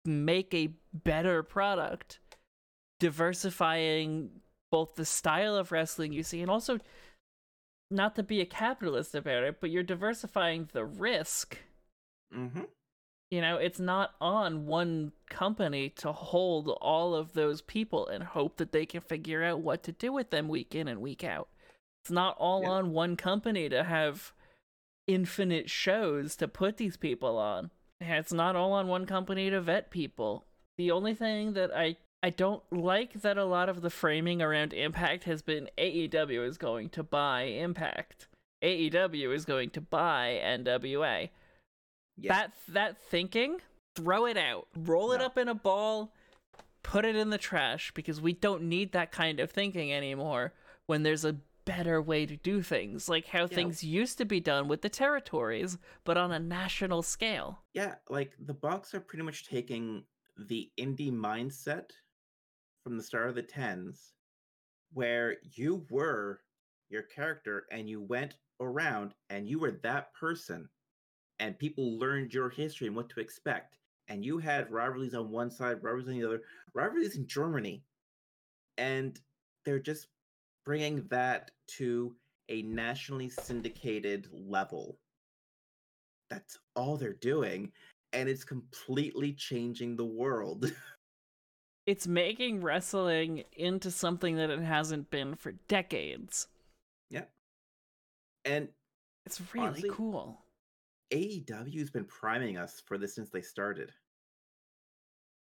make 0.05 0.53
a 0.53 0.69
better 0.93 1.43
product, 1.43 2.19
diversifying 2.99 4.41
both 4.71 4.95
the 4.95 5.05
style 5.05 5.55
of 5.55 5.71
wrestling 5.71 6.13
you 6.13 6.23
see 6.23 6.41
and 6.41 6.49
also 6.49 6.79
not 7.91 8.15
to 8.15 8.23
be 8.23 8.39
a 8.39 8.45
capitalist 8.45 9.13
about 9.13 9.43
it, 9.43 9.59
but 9.59 9.69
you're 9.69 9.83
diversifying 9.83 10.69
the 10.71 10.85
risk. 10.85 11.57
Mhm. 12.33 12.69
You 13.29 13.41
know, 13.41 13.57
it's 13.57 13.79
not 13.79 14.15
on 14.19 14.65
one 14.65 15.11
company 15.29 15.89
to 15.89 16.11
hold 16.11 16.69
all 16.69 17.13
of 17.13 17.33
those 17.33 17.61
people 17.61 18.07
and 18.07 18.23
hope 18.23 18.57
that 18.57 18.71
they 18.71 18.85
can 18.85 19.01
figure 19.01 19.43
out 19.43 19.59
what 19.59 19.83
to 19.83 19.91
do 19.91 20.13
with 20.13 20.29
them 20.29 20.47
week 20.47 20.73
in 20.73 20.87
and 20.87 21.01
week 21.01 21.23
out. 21.23 21.49
It's 22.03 22.11
not 22.11 22.35
all 22.37 22.63
Yeah. 22.63 22.69
on 22.69 22.91
one 22.93 23.15
company 23.15 23.69
to 23.69 23.83
have 23.83 24.33
infinite 25.07 25.69
shows 25.69 26.35
to 26.37 26.47
put 26.47 26.77
these 26.77 26.97
people 26.97 27.37
on. 27.37 27.71
It's 27.99 28.33
not 28.33 28.55
all 28.55 28.73
on 28.73 28.87
one 28.87 29.05
company 29.05 29.49
to 29.49 29.61
vet 29.61 29.91
people. 29.91 30.45
The 30.77 30.91
only 30.91 31.13
thing 31.13 31.53
that 31.53 31.71
I 31.75 31.97
I 32.23 32.29
don't 32.29 32.61
like 32.71 33.21
that 33.21 33.37
a 33.37 33.45
lot 33.45 33.67
of 33.67 33.81
the 33.81 33.89
framing 33.89 34.43
around 34.43 34.73
Impact 34.73 35.23
has 35.23 35.41
been 35.41 35.69
AEW 35.77 36.43
is 36.47 36.57
going 36.59 36.89
to 36.89 37.01
buy 37.03 37.43
Impact. 37.43 38.27
AEW 38.63 39.33
is 39.33 39.43
going 39.45 39.71
to 39.71 39.81
buy 39.81 40.39
NWA 40.43 41.29
Yeah. 42.17 42.33
that 42.33 42.51
that 42.67 42.97
thinking 42.97 43.59
throw 43.95 44.25
it 44.25 44.37
out 44.37 44.67
roll 44.75 45.11
it 45.11 45.19
up 45.21 45.37
in 45.37 45.47
a 45.49 45.53
ball 45.55 46.13
put 46.83 47.03
it 47.05 47.15
in 47.15 47.29
the 47.29 47.37
trash 47.37 47.91
because 47.91 48.21
we 48.21 48.31
don't 48.33 48.63
need 48.63 48.91
that 48.93 49.11
kind 49.11 49.39
of 49.39 49.51
thinking 49.51 49.91
anymore 49.91 50.53
when 50.85 51.03
there's 51.03 51.25
a 51.25 51.35
better 51.65 52.01
way 52.01 52.25
to 52.25 52.35
do 52.37 52.61
things 52.61 53.07
like 53.07 53.27
how 53.27 53.47
things 53.47 53.83
used 53.83 54.17
to 54.17 54.25
be 54.25 54.39
done 54.39 54.67
with 54.67 54.81
the 54.81 54.89
territories 54.89 55.77
but 56.03 56.17
on 56.17 56.31
a 56.31 56.39
national 56.39 57.01
scale 57.01 57.59
Yeah, 57.73 57.95
like 58.09 58.33
the 58.45 58.53
Bucks 58.53 58.93
are 58.93 58.99
pretty 58.99 59.23
much 59.23 59.47
taking 59.47 60.03
the 60.37 60.71
indie 60.79 61.11
mindset 61.11 61.91
from 62.83 62.97
the 62.97 63.03
start 63.03 63.29
of 63.29 63.35
the 63.35 63.43
tens, 63.43 64.13
where 64.93 65.37
you 65.55 65.85
were 65.89 66.41
your 66.89 67.03
character 67.03 67.65
and 67.71 67.89
you 67.89 68.01
went 68.01 68.35
around 68.59 69.13
and 69.29 69.47
you 69.47 69.59
were 69.59 69.79
that 69.83 70.13
person, 70.13 70.67
and 71.39 71.57
people 71.57 71.97
learned 71.97 72.33
your 72.33 72.49
history 72.49 72.87
and 72.87 72.95
what 72.95 73.09
to 73.09 73.19
expect. 73.19 73.77
And 74.07 74.25
you 74.25 74.39
had 74.39 74.71
rivalries 74.71 75.13
on 75.13 75.29
one 75.29 75.49
side, 75.49 75.81
rivalries 75.81 76.07
on 76.07 76.19
the 76.19 76.25
other, 76.25 76.41
rivalries 76.73 77.15
in 77.15 77.27
Germany, 77.27 77.83
and 78.77 79.19
they're 79.63 79.79
just 79.79 80.07
bringing 80.65 81.05
that 81.09 81.51
to 81.67 82.15
a 82.49 82.61
nationally 82.63 83.29
syndicated 83.29 84.27
level. 84.31 84.97
That's 86.29 86.57
all 86.75 86.97
they're 86.97 87.13
doing 87.13 87.71
and 88.13 88.27
it's 88.27 88.43
completely 88.43 89.33
changing 89.33 89.95
the 89.95 90.05
world. 90.05 90.71
it's 91.85 92.07
making 92.07 92.61
wrestling 92.61 93.43
into 93.53 93.89
something 93.89 94.35
that 94.35 94.49
it 94.49 94.61
hasn't 94.61 95.09
been 95.09 95.35
for 95.35 95.53
decades 95.67 96.47
Yeah. 97.09 97.23
and 98.45 98.67
it's 99.25 99.41
really 99.53 99.67
Honestly, 99.67 99.89
cool 99.91 100.41
AEW's 101.13 101.89
been 101.89 102.05
priming 102.05 102.57
us 102.57 102.81
for 102.85 102.97
this 102.97 103.15
since 103.15 103.29
they 103.29 103.41
started. 103.41 103.91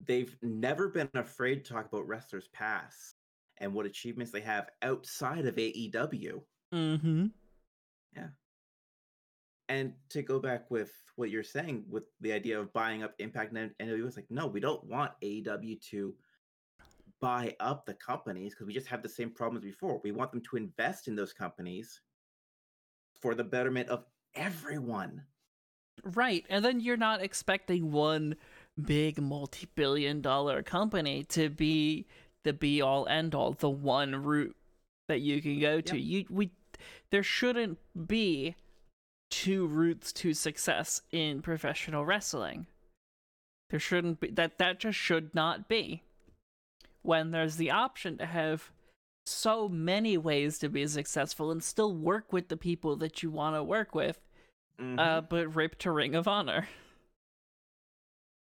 They've 0.04 0.36
never 0.42 0.88
been 0.88 1.08
afraid 1.14 1.64
to 1.64 1.72
talk 1.72 1.86
about 1.86 2.08
wrestlers' 2.08 2.48
past 2.52 3.14
and 3.60 3.72
what 3.72 3.86
achievements 3.86 4.32
they 4.32 4.40
have 4.40 4.68
outside 4.82 5.46
of 5.46 5.56
AEW. 5.56 6.40
mm-hmm 6.74 7.26
Yeah. 8.16 8.28
And 9.68 9.92
to 10.10 10.22
go 10.22 10.40
back 10.40 10.70
with 10.70 10.92
what 11.16 11.30
you're 11.30 11.42
saying 11.42 11.84
with 11.88 12.04
the 12.20 12.32
idea 12.32 12.58
of 12.58 12.72
buying 12.72 13.02
up 13.02 13.14
Impact 13.18 13.54
and 13.54 13.70
NWA, 13.80 14.06
it's 14.06 14.16
like, 14.16 14.30
no, 14.30 14.46
we 14.46 14.60
don't 14.60 14.84
want 14.84 15.12
AEW 15.22 15.80
to 15.90 16.14
buy 17.20 17.54
up 17.60 17.86
the 17.86 17.94
companies 17.94 18.54
because 18.54 18.66
we 18.66 18.74
just 18.74 18.88
have 18.88 19.02
the 19.02 19.08
same 19.08 19.30
problems 19.30 19.64
before. 19.64 20.00
We 20.02 20.12
want 20.12 20.32
them 20.32 20.42
to 20.50 20.56
invest 20.56 21.06
in 21.06 21.14
those 21.14 21.32
companies 21.32 22.00
for 23.20 23.34
the 23.34 23.44
betterment 23.44 23.88
of 23.88 24.04
everyone. 24.34 25.22
Right. 26.02 26.46
And 26.48 26.64
then 26.64 26.80
you're 26.80 26.96
not 26.96 27.22
expecting 27.22 27.92
one 27.92 28.36
big 28.80 29.20
multi 29.20 29.68
billion 29.74 30.22
dollar 30.22 30.62
company 30.62 31.24
to 31.24 31.50
be 31.50 32.06
the 32.44 32.52
be 32.52 32.80
all 32.80 33.06
end 33.08 33.34
all, 33.34 33.52
the 33.52 33.70
one 33.70 34.14
route 34.16 34.56
that 35.08 35.20
you 35.20 35.42
can 35.42 35.58
go 35.60 35.80
to. 35.80 35.98
Yep. 35.98 36.28
You 36.30 36.34
we 36.34 36.50
there 37.10 37.22
shouldn't 37.22 37.78
be 38.06 38.56
two 39.30 39.66
routes 39.66 40.12
to 40.12 40.34
success 40.34 41.02
in 41.12 41.42
professional 41.42 42.04
wrestling. 42.04 42.66
There 43.70 43.80
shouldn't 43.80 44.20
be 44.20 44.30
that 44.30 44.58
that 44.58 44.80
just 44.80 44.98
should 44.98 45.34
not 45.34 45.68
be. 45.68 46.02
When 47.02 47.30
there's 47.30 47.56
the 47.56 47.70
option 47.70 48.18
to 48.18 48.26
have 48.26 48.70
so 49.26 49.68
many 49.68 50.18
ways 50.18 50.58
to 50.58 50.68
be 50.68 50.86
successful 50.86 51.50
and 51.50 51.62
still 51.62 51.94
work 51.94 52.32
with 52.32 52.48
the 52.48 52.56
people 52.56 52.96
that 52.96 53.22
you 53.22 53.30
want 53.30 53.56
to 53.56 53.62
work 53.62 53.94
with, 53.94 54.20
mm-hmm. 54.78 54.98
uh, 54.98 55.20
but 55.22 55.54
rip 55.54 55.78
to 55.78 55.90
Ring 55.90 56.14
of 56.14 56.28
Honor. 56.28 56.68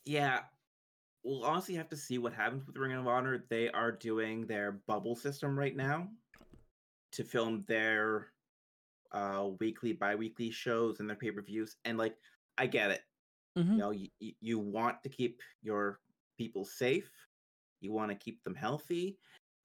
Yeah, 0.07 0.41
we'll 1.25 1.45
honestly 1.45 1.75
have 1.75 1.89
to 1.91 1.97
see 1.97 2.19
what 2.19 2.33
happens 2.33 2.67
with 2.67 2.77
Ring 2.77 2.93
of 2.93 3.07
Honor. 3.07 3.45
They 3.49 3.71
are 3.71 3.93
doing 3.93 4.47
their 4.47 4.81
bubble 4.87 5.17
system 5.17 5.59
right 5.59 5.77
now 5.77 6.09
to 7.13 7.25
film 7.25 7.65
their 7.69 8.29
uh 9.13 9.49
weekly, 9.59 9.93
bi-weekly 9.93 10.51
shows 10.51 11.01
and 11.01 11.09
their 11.09 11.17
pay-per-views. 11.17 11.77
And 11.85 11.97
like, 11.97 12.17
I 12.59 12.67
get 12.67 12.91
it. 12.91 13.03
Mm-hmm. 13.59 13.73
You 13.73 13.79
know, 13.79 13.91
you, 13.91 14.09
you 14.41 14.59
want 14.59 15.03
to 15.03 15.09
keep 15.09 15.41
your 15.63 16.01
people 16.37 16.65
safe. 16.65 17.11
You 17.81 17.93
want 17.93 18.11
to 18.11 18.17
keep 18.17 18.43
them 18.45 18.55
healthy. 18.55 19.19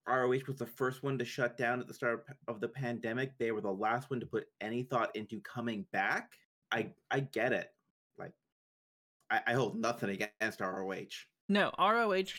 ROH 0.08 0.48
was 0.48 0.58
the 0.58 0.66
first 0.66 1.04
one 1.04 1.18
to 1.18 1.26
shut 1.26 1.58
down 1.58 1.80
at 1.80 1.88
the 1.88 1.94
start 1.94 2.26
of 2.48 2.60
the 2.60 2.68
pandemic. 2.68 3.38
They 3.38 3.52
were 3.52 3.62
the 3.62 3.72
last 3.72 4.10
one 4.10 4.20
to 4.20 4.26
put 4.26 4.48
any 4.60 4.84
thought 4.84 5.16
into 5.16 5.40
coming 5.42 5.86
back. 5.94 6.32
I 6.72 6.92
I 7.10 7.22
get 7.22 7.54
it. 7.54 7.70
Like 8.18 8.34
I, 9.30 9.42
I 9.48 9.54
hold 9.54 9.80
nothing 9.80 10.10
against 10.10 10.60
ROH. 10.60 11.06
No, 11.54 11.72
ROH 11.78 12.34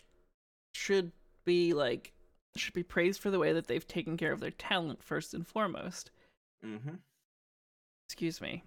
should 0.73 1.13
be 1.45 1.73
like 1.73 2.11
should 2.57 2.73
be 2.73 2.83
praised 2.83 3.21
for 3.21 3.31
the 3.31 3.39
way 3.39 3.53
that 3.53 3.67
they've 3.67 3.87
taken 3.87 4.17
care 4.17 4.33
of 4.33 4.41
their 4.41 4.51
talent 4.51 5.01
first 5.01 5.33
and 5.33 5.47
foremost. 5.47 6.11
Mm-hmm. 6.65 6.95
Excuse 8.09 8.41
me. 8.41 8.63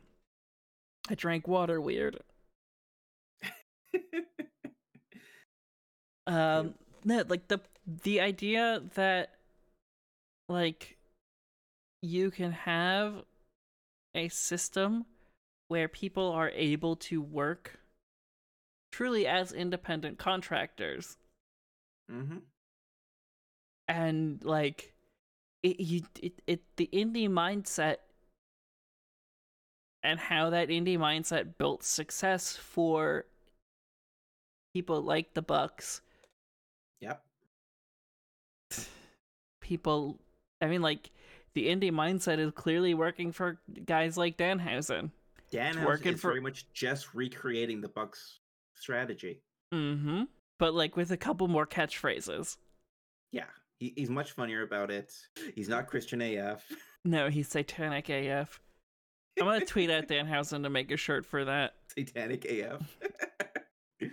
I 1.11 1.17
drank 1.17 1.47
water 1.47 1.83
weird. 1.83 2.21
um 6.27 6.73
no, 7.05 7.25
like 7.29 7.49
the 7.49 7.61
the 8.05 8.23
idea 8.23 8.81
that 8.95 9.35
like 10.49 10.97
you 12.01 12.31
can 12.31 12.53
have 12.53 13.23
a 14.15 14.29
system 14.29 15.05
where 15.69 15.89
people 15.89 16.31
are 16.31 16.49
able 16.55 16.97
to 16.97 17.21
work 17.21 17.78
truly 18.91 19.27
as 19.27 19.53
independent 19.53 20.19
contractors. 20.19 21.17
Mm-hmm. 22.11 22.39
And 23.87 24.45
like 24.45 24.95
it, 25.63 25.81
you, 25.81 26.03
it, 26.21 26.43
it, 26.47 26.61
the 26.77 26.89
indie 26.93 27.29
mindset 27.29 27.97
and 30.03 30.19
how 30.19 30.51
that 30.51 30.69
indie 30.69 30.99
mindset 30.99 31.59
built 31.59 31.83
success 31.83 32.57
for 32.57 33.27
people 34.75 35.03
like 35.03 35.35
the 35.35 35.43
Bucks. 35.43 36.03
Yep. 37.01 37.23
People, 39.61 40.19
I 40.61 40.67
mean, 40.67 40.83
like 40.83 41.11
the 41.55 41.67
indie 41.69 41.93
mindset 41.93 42.39
is 42.39 42.53
clearly 42.53 42.95
working 42.95 43.33
for 43.33 43.59
guys 43.85 44.17
like 44.17 44.37
Danhausen. 44.37 45.11
Danhausen 45.53 45.85
working 45.85 46.15
is 46.15 46.21
for... 46.21 46.29
very 46.29 46.41
much 46.41 46.67
just 46.73 47.15
recreating 47.15 47.81
the 47.81 47.89
Bucks 47.89 48.39
strategy. 48.81 49.43
Mm-hmm. 49.73 50.25
But 50.59 50.75
like 50.75 50.97
with 50.97 51.11
a 51.11 51.17
couple 51.17 51.49
more 51.49 51.67
catchphrases. 51.67 52.57
Yeah. 53.33 53.45
He, 53.79 53.93
he's 53.97 54.11
much 54.11 54.33
funnier 54.33 54.63
about 54.63 54.91
it. 54.91 55.13
He's 55.55 55.69
not 55.69 55.87
Christian 55.87 56.21
AF. 56.21 56.65
No, 57.05 57.29
he's 57.31 57.49
satanic 57.49 58.09
AF. 58.11 58.61
I'm 59.39 59.47
gonna 59.47 59.65
tweet 59.65 59.89
at 59.89 60.09
Danhausen 60.09 60.65
to 60.65 60.69
make 60.69 60.91
a 60.91 60.97
shirt 60.97 61.25
for 61.25 61.45
that. 61.45 61.75
Satanic 61.97 62.45
AF. 62.45 62.83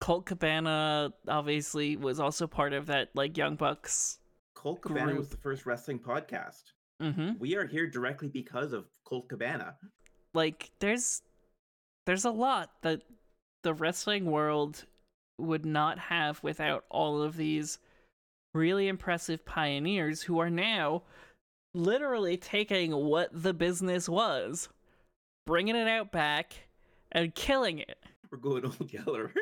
Colt 0.00 0.26
Cabana 0.26 1.12
obviously 1.26 1.96
was 1.96 2.20
also 2.20 2.46
part 2.46 2.74
of 2.74 2.86
that 2.86 3.08
like 3.14 3.36
Young 3.36 3.56
Bucks. 3.56 4.18
Colt 4.54 4.82
Cabana 4.82 5.06
group. 5.06 5.18
was 5.18 5.28
the 5.30 5.38
first 5.38 5.66
wrestling 5.66 5.98
podcast. 5.98 6.62
Mm-hmm. 7.02 7.32
We 7.38 7.56
are 7.56 7.66
here 7.66 7.86
directly 7.88 8.28
because 8.28 8.72
of 8.72 8.84
Colt 9.04 9.28
Cabana. 9.28 9.76
Like 10.34 10.70
there's 10.78 11.22
there's 12.06 12.26
a 12.26 12.30
lot 12.30 12.70
that 12.82 13.02
the 13.62 13.74
wrestling 13.74 14.26
world 14.26 14.84
would 15.38 15.64
not 15.64 15.98
have 15.98 16.42
without 16.42 16.84
all 16.90 17.22
of 17.22 17.36
these 17.36 17.78
really 18.54 18.88
impressive 18.88 19.44
pioneers 19.44 20.22
who 20.22 20.38
are 20.38 20.50
now 20.50 21.02
literally 21.74 22.36
taking 22.36 22.92
what 22.92 23.30
the 23.32 23.54
business 23.54 24.08
was, 24.08 24.68
bringing 25.46 25.76
it 25.76 25.86
out 25.86 26.10
back, 26.10 26.68
and 27.12 27.34
killing 27.34 27.78
it. 27.78 27.98
We're 28.30 28.38
going 28.38 28.64
old 28.64 28.92
Yeller. 28.92 29.32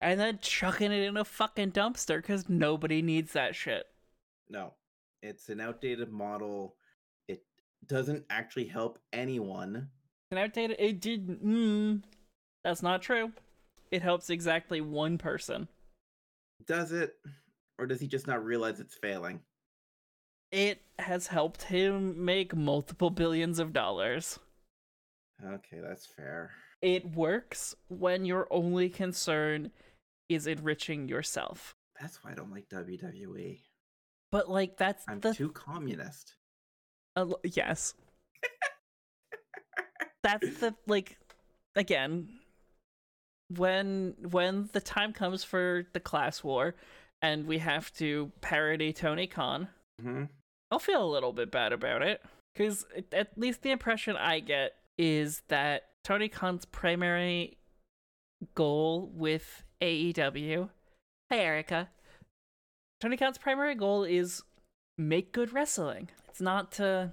and 0.00 0.18
then 0.18 0.38
chucking 0.40 0.92
it 0.92 1.02
in 1.02 1.16
a 1.16 1.24
fucking 1.24 1.72
dumpster 1.72 2.16
because 2.16 2.48
nobody 2.48 3.02
needs 3.02 3.32
that 3.32 3.54
shit. 3.54 3.86
No, 4.48 4.74
it's 5.22 5.48
an 5.48 5.60
outdated 5.60 6.10
model. 6.10 6.76
It 7.28 7.42
doesn't 7.86 8.24
actually 8.30 8.66
help 8.66 8.98
anyone. 9.12 9.88
An 10.30 10.38
outdated. 10.38 10.76
It 10.78 11.00
did. 11.00 11.42
Mm, 11.42 12.02
that's 12.64 12.82
not 12.82 13.02
true. 13.02 13.32
It 13.90 14.02
helps 14.02 14.30
exactly 14.30 14.80
one 14.80 15.18
person. 15.18 15.68
Does 16.66 16.92
it? 16.92 17.14
Or 17.78 17.86
does 17.86 18.00
he 18.00 18.06
just 18.06 18.26
not 18.26 18.44
realize 18.44 18.80
it's 18.80 18.96
failing? 18.96 19.40
It 20.50 20.80
has 20.98 21.26
helped 21.26 21.62
him 21.62 22.24
make 22.24 22.54
multiple 22.54 23.10
billions 23.10 23.58
of 23.58 23.72
dollars. 23.72 24.38
Okay, 25.44 25.80
that's 25.82 26.06
fair. 26.06 26.50
It 26.80 27.14
works 27.14 27.74
when 27.88 28.24
your 28.24 28.46
only 28.50 28.88
concern 28.88 29.70
is 30.28 30.46
enriching 30.46 31.08
yourself. 31.08 31.74
That's 32.00 32.22
why 32.22 32.32
I 32.32 32.34
don't 32.34 32.52
like 32.52 32.68
WWE. 32.68 33.60
But 34.30 34.50
like 34.50 34.76
that's 34.76 35.04
I'm 35.08 35.20
the... 35.20 35.34
too 35.34 35.50
communist. 35.50 36.34
Uh, 37.16 37.26
yes. 37.44 37.94
that's 40.22 40.58
the 40.60 40.74
like 40.86 41.18
again 41.76 42.28
when 43.56 44.14
when 44.30 44.68
the 44.72 44.80
time 44.80 45.12
comes 45.12 45.44
for 45.44 45.86
the 45.92 46.00
class 46.00 46.42
war 46.42 46.74
and 47.20 47.46
we 47.46 47.58
have 47.58 47.92
to 47.94 48.32
parody 48.40 48.92
Tony 48.92 49.26
Khan, 49.26 49.68
mm-hmm. 50.00 50.24
I'll 50.70 50.78
feel 50.78 51.04
a 51.04 51.12
little 51.12 51.32
bit 51.32 51.50
bad 51.50 51.72
about 51.72 52.02
it 52.02 52.22
because 52.54 52.84
at 53.12 53.36
least 53.36 53.62
the 53.62 53.70
impression 53.70 54.16
I 54.16 54.40
get 54.40 54.74
is 54.98 55.42
that 55.48 55.84
Tony 56.04 56.28
Khan's 56.28 56.64
primary 56.64 57.58
goal 58.54 59.10
with 59.14 59.64
AEW. 59.80 60.68
Hey, 61.30 61.40
Erica. 61.40 61.88
Tony 63.00 63.16
Khan's 63.16 63.38
primary 63.38 63.74
goal 63.74 64.04
is 64.04 64.42
make 64.98 65.32
good 65.32 65.52
wrestling. 65.52 66.08
It's 66.28 66.40
not 66.40 66.72
to 66.72 67.12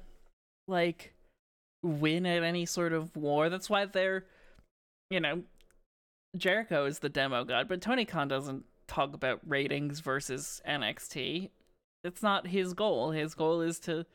like 0.67 1.13
win 1.83 2.25
at 2.25 2.43
any 2.43 2.65
sort 2.65 2.93
of 2.93 3.15
war. 3.15 3.49
That's 3.49 3.69
why 3.69 3.85
they're, 3.85 4.25
you 5.09 5.19
know, 5.19 5.43
Jericho 6.37 6.85
is 6.85 6.99
the 6.99 7.09
demo 7.09 7.43
god, 7.43 7.67
but 7.67 7.81
Tony 7.81 8.05
Khan 8.05 8.27
doesn't 8.27 8.65
talk 8.87 9.13
about 9.13 9.39
ratings 9.45 9.99
versus 9.99 10.61
NXT. 10.67 11.49
It's 12.03 12.23
not 12.23 12.47
his 12.47 12.73
goal. 12.73 13.11
His 13.11 13.35
goal 13.35 13.61
is 13.61 13.79
to 13.81 14.05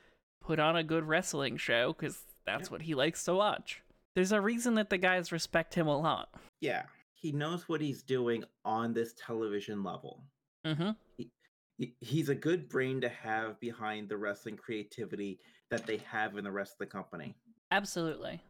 put 0.40 0.58
on 0.58 0.76
a 0.76 0.84
good 0.84 1.04
wrestling 1.04 1.56
show 1.56 1.92
because 1.92 2.18
that's 2.46 2.70
what 2.70 2.82
he 2.82 2.94
likes 2.94 3.24
to 3.24 3.34
watch. 3.34 3.82
There's 4.14 4.32
a 4.32 4.40
reason 4.40 4.74
that 4.74 4.90
the 4.90 4.98
guys 4.98 5.32
respect 5.32 5.74
him 5.74 5.86
a 5.86 5.98
lot. 5.98 6.28
Yeah, 6.60 6.84
he 7.14 7.32
knows 7.32 7.68
what 7.68 7.80
he's 7.80 8.02
doing 8.02 8.44
on 8.64 8.94
this 8.94 9.14
television 9.14 9.82
level. 9.82 10.22
Mm-hmm. 10.64 10.90
He, 11.16 11.30
he, 11.78 11.94
he's 12.00 12.28
a 12.28 12.34
good 12.34 12.68
brain 12.68 13.00
to 13.00 13.08
have 13.08 13.58
behind 13.60 14.08
the 14.08 14.16
wrestling 14.16 14.56
creativity 14.56 15.40
that 15.70 15.86
they 15.86 16.00
have 16.10 16.36
in 16.36 16.44
the 16.44 16.52
rest 16.52 16.74
of 16.74 16.78
the 16.78 16.86
company. 16.86 17.34
Absolutely 17.72 18.40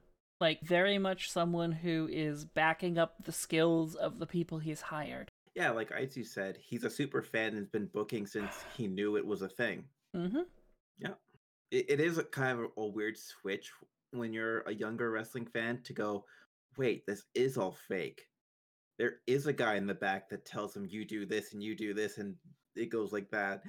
like 0.41 0.61
very 0.63 0.99
much 0.99 1.31
someone 1.31 1.73
who 1.73 2.09
is 2.11 2.45
backing 2.45 2.99
up 2.99 3.15
the 3.25 3.33
skills 3.33 3.95
of 3.95 4.19
the 4.19 4.27
people 4.27 4.59
he's 4.59 4.81
hired. 4.81 5.31
Yeah, 5.55 5.71
like 5.71 5.91
Aizu 5.91 6.27
said, 6.27 6.59
he's 6.61 6.85
a 6.85 6.91
super 6.91 7.23
fan 7.23 7.49
and 7.49 7.59
has 7.59 7.69
been 7.69 7.87
booking 7.87 8.27
since 8.27 8.65
he 8.77 8.89
knew 8.89 9.17
it 9.17 9.27
was 9.27 9.43
a 9.43 9.49
thing. 9.49 9.85
Mm-hmm. 10.17 10.43
Yeah. 10.99 11.15
It, 11.71 11.91
it 11.91 12.01
is 12.01 12.19
a 12.19 12.25
kind 12.25 12.59
of 12.59 12.71
a 12.77 12.87
weird 12.87 13.17
switch 13.17 13.71
when 14.11 14.33
you're 14.33 14.61
a 14.63 14.75
younger 14.75 15.11
wrestling 15.11 15.47
fan 15.47 15.81
to 15.85 15.93
go, 15.93 16.25
wait, 16.77 17.07
this 17.07 17.25
is 17.35 17.57
all 17.57 17.77
fake. 17.89 18.27
There 18.99 19.17
is 19.27 19.47
a 19.47 19.53
guy 19.53 19.75
in 19.77 19.87
the 19.87 19.95
back 19.95 20.29
that 20.31 20.45
tells 20.45 20.77
him 20.77 20.87
you 20.89 21.05
do 21.05 21.27
this 21.27 21.53
and 21.53 21.63
you 21.63 21.77
do 21.77 21.95
this 21.95 22.19
and 22.19 22.35
it 22.77 22.91
goes 22.91 23.13
like 23.13 23.31
that. 23.31 23.63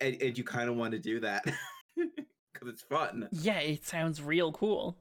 And, 0.00 0.20
and 0.20 0.36
you 0.36 0.44
kind 0.44 0.68
of 0.68 0.76
want 0.76 0.92
to 0.92 0.98
do 0.98 1.20
that 1.20 1.44
because 1.96 2.68
it's 2.68 2.82
fun. 2.82 3.28
Yeah, 3.32 3.58
it 3.58 3.84
sounds 3.84 4.22
real 4.22 4.52
cool. 4.52 4.96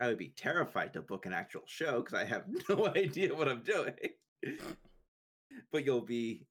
I 0.00 0.06
would 0.08 0.18
be 0.18 0.28
terrified 0.36 0.92
to 0.94 1.02
book 1.02 1.26
an 1.26 1.32
actual 1.32 1.62
show 1.66 2.00
because 2.02 2.14
I 2.14 2.24
have 2.24 2.44
no 2.68 2.86
idea 2.88 3.34
what 3.34 3.48
I'm 3.48 3.62
doing. 3.62 3.94
but 5.72 5.84
you'll 5.84 6.00
be, 6.02 6.46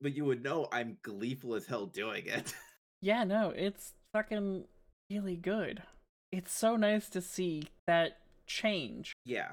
but, 0.00 0.14
you 0.14 0.24
would 0.24 0.42
know 0.42 0.68
I'm 0.72 0.98
gleeful 1.02 1.54
as 1.54 1.66
hell 1.66 1.86
doing 1.86 2.26
it. 2.26 2.54
Yeah, 3.00 3.22
no, 3.22 3.50
it's 3.50 3.92
fucking 4.12 4.64
really 5.08 5.36
good. 5.36 5.84
It's 6.32 6.52
so 6.52 6.74
nice 6.74 7.08
to 7.10 7.20
see 7.20 7.62
that 7.86 8.18
change. 8.48 9.12
yeah, 9.24 9.50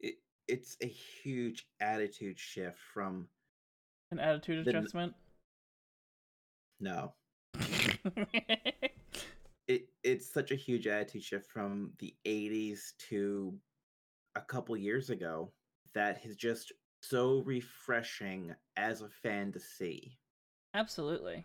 it 0.00 0.16
it's 0.46 0.76
a 0.82 0.86
huge 0.86 1.66
attitude 1.80 2.38
shift 2.38 2.76
from 2.92 3.28
An 4.10 4.18
attitude 4.18 4.66
The 4.66 4.70
adjustment. 4.76 5.14
no. 6.78 7.14
It 9.66 9.88
it's 10.02 10.30
such 10.30 10.50
a 10.50 10.56
huge 10.56 10.86
attitude 10.86 11.22
shift 11.22 11.50
from 11.50 11.92
the 11.98 12.14
80s 12.26 12.92
to 13.10 13.54
a 14.34 14.40
couple 14.40 14.76
years 14.76 15.10
ago 15.10 15.52
that 15.94 16.24
is 16.24 16.36
just 16.36 16.72
so 17.00 17.42
refreshing 17.44 18.54
as 18.76 19.02
a 19.02 19.08
fan 19.08 19.52
to 19.52 19.60
see. 19.60 20.18
Absolutely. 20.74 21.44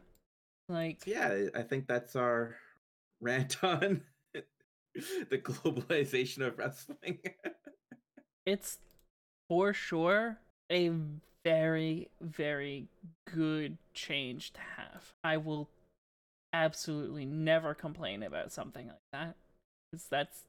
Like, 0.68 1.06
yeah, 1.06 1.46
I 1.56 1.62
think 1.64 1.88
that's 1.88 2.16
our 2.16 2.56
rant 3.22 3.58
on 3.64 4.02
the 5.30 5.38
globalization 5.38 6.46
of 6.46 6.58
wrestling. 6.58 7.20
it's 8.46 8.80
for 9.48 9.74
sure 9.74 10.38
a 10.72 10.92
very, 11.44 12.10
very 12.22 12.88
good 13.34 13.78
change 13.94 14.54
to 14.54 14.62
have. 14.78 15.14
I 15.24 15.38
will 15.38 15.70
absolutely 16.54 17.26
never 17.26 17.74
complain 17.74 18.24
about 18.24 18.52
something 18.52 18.88
like 18.88 18.98
that. 19.14 19.36
Because 19.92 20.06
that's 20.08 20.44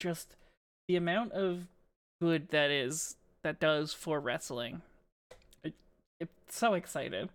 just 0.00 0.36
the 0.88 0.96
amount 0.96 1.32
of 1.32 1.66
good 2.20 2.48
that 2.50 2.70
is, 2.70 3.16
that 3.42 3.60
does 3.60 3.92
for 3.92 4.20
wrestling. 4.20 4.82
It, 5.62 5.74
it's 6.20 6.32
so 6.56 6.74
excited 6.74 7.28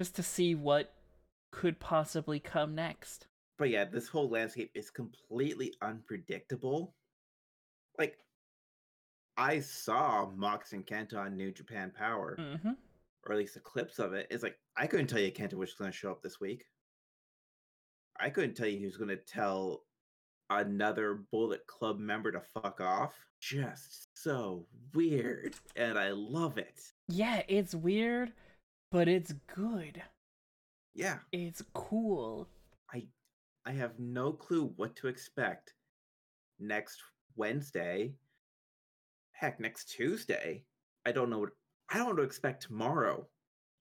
just 0.00 0.14
to 0.16 0.22
see 0.22 0.54
what 0.54 0.92
could 1.52 1.78
possibly 1.80 2.40
come 2.40 2.74
next. 2.74 3.26
but 3.58 3.68
yeah, 3.70 3.84
this 3.84 4.08
whole 4.08 4.28
landscape 4.28 4.70
is 4.74 4.90
completely 4.90 5.74
unpredictable. 5.82 6.94
Like 7.98 8.16
I 9.36 9.60
saw 9.60 10.30
Mox 10.34 10.72
and 10.72 10.86
Kenta 10.86 11.16
on 11.16 11.36
New 11.36 11.52
Japan 11.52 11.92
Power, 11.96 12.36
Mm-hmm. 12.40 12.70
or 13.26 13.32
at 13.32 13.38
least 13.38 13.56
a 13.56 13.60
clips 13.60 13.98
of 13.98 14.12
it. 14.14 14.26
It's 14.30 14.42
like 14.42 14.56
I 14.76 14.86
couldn't 14.86 15.06
tell 15.08 15.20
you 15.20 15.30
Kenta 15.30 15.54
was 15.54 15.74
going 15.74 15.90
to 15.90 15.96
show 15.96 16.10
up 16.10 16.22
this 16.22 16.40
week. 16.40 16.64
I 18.22 18.30
couldn't 18.30 18.54
tell 18.54 18.68
you 18.68 18.78
who's 18.78 18.96
going 18.96 19.08
to 19.08 19.16
tell 19.16 19.82
another 20.48 21.24
Bullet 21.32 21.66
Club 21.66 21.98
member 21.98 22.30
to 22.30 22.40
fuck 22.40 22.80
off. 22.80 23.14
Just 23.40 24.06
so 24.14 24.64
weird, 24.94 25.56
and 25.74 25.98
I 25.98 26.10
love 26.12 26.56
it. 26.56 26.80
Yeah, 27.08 27.42
it's 27.48 27.74
weird, 27.74 28.32
but 28.92 29.08
it's 29.08 29.34
good. 29.52 30.00
Yeah, 30.94 31.18
It's 31.32 31.62
cool. 31.74 32.46
I 32.94 33.06
I 33.66 33.72
have 33.72 33.98
no 33.98 34.32
clue 34.32 34.72
what 34.76 34.94
to 34.96 35.08
expect 35.08 35.74
next 36.60 37.02
Wednesday. 37.34 38.12
Heck, 39.32 39.58
next 39.58 39.86
Tuesday. 39.86 40.62
I 41.06 41.10
don't 41.12 41.30
know 41.30 41.40
what 41.40 41.50
I 41.88 41.96
don't 41.96 42.04
know 42.04 42.10
what 42.12 42.16
to 42.18 42.22
expect 42.22 42.62
tomorrow. 42.62 43.26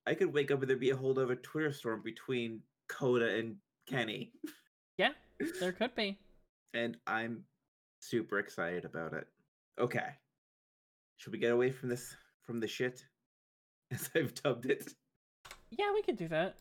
I 0.08 0.16
could 0.16 0.34
wake 0.34 0.50
up 0.50 0.62
and 0.62 0.70
there'd 0.70 0.80
be 0.80 0.90
a 0.90 0.96
whole 0.96 1.20
other 1.20 1.36
Twitter 1.36 1.72
storm 1.72 2.02
between 2.04 2.62
Kota 2.88 3.38
and 3.38 3.58
Kenny. 3.92 4.32
Yeah, 4.98 5.12
there 5.60 5.74
could 5.74 5.94
be. 5.96 6.18
and 6.74 6.98
I'm 7.06 7.44
super 8.00 8.40
excited 8.40 8.86
about 8.86 9.14
it. 9.14 9.28
Okay. 9.80 10.08
Should 11.18 11.34
we 11.34 11.40
get 11.40 11.52
away 11.52 11.72
from 11.72 11.90
this 11.90 12.16
from 12.44 12.60
the 12.60 12.68
shit? 12.68 13.04
As 13.92 14.10
I've 14.16 14.34
dubbed 14.36 14.68
it. 14.68 14.94
Yeah, 15.70 15.92
we 15.94 16.02
could 16.02 16.18
do 16.18 16.30
that. 16.30 16.56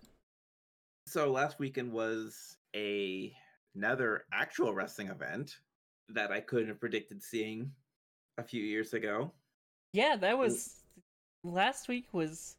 So 1.06 1.30
last 1.30 1.58
weekend 1.58 1.92
was 1.92 2.56
a 2.74 3.32
another 3.76 4.24
actual 4.32 4.74
wrestling 4.74 5.08
event 5.08 5.58
that 6.08 6.32
I 6.32 6.40
couldn't 6.40 6.68
have 6.68 6.80
predicted 6.80 7.22
seeing 7.22 7.70
a 8.38 8.42
few 8.42 8.62
years 8.62 8.92
ago. 8.92 9.32
Yeah, 9.92 10.16
that 10.16 10.36
was 10.36 10.82
last 11.44 11.88
week 11.88 12.06
was 12.12 12.56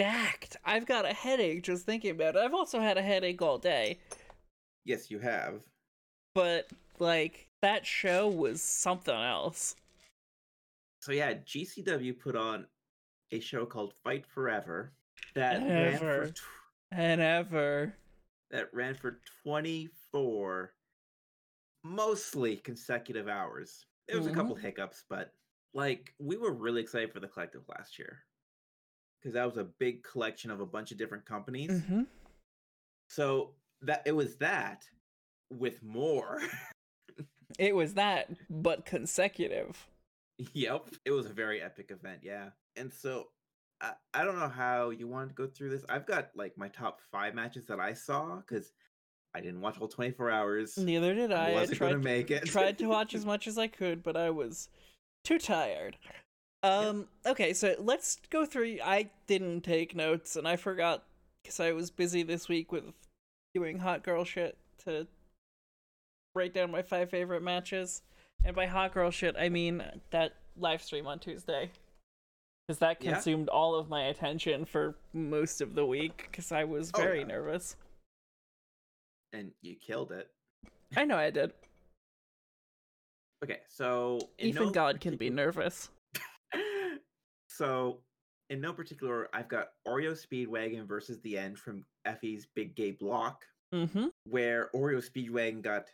stacked. 0.00 0.56
I've 0.64 0.86
got 0.86 1.04
a 1.04 1.12
headache 1.12 1.62
just 1.62 1.84
thinking 1.84 2.12
about 2.12 2.34
it. 2.34 2.38
I've 2.40 2.54
also 2.54 2.80
had 2.80 2.96
a 2.96 3.02
headache 3.02 3.42
all 3.42 3.58
day, 3.58 3.98
Yes, 4.86 5.10
you 5.10 5.18
have. 5.18 5.62
but 6.34 6.68
like 6.98 7.48
that 7.60 7.84
show 7.86 8.26
was 8.28 8.62
something 8.62 9.14
else. 9.14 9.76
So 11.02 11.12
yeah, 11.12 11.34
GCW 11.34 12.18
put 12.18 12.34
on 12.34 12.66
a 13.30 13.40
show 13.40 13.66
called 13.66 13.92
Fight 14.02 14.24
Forever 14.26 14.92
that 15.34 15.60
ran 15.60 15.98
for 15.98 16.28
tw- 16.30 16.40
And 16.92 17.20
ever. 17.20 17.94
that 18.50 18.72
ran 18.72 18.94
for 18.94 19.20
24 19.44 20.72
mostly 21.84 22.56
consecutive 22.56 23.28
hours. 23.28 23.84
There 24.08 24.16
was 24.16 24.26
Mhm. 24.26 24.32
a 24.32 24.34
couple 24.34 24.54
hiccups, 24.54 25.04
but 25.10 25.34
like 25.74 26.14
we 26.18 26.36
were 26.38 26.52
really 26.52 26.80
excited 26.80 27.12
for 27.12 27.20
the 27.20 27.28
collective 27.28 27.68
last 27.68 27.98
year 27.98 28.24
because 29.20 29.34
that 29.34 29.46
was 29.46 29.56
a 29.56 29.64
big 29.64 30.02
collection 30.02 30.50
of 30.50 30.60
a 30.60 30.66
bunch 30.66 30.92
of 30.92 30.98
different 30.98 31.24
companies. 31.24 31.70
Mm-hmm. 31.70 32.02
So 33.08 33.50
that 33.82 34.02
it 34.06 34.12
was 34.12 34.36
that 34.36 34.84
with 35.50 35.82
more. 35.82 36.40
It 37.58 37.74
was 37.74 37.94
that, 37.94 38.30
but 38.48 38.86
consecutive. 38.86 39.88
yep, 40.54 40.86
it 41.04 41.10
was 41.10 41.26
a 41.26 41.32
very 41.32 41.60
epic 41.60 41.90
event, 41.90 42.20
yeah. 42.22 42.50
And 42.76 42.92
so 42.92 43.26
I, 43.80 43.92
I 44.14 44.24
don't 44.24 44.38
know 44.38 44.48
how 44.48 44.90
you 44.90 45.08
wanted 45.08 45.30
to 45.30 45.34
go 45.34 45.46
through 45.46 45.70
this. 45.70 45.84
I've 45.88 46.06
got 46.06 46.30
like 46.36 46.56
my 46.56 46.68
top 46.68 47.00
five 47.10 47.34
matches 47.34 47.66
that 47.66 47.80
I 47.80 47.92
saw 47.94 48.36
because 48.36 48.72
I 49.34 49.40
didn't 49.40 49.60
watch 49.60 49.80
all 49.80 49.88
24 49.88 50.30
hours. 50.30 50.76
Neither 50.76 51.14
did 51.14 51.32
I. 51.32 51.50
I 51.50 51.54
wasn't 51.54 51.78
tried 51.78 51.90
gonna 51.90 52.02
make 52.02 52.30
it. 52.30 52.46
tried 52.46 52.78
to 52.78 52.86
watch 52.86 53.14
as 53.16 53.24
much 53.24 53.46
as 53.46 53.58
I 53.58 53.66
could, 53.66 54.02
but 54.02 54.16
I 54.16 54.30
was 54.30 54.68
too 55.24 55.38
tired. 55.38 55.96
Um 56.62 57.08
okay, 57.24 57.52
so 57.54 57.74
let's 57.78 58.18
go 58.28 58.44
through 58.44 58.78
I 58.84 59.10
didn't 59.26 59.62
take 59.62 59.94
notes 59.96 60.36
and 60.36 60.46
I 60.46 60.56
forgot 60.56 61.04
cuz 61.44 61.58
I 61.60 61.72
was 61.72 61.90
busy 61.90 62.22
this 62.22 62.48
week 62.48 62.70
with 62.70 62.84
doing 63.54 63.78
hot 63.78 64.02
girl 64.02 64.24
shit 64.24 64.56
to 64.84 65.06
write 66.34 66.52
down 66.54 66.70
my 66.70 66.82
five 66.82 67.10
favorite 67.10 67.42
matches. 67.42 68.02
And 68.44 68.54
by 68.54 68.66
hot 68.66 68.92
girl 68.94 69.10
shit, 69.10 69.36
I 69.38 69.48
mean 69.48 69.82
that 70.10 70.34
live 70.56 70.82
stream 70.82 71.06
on 71.06 71.18
Tuesday. 71.18 71.70
Cuz 72.68 72.78
that 72.78 73.02
Yeah. 73.02 73.14
consumed 73.14 73.48
all 73.48 73.74
of 73.74 73.88
my 73.88 74.04
attention 74.04 74.64
for 74.66 74.96
most 75.12 75.60
of 75.60 75.74
the 75.74 75.86
week 75.86 76.30
cuz 76.32 76.52
I 76.52 76.64
was 76.64 76.90
Oh, 76.94 76.98
very 77.00 77.20
yeah. 77.20 77.26
nervous. 77.26 77.76
and 79.32 79.54
you 79.62 79.76
killed 79.76 80.10
it. 80.10 80.28
I 80.96 81.04
know 81.04 81.16
I 81.16 81.30
did. 81.30 81.52
Okay, 83.44 83.60
so 83.68 84.18
Even 84.38 84.64
no 84.64 84.70
God 84.70 85.00
can 85.00 85.16
be 85.16 85.30
nervous. 85.30 85.88
So 87.60 87.98
in 88.48 88.58
no 88.62 88.72
particular, 88.72 89.28
I've 89.34 89.48
got 89.48 89.72
Oreo 89.86 90.12
Speedwagon 90.12 90.86
versus 90.86 91.20
the 91.20 91.36
End 91.36 91.58
from 91.58 91.84
Effy's 92.06 92.46
Big 92.54 92.74
Gay 92.74 92.92
Block, 92.92 93.44
Mhm. 93.74 94.12
where 94.24 94.70
Oreo 94.74 94.96
Speedwagon 95.06 95.60
got 95.60 95.84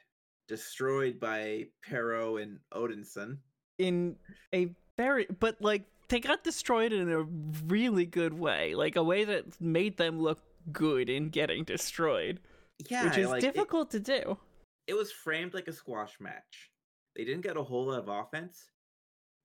destroyed 0.47 1.19
by 1.19 1.69
Parrow 1.83 2.37
and 2.37 2.61
Odinson. 2.73 3.39
in 3.79 4.17
a 4.55 4.75
very 4.97 5.27
but 5.27 5.61
like 5.61 5.83
they 6.09 6.19
got 6.19 6.43
destroyed 6.43 6.95
in 6.95 7.11
a 7.11 7.21
really 7.67 8.07
good 8.07 8.33
way 8.33 8.75
like 8.75 8.97
a 8.97 9.03
way 9.03 9.23
that 9.25 9.61
made 9.61 9.99
them 9.99 10.19
look 10.19 10.39
good 10.73 11.11
in 11.11 11.29
getting 11.29 11.63
destroyed 11.63 12.41
Yeah, 12.89 13.05
which 13.05 13.19
is 13.19 13.29
like, 13.29 13.43
it- 13.45 13.53
difficult 13.53 13.91
to 13.91 14.01
do 14.01 14.39
It, 14.87 14.95
was 14.95 15.13
framed 15.13 15.53
like 15.53 15.69
a 15.69 15.73
squash 15.75 16.19
match. 16.21 16.71
They 17.17 17.25
didn't 17.25 17.43
get 17.43 17.59
a 17.59 17.63
whole 17.63 17.87
lot 17.89 17.99
of 17.99 18.09
offense, 18.09 18.71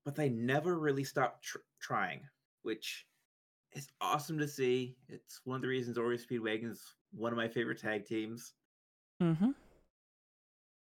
but 0.05 0.15
they 0.15 0.29
never 0.29 0.77
really 0.79 1.03
stopped 1.03 1.43
tr- 1.43 1.57
trying, 1.79 2.21
which 2.63 3.05
is 3.73 3.87
awesome 4.01 4.37
to 4.39 4.47
see. 4.47 4.95
It's 5.07 5.41
one 5.45 5.57
of 5.57 5.61
the 5.61 5.67
reasons 5.67 5.97
Oreo 5.97 6.19
Speedwagon 6.19 6.71
is 6.71 6.83
one 7.11 7.31
of 7.31 7.37
my 7.37 7.47
favorite 7.47 7.79
tag 7.79 8.05
teams. 8.05 8.53
mm-hmm 9.21 9.51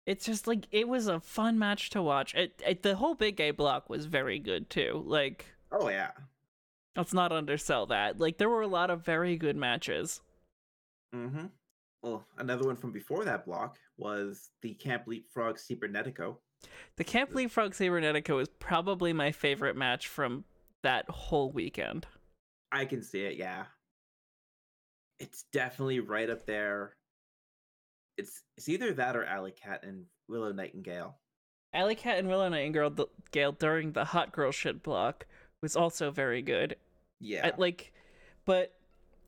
it's 0.06 0.26
just 0.26 0.48
like 0.48 0.66
it 0.72 0.88
was 0.88 1.08
a 1.08 1.20
fun 1.20 1.60
match 1.60 1.90
to 1.90 2.02
watch 2.02 2.34
it, 2.34 2.62
it 2.66 2.82
the 2.82 2.96
whole 2.96 3.14
big 3.14 3.36
gay 3.36 3.52
block 3.52 3.90
was 3.90 4.06
very 4.06 4.40
good 4.40 4.70
too 4.70 5.04
like 5.06 5.46
Oh 5.70 5.90
yeah. 5.90 6.12
let's 6.96 7.14
not 7.14 7.34
undersell 7.34 7.88
that 7.88 8.18
like 8.18 8.38
there 8.38 8.48
were 8.50 8.62
a 8.62 8.68
lot 8.68 8.90
of 8.90 9.04
very 9.04 9.36
good 9.36 9.58
matches 9.58 10.22
Mm-hmm. 11.16 11.46
Well, 12.04 12.26
another 12.38 12.66
one 12.68 12.76
from 12.76 12.92
before 12.92 13.24
that 13.26 13.46
block 13.46 13.78
was 13.98 14.50
the 14.62 14.74
Camp 14.76 15.04
Leapfrog 15.08 15.58
Cybernetico. 15.58 16.38
The 16.98 17.04
Camp 17.04 17.34
Leapfrog 17.34 17.74
Cybernetico 17.74 18.42
is 18.42 18.50
probably 18.60 19.14
my 19.14 19.32
favorite 19.32 19.76
match 19.76 20.08
from 20.08 20.46
that 20.84 21.10
whole 21.10 21.52
weekend. 21.52 22.08
I 22.72 22.86
can 22.86 23.04
see 23.04 23.22
it, 23.22 23.38
yeah. 23.38 23.66
It's 25.20 25.46
definitely 25.54 26.00
right 26.00 26.30
up 26.30 26.46
there. 26.46 26.96
It's 28.18 28.42
it's 28.56 28.68
either 28.68 28.94
that 28.94 29.16
or 29.16 29.24
Allie 29.26 29.54
Katch 29.54 29.88
and 29.88 30.06
Willow 30.28 30.52
Nightingale. 30.52 31.18
Allie 31.74 31.96
Katch 31.96 32.20
and 32.20 32.28
Willow 32.28 32.50
Nightingale 32.50 33.10
Gale 33.32 33.52
during 33.52 33.92
the 33.92 34.06
Hot 34.06 34.32
Girl 34.32 34.52
shit 34.52 34.82
block 34.82 35.28
was 35.62 35.76
also 35.76 36.12
very 36.12 36.42
good. 36.42 36.76
Yeah. 37.20 37.48
I, 37.48 37.54
like, 37.58 37.94
but 38.46 38.74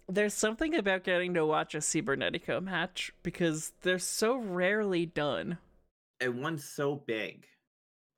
there's 0.07 0.33
something 0.33 0.75
about 0.75 1.03
getting 1.03 1.35
to 1.35 1.45
watch 1.45 1.75
a 1.75 1.79
Cybernetico 1.79 2.63
match 2.63 3.11
because 3.21 3.73
they're 3.81 3.99
so 3.99 4.37
rarely 4.37 5.05
done. 5.05 5.59
And 6.21 6.41
one 6.41 6.57
so 6.57 6.95
big. 6.95 7.45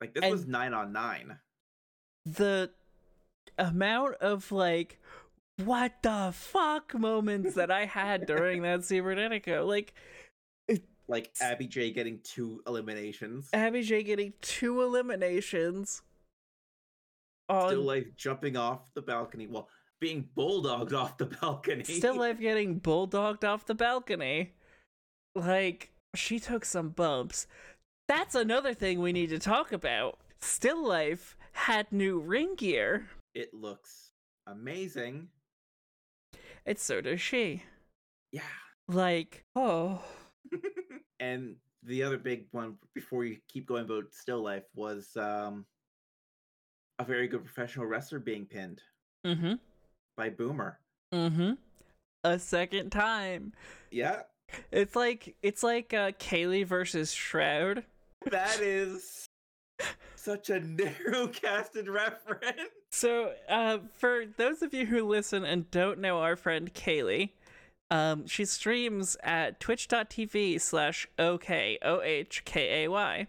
Like 0.00 0.14
this 0.14 0.22
And- 0.24 0.32
was 0.32 0.46
nine 0.46 0.74
on 0.74 0.92
nine. 0.92 1.38
The 2.24 2.70
amount 3.58 4.16
of 4.16 4.50
like, 4.52 5.00
what 5.64 6.02
the 6.02 6.30
fuck 6.34 6.94
moments 6.94 7.54
that 7.54 7.70
I 7.70 7.84
had 7.86 8.26
during 8.26 8.62
that 8.62 8.80
Cibernetico, 8.80 9.66
like 9.66 9.94
Like 11.08 11.32
Abby 11.40 11.66
J 11.66 11.90
getting 11.92 12.20
two 12.22 12.62
eliminations. 12.66 13.50
Abby 13.52 13.82
J 13.82 14.02
getting 14.02 14.32
two 14.40 14.82
eliminations 14.82 16.02
on 17.48 17.68
Still 17.70 17.82
life 17.82 18.06
jumping 18.16 18.56
off 18.56 18.92
the 18.94 19.02
balcony. 19.02 19.46
Well, 19.46 19.68
being 20.00 20.28
bulldogged 20.36 20.92
off 20.94 21.18
the 21.18 21.26
balcony. 21.26 21.84
Still 21.84 22.16
Life 22.18 22.40
getting 22.40 22.80
bulldogged 22.80 23.44
off 23.44 23.66
the 23.66 23.74
balcony. 23.74 24.54
Like, 25.34 25.92
she 26.14 26.38
took 26.40 26.64
some 26.64 26.88
bumps. 26.90 27.46
That's 28.08 28.34
another 28.34 28.74
thing 28.74 29.00
we 29.00 29.12
need 29.12 29.30
to 29.30 29.38
talk 29.38 29.72
about. 29.72 30.18
Still 30.40 30.86
Life 30.86 31.36
had 31.52 31.90
new 31.92 32.18
ring 32.20 32.54
gear, 32.56 33.08
it 33.34 33.54
looks 33.54 34.10
amazing. 34.46 35.28
and 36.66 36.78
so 36.78 37.00
does 37.00 37.20
she. 37.20 37.62
Yeah. 38.32 38.42
Like, 38.88 39.44
oh. 39.54 40.02
and 41.20 41.56
the 41.84 42.02
other 42.02 42.18
big 42.18 42.46
one 42.52 42.76
before 42.94 43.24
you 43.24 43.36
keep 43.48 43.66
going 43.66 43.84
about 43.84 44.04
still 44.12 44.42
life 44.42 44.64
was 44.74 45.08
um 45.16 45.64
a 46.98 47.04
very 47.04 47.26
good 47.28 47.44
professional 47.44 47.86
wrestler 47.86 48.18
being 48.18 48.44
pinned 48.46 48.80
Mm 49.26 49.38
hmm. 49.38 49.52
by 50.16 50.30
Boomer. 50.30 50.78
Mm 51.14 51.34
hmm. 51.34 51.52
A 52.24 52.38
second 52.38 52.90
time. 52.90 53.52
Yeah. 53.90 54.22
It's 54.70 54.96
like 54.96 55.34
it's 55.42 55.62
like 55.62 55.94
uh, 55.94 56.12
Kaylee 56.12 56.66
versus 56.66 57.12
Shroud. 57.12 57.84
That 58.30 58.60
is 58.60 59.28
such 60.16 60.50
a 60.50 60.60
narrow 60.60 61.28
casted 61.28 61.88
reference. 61.88 62.70
So, 62.90 63.32
uh, 63.48 63.78
for 63.94 64.24
those 64.36 64.62
of 64.62 64.72
you 64.72 64.86
who 64.86 65.06
listen 65.06 65.44
and 65.44 65.70
don't 65.70 65.98
know 65.98 66.18
our 66.18 66.36
friend 66.36 66.72
Kaylee, 66.72 67.30
um, 67.90 68.26
she 68.26 68.44
streams 68.44 69.16
at 69.22 69.60
twitch.tv 69.60 70.60
slash 70.60 71.06
OK, 71.18 71.78
O-H-K-A-Y. 71.82 73.26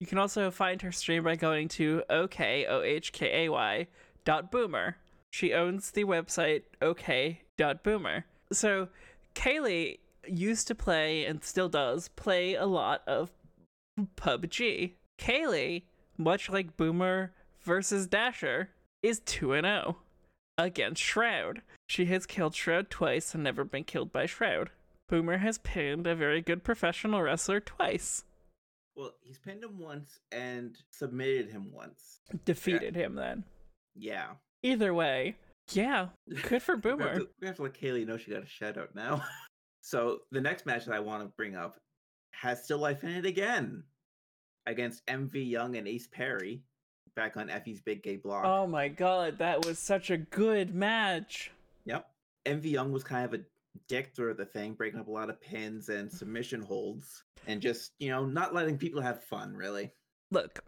You 0.00 0.06
can 0.06 0.18
also 0.18 0.50
find 0.50 0.80
her 0.82 0.92
stream 0.92 1.24
by 1.24 1.36
going 1.36 1.68
to 1.68 2.02
OK, 2.08 2.66
O-H-K-A-Y 2.66 3.86
dot 4.24 4.50
boomer. 4.50 4.96
She 5.30 5.52
owns 5.52 5.90
the 5.90 6.04
website 6.04 6.62
OK 6.80 7.42
dot 7.56 7.82
boomer. 7.82 8.24
So, 8.52 8.88
Kaylee 9.34 9.98
used 10.26 10.68
to 10.68 10.74
play 10.74 11.24
and 11.24 11.42
still 11.42 11.68
does 11.68 12.08
play 12.08 12.54
a 12.54 12.66
lot 12.66 13.02
of 13.06 13.30
PUBG. 14.16 14.94
Kaylee, 15.18 15.84
much 16.16 16.48
like 16.48 16.76
Boomer 16.76 17.32
versus 17.62 18.06
Dasher, 18.06 18.70
is 19.02 19.20
2 19.20 19.60
0 19.60 19.96
against 20.56 21.02
Shroud. 21.02 21.62
She 21.88 22.06
has 22.06 22.26
killed 22.26 22.54
Shroud 22.54 22.90
twice 22.90 23.34
and 23.34 23.44
never 23.44 23.64
been 23.64 23.84
killed 23.84 24.12
by 24.12 24.26
Shroud. 24.26 24.70
Boomer 25.08 25.38
has 25.38 25.58
pinned 25.58 26.06
a 26.06 26.14
very 26.14 26.42
good 26.42 26.62
professional 26.62 27.22
wrestler 27.22 27.60
twice. 27.60 28.24
Well, 28.94 29.12
he's 29.22 29.38
pinned 29.38 29.62
him 29.62 29.78
once 29.78 30.18
and 30.32 30.76
submitted 30.90 31.50
him 31.50 31.72
once. 31.72 32.20
Defeated 32.44 32.94
him 32.96 33.14
then. 33.14 33.44
Yeah. 33.94 34.32
Either 34.62 34.92
way, 34.92 35.36
yeah, 35.70 36.08
good 36.48 36.62
for 36.62 36.76
We 36.82 36.90
have 36.90 36.98
Boomer. 36.98 37.18
to, 37.20 37.28
we 37.40 37.46
have 37.46 37.56
to 37.56 37.62
let 37.62 37.74
Kaylee 37.74 38.06
know 38.06 38.16
she 38.16 38.32
got 38.32 38.42
a 38.42 38.46
shout 38.46 38.76
out 38.76 38.94
now. 38.94 39.22
so 39.82 40.18
the 40.32 40.40
next 40.40 40.66
match 40.66 40.84
that 40.86 40.94
I 40.94 41.00
want 41.00 41.22
to 41.22 41.32
bring 41.36 41.54
up 41.54 41.76
has 42.40 42.62
still 42.62 42.78
life 42.78 43.02
in 43.02 43.10
it 43.10 43.26
again 43.26 43.82
against 44.66 45.04
MV 45.06 45.32
Young 45.48 45.76
and 45.76 45.88
Ace 45.88 46.06
Perry 46.06 46.62
back 47.16 47.36
on 47.36 47.50
Effy's 47.50 47.80
Big 47.80 48.02
Gay 48.02 48.16
Block. 48.16 48.44
Oh 48.44 48.66
my 48.66 48.88
god, 48.88 49.38
that 49.38 49.64
was 49.64 49.78
such 49.78 50.10
a 50.10 50.16
good 50.16 50.74
match. 50.74 51.50
Yep. 51.84 52.08
MV 52.46 52.64
Young 52.64 52.92
was 52.92 53.02
kind 53.02 53.24
of 53.24 53.34
a 53.34 53.44
dick 53.88 54.12
through 54.14 54.34
the 54.34 54.44
thing, 54.44 54.74
breaking 54.74 55.00
up 55.00 55.08
a 55.08 55.12
lot 55.12 55.30
of 55.30 55.40
pins 55.40 55.88
and 55.88 56.10
submission 56.10 56.62
holds, 56.62 57.24
and 57.46 57.60
just, 57.60 57.92
you 57.98 58.10
know, 58.10 58.24
not 58.24 58.54
letting 58.54 58.78
people 58.78 59.00
have 59.00 59.24
fun, 59.24 59.54
really. 59.54 59.90
Look, 60.30 60.60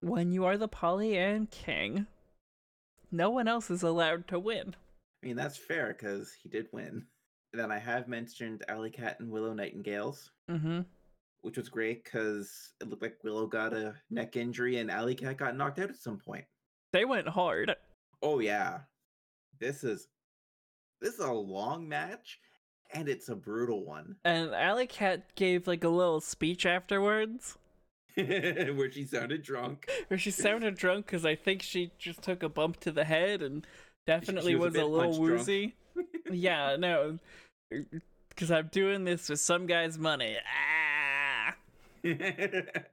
when 0.00 0.30
you 0.30 0.44
are 0.44 0.56
the 0.56 0.68
Pollyann 0.68 1.48
King, 1.50 2.06
no 3.10 3.30
one 3.30 3.48
else 3.48 3.70
is 3.70 3.82
allowed 3.82 4.28
to 4.28 4.38
win. 4.38 4.76
I 5.22 5.26
mean, 5.26 5.36
that's 5.36 5.56
fair 5.56 5.88
because 5.88 6.32
he 6.40 6.48
did 6.48 6.68
win. 6.72 7.06
And 7.52 7.62
then 7.62 7.72
I 7.72 7.78
have 7.78 8.06
mentioned 8.06 8.64
Allie 8.68 8.90
Katch 8.90 9.18
and 9.18 9.30
Willow 9.30 9.54
Nightingale's, 9.54 10.30
Mm-hmm. 10.50 10.80
Which 11.46 11.58
was 11.58 11.68
great 11.68 12.02
because 12.02 12.72
it 12.80 12.88
looked 12.88 13.02
like 13.02 13.22
Willow 13.22 13.46
got 13.46 13.72
a 13.72 13.94
neck 14.10 14.34
injury 14.34 14.78
and 14.78 14.90
Allie 14.90 15.14
Katch 15.14 15.36
got 15.36 15.56
knocked 15.56 15.78
out 15.78 15.90
at 15.90 15.96
some 15.96 16.18
point. 16.18 16.44
They 16.92 17.04
went 17.04 17.28
hard. 17.28 17.72
Oh 18.20 18.40
yeah, 18.40 18.80
this 19.60 19.84
is 19.84 20.08
this 21.00 21.14
is 21.14 21.20
a 21.20 21.32
long 21.32 21.88
match, 21.88 22.40
and 22.92 23.08
it's 23.08 23.28
a 23.28 23.36
brutal 23.36 23.84
one. 23.84 24.16
And 24.24 24.52
Allie 24.56 24.88
Katch 24.88 25.22
gave 25.36 25.68
like 25.68 25.84
a 25.84 25.88
little 25.88 26.20
speech 26.20 26.66
afterwards 26.66 27.56
where 28.16 28.90
she 28.90 29.04
sounded 29.04 29.44
drunk. 29.44 29.88
where 30.08 30.18
she 30.18 30.32
sounded 30.32 30.74
drunk 30.74 31.06
because 31.06 31.24
I 31.24 31.36
think 31.36 31.62
she 31.62 31.92
just 31.96 32.22
took 32.22 32.42
a 32.42 32.48
bump 32.48 32.80
to 32.80 32.90
the 32.90 33.04
head 33.04 33.40
and 33.40 33.64
definitely 34.04 34.56
was 34.56 34.64
a 34.64 34.66
was, 34.66 34.74
a, 34.74 34.78
bit 34.78 34.86
little 34.88 35.20
woozy. 35.20 35.74
yeah, 36.32 36.74
no, 36.76 37.20
because 38.30 38.50
I'm 38.50 38.68
doing 38.72 39.04
this 39.04 39.28
with 39.28 39.40
some 39.40 39.66
guy's 39.66 39.96
money. 39.96 40.36
Ah, 40.38 40.75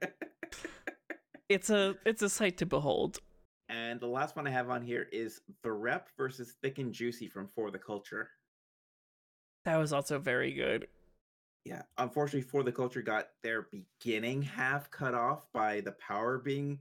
it's 1.48 1.70
a 1.70 1.94
it's 2.04 2.22
a 2.22 2.28
sight 2.28 2.56
to 2.58 2.66
behold. 2.66 3.18
and 3.68 4.00
the 4.00 4.06
last 4.06 4.36
one 4.36 4.46
I 4.46 4.50
have 4.50 4.70
on 4.70 4.82
here 4.82 5.08
is 5.12 5.40
the 5.62 5.72
Rep 5.72 6.08
versus 6.16 6.54
Thick 6.62 6.78
and 6.78 6.92
Juicy 6.92 7.28
from 7.28 7.48
For 7.54 7.70
the 7.70 7.78
Culture. 7.78 8.30
That 9.64 9.76
was 9.76 9.92
also 9.92 10.18
very 10.18 10.52
good. 10.52 10.88
Yeah, 11.64 11.82
unfortunately, 11.96 12.42
For 12.48 12.62
the 12.62 12.72
Culture 12.72 13.00
got 13.02 13.28
their 13.42 13.68
beginning 13.72 14.42
half 14.42 14.90
cut 14.90 15.14
off 15.14 15.46
by 15.54 15.80
the 15.80 15.92
power 15.92 16.38
being 16.38 16.78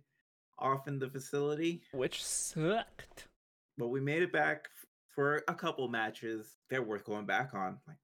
off 0.60 0.88
in 0.88 1.00
the 1.00 1.10
facility. 1.10 1.82
which 1.94 2.24
sucked. 2.24 3.28
but 3.78 3.88
we 3.88 4.02
made 4.02 4.22
it 4.22 4.34
back 4.34 4.68
for 5.16 5.44
a 5.48 5.54
couple 5.54 5.88
matches. 5.88 6.58
They're 6.70 6.84
worth 6.84 7.06
going 7.06 7.26
back 7.26 7.54
on. 7.54 7.80
Like, 7.88 7.98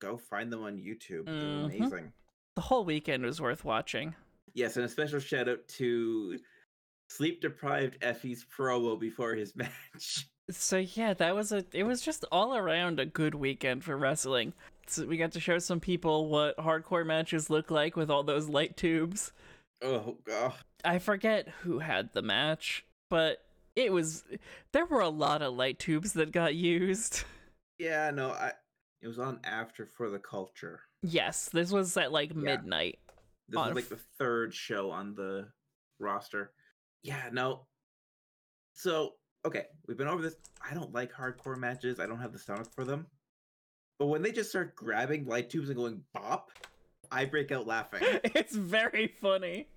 go 0.00 0.16
find 0.16 0.52
them 0.52 0.64
on 0.64 0.76
YouTube. 0.76 1.26
They're 1.26 1.34
Mhm. 1.34 1.64
amazing. 1.66 2.12
The 2.56 2.62
whole 2.62 2.84
weekend 2.84 3.24
was 3.24 3.40
worth 3.40 3.64
watching. 3.64 4.14
Yes, 4.54 4.76
and 4.76 4.84
a 4.84 4.88
special 4.88 5.18
shout 5.18 5.48
out 5.48 5.66
to 5.78 6.38
sleep 7.08 7.40
deprived 7.40 7.98
Effy's 8.02 8.44
promo 8.56 8.98
before 8.98 9.34
his 9.34 9.54
match. 9.56 10.28
So 10.50 10.76
yeah, 10.76 11.14
that 11.14 11.34
was 11.34 11.52
a 11.52 11.64
it 11.72 11.84
was 11.84 12.02
just 12.02 12.24
all 12.30 12.54
around 12.54 13.00
a 13.00 13.06
good 13.06 13.34
weekend 13.34 13.82
for 13.82 13.96
wrestling. 13.96 14.52
So 14.86 15.06
we 15.06 15.16
got 15.16 15.32
to 15.32 15.40
show 15.40 15.58
some 15.58 15.80
people 15.80 16.28
what 16.28 16.56
hardcore 16.58 17.06
matches 17.06 17.48
look 17.48 17.70
like 17.70 17.96
with 17.96 18.10
all 18.10 18.22
those 18.22 18.48
light 18.48 18.76
tubes. 18.76 19.32
Oh 19.82 20.18
god. 20.26 20.52
I 20.84 20.98
forget 20.98 21.48
who 21.62 21.78
had 21.78 22.12
the 22.12 22.20
match, 22.20 22.84
but 23.08 23.38
it 23.74 23.92
was 23.92 24.24
there 24.72 24.84
were 24.84 25.00
a 25.00 25.08
lot 25.08 25.40
of 25.40 25.54
light 25.54 25.78
tubes 25.78 26.12
that 26.12 26.32
got 26.32 26.54
used. 26.54 27.24
Yeah, 27.76 28.12
no, 28.12 28.30
I 28.30 28.52
it 29.02 29.08
was 29.08 29.18
on 29.18 29.40
after 29.42 29.84
for 29.84 30.08
the 30.08 30.20
culture. 30.20 30.82
Yes, 31.04 31.50
this 31.52 31.70
was 31.70 31.94
at 31.98 32.12
like 32.12 32.34
midnight. 32.34 32.98
This 33.48 33.58
was 33.58 33.74
like 33.74 33.88
the 33.90 34.00
third 34.18 34.54
show 34.54 34.90
on 34.90 35.14
the 35.14 35.48
roster. 36.00 36.52
Yeah, 37.02 37.28
no. 37.30 37.66
So, 38.72 39.12
okay, 39.44 39.66
we've 39.86 39.98
been 39.98 40.08
over 40.08 40.22
this. 40.22 40.36
I 40.66 40.72
don't 40.72 40.94
like 40.94 41.12
hardcore 41.12 41.58
matches. 41.58 42.00
I 42.00 42.06
don't 42.06 42.20
have 42.20 42.32
the 42.32 42.38
stomach 42.38 42.68
for 42.74 42.84
them. 42.84 43.06
But 43.98 44.06
when 44.06 44.22
they 44.22 44.32
just 44.32 44.48
start 44.48 44.74
grabbing 44.74 45.26
light 45.26 45.50
tubes 45.50 45.68
and 45.68 45.76
going 45.76 46.00
bop, 46.14 46.50
I 47.12 47.26
break 47.26 47.52
out 47.52 47.66
laughing. 47.66 48.00
it's 48.24 48.56
very 48.56 49.14
funny. 49.20 49.68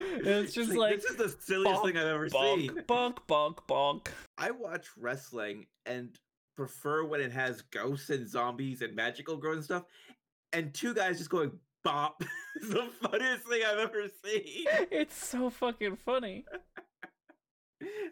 It's 0.00 0.54
just 0.54 0.72
like, 0.72 0.96
this 0.96 1.04
is 1.04 1.16
the 1.16 1.28
silliest 1.40 1.82
bonk, 1.82 1.84
thing 1.84 1.98
I've 1.98 2.06
ever 2.06 2.28
seen. 2.30 2.70
bonk, 2.70 2.86
bonk, 2.86 3.18
bonk, 3.28 3.56
bonk. 3.68 4.08
I 4.38 4.50
watch 4.50 4.86
wrestling 4.96 5.66
and 5.84 6.16
prefer 6.56 7.04
when 7.04 7.20
it 7.20 7.32
has 7.32 7.62
ghosts 7.62 8.08
and 8.10 8.26
zombies 8.26 8.80
and 8.80 8.96
magical 8.96 9.36
growth 9.36 9.56
and 9.56 9.64
stuff. 9.64 9.84
And 10.52 10.72
two 10.74 10.94
guys 10.94 11.18
just 11.18 11.30
going 11.30 11.52
bop. 11.84 12.22
it's 12.56 12.68
the 12.70 12.88
funniest 13.02 13.46
thing 13.46 13.62
I've 13.66 13.78
ever 13.78 14.08
seen. 14.24 14.64
It's 14.90 15.14
so 15.16 15.50
fucking 15.50 15.96
funny. 16.04 16.44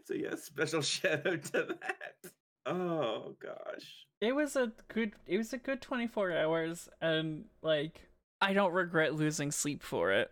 So 0.04 0.14
yeah, 0.14 0.34
special 0.36 0.82
shout 0.82 1.26
out 1.26 1.42
to 1.44 1.66
that. 1.80 2.30
Oh 2.66 3.34
gosh. 3.40 4.06
It 4.20 4.32
was 4.34 4.56
a 4.56 4.72
good 4.88 5.12
it 5.26 5.38
was 5.38 5.52
a 5.52 5.58
good 5.58 5.80
24 5.82 6.36
hours 6.36 6.88
and 7.00 7.44
like 7.62 8.00
I 8.40 8.52
don't 8.52 8.72
regret 8.72 9.14
losing 9.14 9.50
sleep 9.50 9.82
for 9.82 10.12
it. 10.12 10.30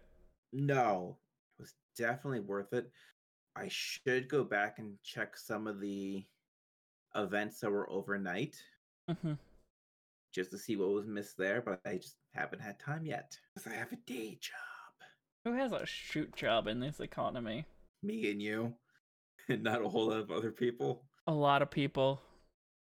No, 0.52 1.16
it 1.58 1.62
was 1.62 1.74
definitely 1.96 2.40
worth 2.40 2.72
it. 2.72 2.90
I 3.56 3.68
should 3.68 4.28
go 4.28 4.44
back 4.44 4.78
and 4.78 4.94
check 5.02 5.36
some 5.36 5.66
of 5.66 5.80
the 5.80 6.24
events 7.16 7.60
that 7.60 7.70
were 7.70 7.88
overnight 7.90 8.56
Mhm. 9.10 9.38
Just 10.34 10.50
to 10.50 10.58
see 10.58 10.76
what 10.76 10.90
was 10.90 11.06
missed 11.06 11.38
there, 11.38 11.62
but 11.62 11.80
I 11.86 11.96
just 11.96 12.16
haven't 12.32 12.60
had 12.60 12.78
time 12.78 13.06
yet. 13.06 13.36
Because 13.54 13.72
I 13.72 13.76
have 13.76 13.92
a 13.92 13.96
day 14.06 14.38
job. 14.40 15.08
Who 15.44 15.52
has 15.54 15.72
a 15.72 15.86
shoot 15.86 16.34
job 16.34 16.66
in 16.66 16.80
this 16.80 17.00
economy? 17.00 17.66
Me 18.02 18.30
and 18.30 18.42
you, 18.42 18.74
and 19.48 19.62
not 19.62 19.84
a 19.84 19.88
whole 19.88 20.08
lot 20.08 20.18
of 20.18 20.30
other 20.30 20.50
people. 20.50 21.04
A 21.26 21.32
lot 21.32 21.62
of 21.62 21.70
people. 21.70 22.20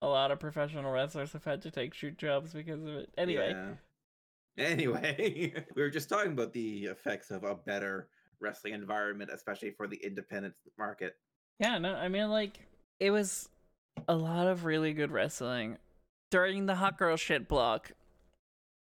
A 0.03 0.07
lot 0.07 0.31
of 0.31 0.41
professional 0.41 0.91
wrestlers 0.91 1.33
have 1.33 1.45
had 1.45 1.63
to 1.63 1.71
take 1.71 1.95
shoot 1.95 2.19
jobs 2.19 2.53
because 2.53 2.83
of 2.83 2.89
it. 2.89 3.11
Anyway, 3.17 3.51
Yeah. 3.51 3.75
Anyway, 4.59 5.55
we 5.75 5.83
were 5.83 5.91
just 5.91 6.09
talking 6.09 6.33
about 6.33 6.53
the 6.53 6.85
effects 6.85 7.31
of 7.31 7.45
a 7.45 7.55
better 7.55 8.09
wrestling 8.41 8.75
environment, 8.75 9.31
especially 9.33 9.71
for 9.71 9.87
the 9.87 9.97
independent 9.97 10.55
market. 10.79 11.15
Yeah, 11.59 11.79
no, 11.79 11.95
I 11.95 12.09
mean, 12.09 12.31
like, 12.31 12.67
it 13.01 13.11
was 13.11 13.49
a 14.09 14.15
lot 14.15 14.47
of 14.47 14.65
really 14.65 14.93
good 14.93 15.11
wrestling. 15.11 15.79
During 16.37 16.67
the 16.67 16.75
Hot 16.75 16.99
Girl 16.99 17.17
shit 17.17 17.49
block, 17.49 17.93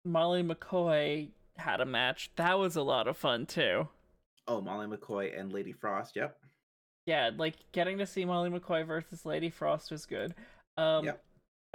Molly 0.04 0.42
McCoy 0.42 1.30
had 1.58 1.80
a 1.80 1.86
match. 1.86 2.32
That 2.38 2.58
was 2.58 2.76
a 2.76 2.82
lot 2.82 3.08
of 3.08 3.18
fun, 3.18 3.46
too. 3.46 3.88
Oh, 4.48 4.62
Molly 4.62 4.88
McCoy 4.88 5.40
and 5.40 5.54
Lady 5.54 5.72
Frost. 5.72 6.16
Yep. 6.16 6.36
Yeah, 7.06 7.30
like, 7.38 7.58
getting 7.72 8.00
to 8.00 8.08
see 8.08 8.26
Molly 8.26 8.50
McCoy 8.50 8.84
versus 8.84 9.28
Lady 9.28 9.52
Frost 9.52 9.92
was 9.92 10.08
good. 10.08 10.34
Um, 10.78 11.06
Yep. 11.06 11.24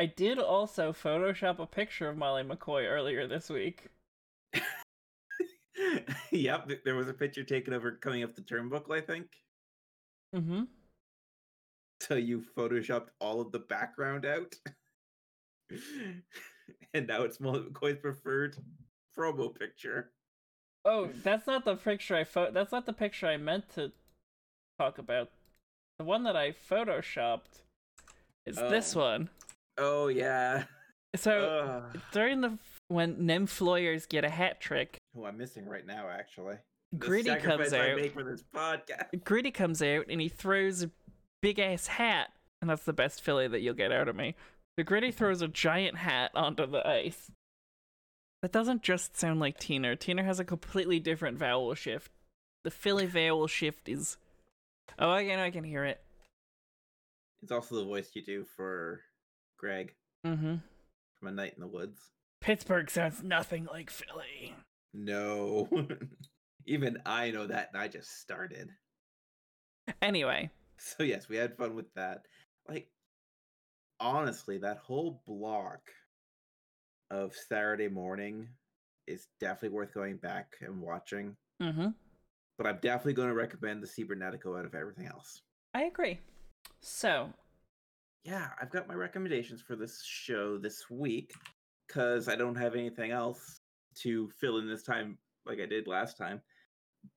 I 0.00 0.06
did 0.06 0.40
also 0.40 0.92
Photoshop 0.92 1.60
a 1.60 1.66
picture 1.66 2.08
of 2.08 2.16
Molly 2.16 2.42
McCoy 2.42 2.90
earlier 2.90 3.28
this 3.28 3.48
week. 3.48 3.90
yep. 6.32 6.68
There 6.84 6.96
was 6.96 7.06
a 7.06 7.14
picture 7.14 7.44
taken 7.44 7.74
of 7.74 7.84
her 7.84 7.92
coming 7.92 8.24
up 8.24 8.34
the 8.34 8.42
turnbuckle, 8.42 8.98
I 8.98 9.02
think. 9.02 9.28
Mm-hmm. 10.34 10.64
So 12.00 12.16
you 12.16 12.42
photoshopped 12.58 13.10
all 13.20 13.40
of 13.40 13.52
the 13.52 13.60
background 13.60 14.26
out. 14.26 14.52
and 16.94 17.06
now 17.06 17.22
it's 17.22 17.38
McCoy's 17.38 17.98
preferred 17.98 18.56
promo 19.16 19.56
picture. 19.56 20.10
Oh, 20.84 21.10
that's 21.22 21.46
not 21.46 21.64
the 21.64 21.76
picture 21.76 22.16
I 22.16 22.24
pho- 22.24 22.50
That's 22.52 22.72
not 22.72 22.86
the 22.86 22.92
picture 22.92 23.26
I 23.26 23.36
meant 23.36 23.68
to 23.74 23.92
talk 24.78 24.98
about. 24.98 25.30
The 25.98 26.04
one 26.04 26.24
that 26.24 26.36
I 26.36 26.52
photoshopped 26.52 27.62
is 28.46 28.58
oh. 28.58 28.70
this 28.70 28.96
Oh. 28.96 29.00
one. 29.00 29.30
Oh 29.76 30.08
yeah. 30.08 30.64
So 31.16 31.84
Ugh. 31.92 32.00
during 32.12 32.40
the 32.40 32.58
when 32.88 33.26
Nymph 33.26 33.60
get 34.08 34.24
a 34.24 34.30
hat 34.30 34.60
trick, 34.60 34.96
who 35.14 35.24
I'm 35.24 35.36
missing 35.36 35.66
right 35.66 35.86
now, 35.86 36.08
actually. 36.08 36.56
Gritty 36.98 37.36
comes 37.36 37.72
out. 37.72 38.00
for 38.12 38.24
this 38.24 38.42
podcast. 38.54 39.22
Gritty 39.24 39.52
comes 39.52 39.80
out 39.80 40.06
and 40.08 40.20
he 40.20 40.28
throws 40.28 40.82
a 40.82 40.90
big 41.40 41.58
ass 41.58 41.86
hat, 41.86 42.30
and 42.60 42.68
that's 42.68 42.84
the 42.84 42.92
best 42.92 43.22
Philly 43.22 43.46
that 43.46 43.60
you'll 43.60 43.74
get 43.74 43.92
out 43.92 44.08
of 44.08 44.16
me. 44.16 44.34
The 44.80 44.84
Gritty 44.84 45.10
throws 45.10 45.42
a 45.42 45.46
giant 45.46 45.98
hat 45.98 46.30
onto 46.34 46.64
the 46.64 46.88
ice. 46.88 47.30
That 48.40 48.50
doesn't 48.50 48.82
just 48.82 49.14
sound 49.14 49.38
like 49.38 49.58
Tina. 49.58 49.94
Tina 49.94 50.22
has 50.24 50.40
a 50.40 50.44
completely 50.46 50.98
different 50.98 51.36
vowel 51.36 51.74
shift. 51.74 52.10
The 52.64 52.70
Philly 52.70 53.04
vowel 53.04 53.46
shift 53.46 53.90
is. 53.90 54.16
Oh, 54.98 55.10
I 55.10 55.26
can 55.26 55.38
I 55.38 55.50
can 55.50 55.64
hear 55.64 55.84
it. 55.84 56.00
It's 57.42 57.52
also 57.52 57.74
the 57.74 57.84
voice 57.84 58.08
you 58.14 58.24
do 58.24 58.46
for 58.56 59.02
Greg 59.58 59.92
Mm-hmm. 60.26 60.54
from 61.18 61.28
A 61.28 61.30
Night 61.30 61.52
in 61.56 61.60
the 61.60 61.68
Woods. 61.68 62.00
Pittsburgh 62.40 62.88
sounds 62.90 63.22
nothing 63.22 63.66
like 63.70 63.90
Philly. 63.90 64.54
No. 64.94 65.68
Even 66.66 67.02
I 67.04 67.32
know 67.32 67.46
that, 67.48 67.68
and 67.74 67.82
I 67.82 67.88
just 67.88 68.18
started. 68.18 68.70
Anyway, 70.00 70.48
So 70.78 71.02
yes, 71.02 71.28
we 71.28 71.36
had 71.36 71.58
fun 71.58 71.74
with 71.74 71.92
that. 71.96 72.22
Like 72.66 72.88
honestly, 74.00 74.58
that 74.58 74.78
whole 74.78 75.22
block 75.26 75.80
of 77.10 77.34
Saturday 77.34 77.88
morning 77.88 78.48
is 79.06 79.26
definitely 79.40 79.76
worth 79.76 79.92
going 79.92 80.16
back 80.16 80.54
and 80.60 80.80
watching. 80.80 81.36
mm-hmm. 81.62 81.88
But 82.56 82.66
I'm 82.66 82.78
definitely 82.82 83.14
going 83.14 83.28
to 83.28 83.34
recommend 83.34 83.82
the 83.82 83.86
Cibernetico 83.86 84.58
out 84.58 84.66
of 84.66 84.74
everything 84.74 85.06
else. 85.06 85.42
I 85.74 85.84
agree. 85.84 86.18
So, 86.80 87.30
Yeah, 88.24 88.48
I've 88.60 88.70
got 88.70 88.88
my 88.88 88.94
recommendations 88.94 89.62
for 89.62 89.76
this 89.76 90.02
show 90.04 90.58
this 90.58 90.90
week 90.90 91.32
because 91.86 92.28
I 92.28 92.36
don't 92.36 92.56
have 92.56 92.74
anything 92.74 93.12
else 93.12 93.60
to 94.02 94.28
fill 94.40 94.58
in 94.58 94.68
this 94.68 94.82
time 94.82 95.18
like 95.46 95.58
I 95.60 95.66
did 95.66 95.86
last 95.86 96.16
time. 96.18 96.40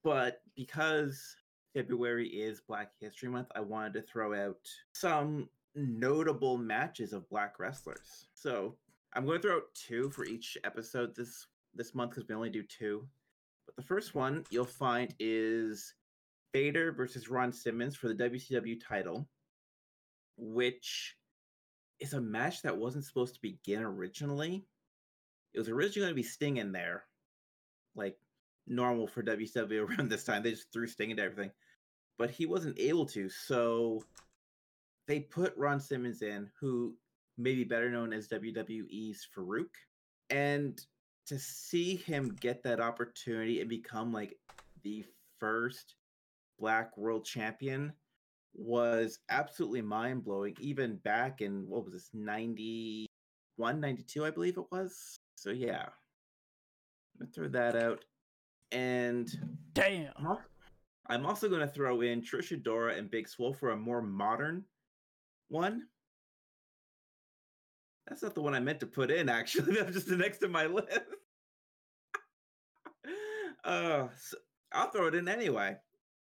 But 0.04 0.42
because 0.56 1.36
February 1.74 2.28
is 2.28 2.62
Black 2.62 2.92
History 3.00 3.30
Month, 3.30 3.50
I 3.56 3.60
wanted 3.60 3.94
to 3.94 4.02
throw 4.02 4.34
out 4.34 4.66
some 4.94 5.50
notable 5.76 6.58
matches 6.58 7.14
of 7.14 7.30
black 7.30 7.60
wrestlers. 7.60 8.28
So 8.34 8.76
I'm 9.14 9.26
going 9.26 9.42
to 9.42 9.48
throw 9.48 9.58
out 9.58 9.74
two 9.74 10.10
for 10.10 10.26
each 10.26 10.58
episode 10.64 11.16
this 11.16 11.48
this 11.76 11.96
month 11.96 12.12
because 12.12 12.28
we 12.28 12.36
only 12.36 12.50
do 12.50 12.64
two. 12.64 13.08
But 13.66 13.76
the 13.76 13.84
first 13.84 14.16
one 14.16 14.44
you'll 14.50 14.66
find 14.66 15.14
is 15.20 15.94
Vader 16.54 16.92
versus 16.92 17.30
Ron 17.30 17.52
Simmons 17.52 17.96
for 17.96 18.08
the 18.08 18.16
WCW 18.30 18.80
title, 18.86 19.28
which 20.38 21.16
is 22.00 22.14
a 22.14 22.22
match 22.22 22.62
that 22.62 22.78
wasn't 22.78 23.06
supposed 23.06 23.36
to 23.36 23.42
begin 23.42 23.82
originally. 23.82 24.66
It 25.54 25.60
was 25.60 25.70
originally 25.70 26.08
going 26.08 26.12
to 26.12 26.22
be 26.22 26.24
Sting 26.24 26.58
in 26.58 26.72
there, 26.72 27.06
like 27.96 28.18
normal 28.68 29.08
for 29.08 29.24
WCW 29.24 29.90
around 29.98 30.10
this 30.10 30.24
time. 30.24 30.44
They 30.44 30.52
just 30.52 30.72
threw 30.72 30.88
Sting 30.88 31.12
into 31.12 31.24
everything, 31.24 31.52
but 32.18 32.30
he 32.30 32.46
wasn't 32.46 32.80
able 32.80 33.06
to. 33.08 33.30
So 33.30 34.04
they 35.08 35.20
put 35.20 35.56
Ron 35.58 35.80
Simmons 35.80 36.22
in, 36.22 36.50
who 36.60 36.96
may 37.38 37.56
be 37.56 37.64
better 37.64 37.90
known 37.90 38.14
as 38.14 38.28
WWE's 38.28 39.28
Faarooq, 39.36 39.70
and 40.30 40.80
to 41.26 41.40
see 41.40 41.96
him 41.96 42.36
get 42.40 42.64
that 42.64 42.80
opportunity 42.80 43.62
and 43.62 43.70
become 43.70 44.12
like 44.12 44.38
the 44.84 45.06
first 45.40 45.96
black 46.60 46.98
world 46.98 47.26
champion 47.26 47.94
was 48.54 49.20
absolutely 49.30 49.82
mind 49.82 50.24
blowing, 50.24 50.56
even 50.60 50.98
back 50.98 51.42
in 51.42 51.68
what 51.68 51.84
was 51.84 51.94
this, 51.94 52.10
91, 52.14 53.80
92, 53.80 54.26
I 54.26 54.30
believe 54.30 54.58
it 54.58 54.66
was. 54.72 55.18
So, 55.36 55.50
yeah, 55.50 55.86
I'm 55.86 57.28
gonna 57.28 57.32
throw 57.32 57.48
that 57.50 57.76
out. 57.76 58.04
And 58.72 59.30
damn. 59.74 60.14
I'm 61.08 61.26
also 61.26 61.50
going 61.50 61.62
to 61.62 61.68
throw 61.68 62.02
in 62.02 62.22
Trish 62.22 62.58
Adora 62.58 62.98
and 62.98 63.12
Big 63.12 63.28
Swole 63.28 63.54
for 63.54 63.72
a 63.72 63.78
more 63.78 64.02
modern 64.02 64.64
one. 65.50 65.84
That's 68.08 68.24
not 68.24 68.36
the 68.36 68.42
one 68.42 68.54
I 68.54 68.60
meant 68.60 68.82
to 68.82 68.86
put 68.86 69.12
in, 69.12 69.30
actually. 69.30 69.76
That's 69.80 69.94
just 69.94 70.08
the 70.08 70.18
next 70.18 70.40
to 70.40 70.48
my 70.48 70.66
list. 70.66 70.88
uh, 73.64 74.08
so 74.18 74.38
I'll 74.72 74.90
throw 74.90 75.08
it 75.08 75.16
in 75.16 75.28
anyway. 75.28 75.76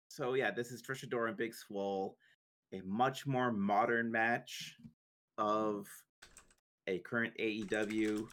So, 0.08 0.34
yeah, 0.34 0.50
this 0.50 0.70
is 0.70 0.82
Trish 0.82 1.04
Adora 1.04 1.28
and 1.28 1.36
Big 1.36 1.54
Swole, 1.54 2.16
a 2.72 2.80
much 2.84 3.26
more 3.26 3.52
modern 3.52 4.10
match 4.10 4.76
of 5.38 5.86
a 6.86 6.98
current 7.00 7.34
AEW 7.38 8.26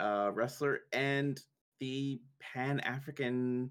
uh, 0.00 0.30
wrestler 0.32 0.80
and 0.92 1.40
the 1.80 2.20
Pan 2.40 2.80
African 2.80 3.70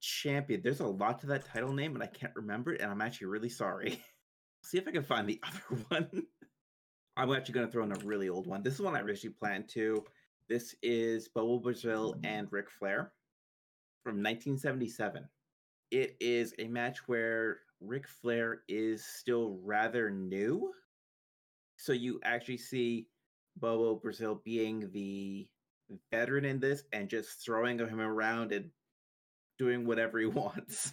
champion. 0.00 0.62
There's 0.62 0.80
a 0.80 0.86
lot 0.86 1.20
to 1.20 1.26
that 1.28 1.46
title 1.46 1.72
name, 1.72 1.94
and 1.94 2.02
I 2.02 2.06
can't 2.06 2.34
remember 2.34 2.72
it, 2.72 2.80
and 2.80 2.90
I'm 2.90 3.02
actually 3.02 3.28
really 3.28 3.48
sorry. 3.48 4.02
See 4.68 4.76
if 4.76 4.86
I 4.86 4.90
can 4.90 5.02
find 5.02 5.26
the 5.26 5.40
other 5.70 5.82
one. 5.88 6.26
I'm 7.16 7.32
actually 7.32 7.54
going 7.54 7.66
to 7.66 7.72
throw 7.72 7.84
in 7.84 7.92
a 7.92 8.04
really 8.04 8.28
old 8.28 8.46
one. 8.46 8.62
This 8.62 8.74
is 8.74 8.82
one 8.82 8.94
I 8.94 9.00
originally 9.00 9.34
planned 9.34 9.66
to. 9.70 10.04
This 10.46 10.74
is 10.82 11.26
Bobo 11.26 11.58
Brazil 11.58 12.16
and 12.22 12.48
Ric 12.50 12.70
Flair 12.70 13.12
from 14.04 14.16
1977. 14.16 15.26
It 15.90 16.18
is 16.20 16.52
a 16.58 16.68
match 16.68 16.98
where 17.08 17.60
Ric 17.80 18.06
Flair 18.06 18.60
is 18.68 19.02
still 19.06 19.58
rather 19.64 20.10
new. 20.10 20.70
So 21.78 21.94
you 21.94 22.20
actually 22.22 22.58
see 22.58 23.06
Bobo 23.56 23.94
Brazil 23.94 24.42
being 24.44 24.90
the 24.92 25.48
veteran 26.12 26.44
in 26.44 26.60
this 26.60 26.82
and 26.92 27.08
just 27.08 27.42
throwing 27.42 27.78
him 27.78 28.02
around 28.02 28.52
and 28.52 28.68
doing 29.58 29.86
whatever 29.86 30.18
he 30.18 30.26
wants. 30.26 30.92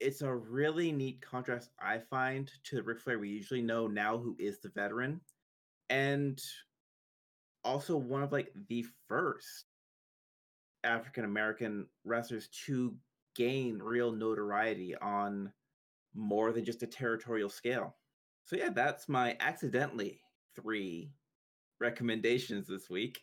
It's 0.00 0.22
a 0.22 0.34
really 0.34 0.90
neat 0.90 1.20
contrast 1.20 1.70
I 1.78 1.98
find 1.98 2.50
to 2.64 2.76
the 2.76 2.82
Ric 2.82 3.00
Flair 3.00 3.18
we 3.18 3.28
usually 3.28 3.62
know 3.62 3.86
now, 3.86 4.18
who 4.18 4.34
is 4.38 4.58
the 4.58 4.70
veteran, 4.70 5.20
and 5.90 6.40
also 7.64 7.96
one 7.96 8.22
of 8.22 8.32
like 8.32 8.50
the 8.68 8.86
first 9.06 9.66
African 10.82 11.24
American 11.24 11.86
wrestlers 12.04 12.48
to 12.66 12.94
gain 13.36 13.78
real 13.78 14.10
notoriety 14.10 14.96
on 14.96 15.52
more 16.14 16.52
than 16.52 16.64
just 16.64 16.82
a 16.82 16.86
territorial 16.86 17.50
scale. 17.50 17.94
So 18.44 18.56
yeah, 18.56 18.70
that's 18.70 19.08
my 19.08 19.36
accidentally 19.38 20.20
three 20.56 21.12
recommendations 21.78 22.66
this 22.66 22.88
week. 22.88 23.22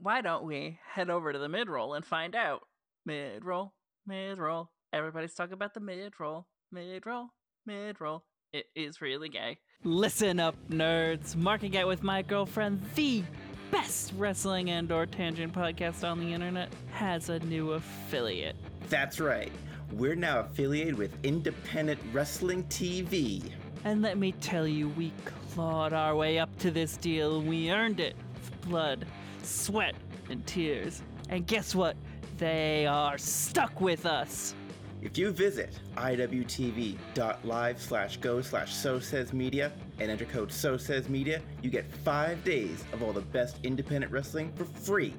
Why 0.00 0.20
don't 0.20 0.44
we 0.44 0.78
head 0.86 1.10
over 1.10 1.32
to 1.32 1.38
the 1.38 1.48
mid 1.48 1.68
roll 1.68 1.94
and 1.94 2.04
find 2.04 2.36
out? 2.36 2.60
Mid 3.04 3.44
roll, 3.44 3.74
mid 4.06 4.38
roll. 4.38 4.70
Everybody's 4.92 5.34
talking 5.34 5.52
about 5.52 5.74
the 5.74 5.80
mid 5.80 6.14
roll, 6.18 6.46
mid 6.72 7.04
roll, 7.04 7.28
mid 7.66 8.00
roll. 8.00 8.24
It 8.54 8.66
is 8.74 9.02
really 9.02 9.28
gay. 9.28 9.58
Listen 9.84 10.40
up, 10.40 10.56
nerds. 10.70 11.36
Marking 11.36 11.76
out 11.76 11.86
with 11.86 12.02
my 12.02 12.22
girlfriend, 12.22 12.80
the 12.94 13.22
best 13.70 14.14
wrestling 14.16 14.70
and 14.70 14.90
or 14.90 15.04
tangent 15.04 15.52
podcast 15.52 16.08
on 16.08 16.18
the 16.18 16.32
internet, 16.32 16.70
has 16.92 17.28
a 17.28 17.38
new 17.40 17.72
affiliate. 17.72 18.56
That's 18.88 19.20
right. 19.20 19.52
We're 19.92 20.16
now 20.16 20.40
affiliated 20.40 20.96
with 20.96 21.12
Independent 21.22 22.00
Wrestling 22.14 22.64
TV. 22.64 23.42
And 23.84 24.00
let 24.00 24.16
me 24.16 24.32
tell 24.32 24.66
you, 24.66 24.88
we 24.88 25.12
clawed 25.52 25.92
our 25.92 26.16
way 26.16 26.38
up 26.38 26.56
to 26.60 26.70
this 26.70 26.96
deal. 26.96 27.42
We 27.42 27.70
earned 27.70 28.00
it 28.00 28.16
with 28.34 28.60
blood, 28.62 29.06
sweat, 29.42 29.94
and 30.30 30.46
tears. 30.46 31.02
And 31.28 31.46
guess 31.46 31.74
what? 31.74 31.94
They 32.38 32.86
are 32.86 33.18
stuck 33.18 33.82
with 33.82 34.06
us. 34.06 34.54
If 35.00 35.16
you 35.16 35.30
visit 35.30 35.78
iwtv.live 35.96 37.80
slash 37.80 38.16
go 38.16 38.40
slash 38.40 38.74
so 38.74 38.98
says 38.98 39.32
media 39.32 39.70
and 40.00 40.10
enter 40.10 40.24
code 40.24 40.50
so 40.50 40.76
says 40.76 41.08
media, 41.08 41.40
you 41.62 41.70
get 41.70 41.90
five 41.90 42.42
days 42.42 42.84
of 42.92 43.02
all 43.02 43.12
the 43.12 43.20
best 43.20 43.58
independent 43.62 44.12
wrestling 44.12 44.52
for 44.56 44.64
free. 44.64 45.14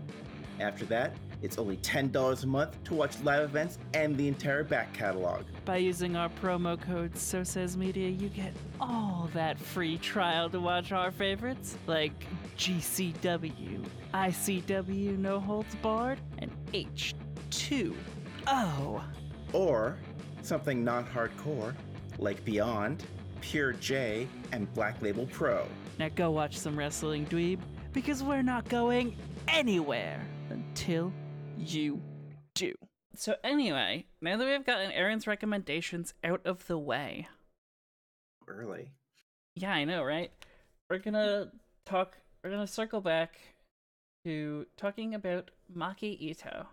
After 0.59 0.85
that, 0.87 1.15
it's 1.41 1.57
only 1.57 1.77
$10 1.77 2.43
a 2.43 2.47
month 2.47 2.83
to 2.83 2.93
watch 2.93 3.17
live 3.23 3.43
events 3.43 3.77
and 3.93 4.17
the 4.17 4.27
entire 4.27 4.65
back 4.65 4.93
catalog. 4.93 5.45
By 5.63 5.77
using 5.77 6.17
our 6.17 6.27
promo 6.27 6.77
code 6.79 7.17
So 7.17 7.45
Says 7.45 7.77
Media, 7.77 8.09
you 8.09 8.27
get 8.27 8.51
all 8.81 9.29
that 9.33 9.57
free 9.57 9.97
trial 9.99 10.49
to 10.49 10.59
watch 10.59 10.91
our 10.91 11.11
favorites 11.11 11.77
like 11.87 12.25
GCW, 12.57 13.85
ICW 14.13 15.17
No 15.17 15.39
Holds 15.39 15.75
Barred, 15.75 16.19
and 16.39 16.51
H2O. 16.73 17.95
Or 19.53 19.97
something 20.41 20.83
not 20.83 21.11
hardcore 21.11 21.73
like 22.17 22.43
Beyond, 22.45 23.03
Pure 23.41 23.73
J, 23.73 24.27
and 24.51 24.71
Black 24.73 25.01
Label 25.01 25.25
Pro. 25.27 25.65
Now 25.97 26.09
go 26.09 26.31
watch 26.31 26.57
some 26.57 26.77
wrestling, 26.77 27.25
dweeb, 27.25 27.59
because 27.93 28.23
we're 28.23 28.41
not 28.41 28.67
going 28.69 29.15
anywhere 29.47 30.21
until 30.49 31.11
you 31.57 32.01
do. 32.55 32.73
So, 33.15 33.35
anyway, 33.43 34.05
now 34.21 34.37
that 34.37 34.45
we've 34.45 34.65
gotten 34.65 34.91
Erin's 34.91 35.27
recommendations 35.27 36.13
out 36.23 36.41
of 36.45 36.67
the 36.67 36.77
way, 36.77 37.27
Early. 38.47 38.91
yeah, 39.55 39.71
I 39.73 39.83
know, 39.85 40.03
right? 40.03 40.31
We're 40.89 40.99
gonna 40.99 41.51
talk, 41.85 42.17
we're 42.43 42.49
gonna 42.51 42.67
circle 42.67 43.01
back 43.01 43.37
to 44.25 44.65
talking 44.77 45.13
about 45.15 45.51
Maki 45.75 46.19
Ito. 46.19 46.67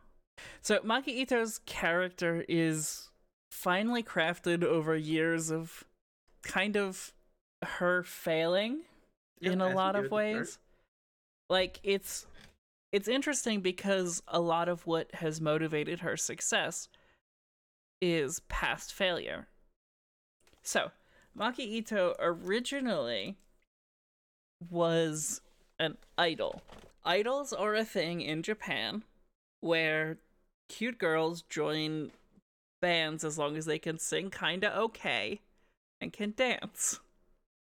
So, 0.62 0.78
Maki 0.80 1.08
Ito's 1.08 1.58
character 1.66 2.44
is 2.48 3.10
finally 3.50 4.02
crafted 4.02 4.64
over 4.64 4.96
years 4.96 5.50
of 5.50 5.84
kind 6.42 6.76
of 6.76 7.12
her 7.62 8.02
failing 8.02 8.80
in 9.40 9.60
a 9.60 9.70
lot 9.70 9.96
of 9.96 10.10
ways. 10.10 10.58
Like, 11.48 11.80
it's 11.82 12.26
it's 12.92 13.08
interesting 13.08 13.60
because 13.60 14.22
a 14.28 14.40
lot 14.40 14.68
of 14.68 14.86
what 14.86 15.14
has 15.16 15.40
motivated 15.40 16.00
her 16.00 16.16
success 16.16 16.88
is 18.00 18.40
past 18.48 18.92
failure. 18.92 19.48
So, 20.62 20.90
Maki 21.38 21.60
Ito 21.60 22.14
originally 22.18 23.36
was 24.70 25.40
an 25.78 25.96
idol. 26.16 26.62
Idols 27.04 27.52
are 27.52 27.74
a 27.74 27.84
thing 27.84 28.20
in 28.20 28.42
Japan 28.42 29.04
where 29.60 30.18
cute 30.68 30.98
girls 30.98 31.42
join 31.42 32.10
bands 32.80 33.24
as 33.24 33.38
long 33.38 33.56
as 33.56 33.66
they 33.66 33.78
can 33.78 33.98
sing 33.98 34.30
kinda 34.30 34.76
okay 34.78 35.40
and 36.00 36.12
can 36.12 36.32
dance. 36.36 37.00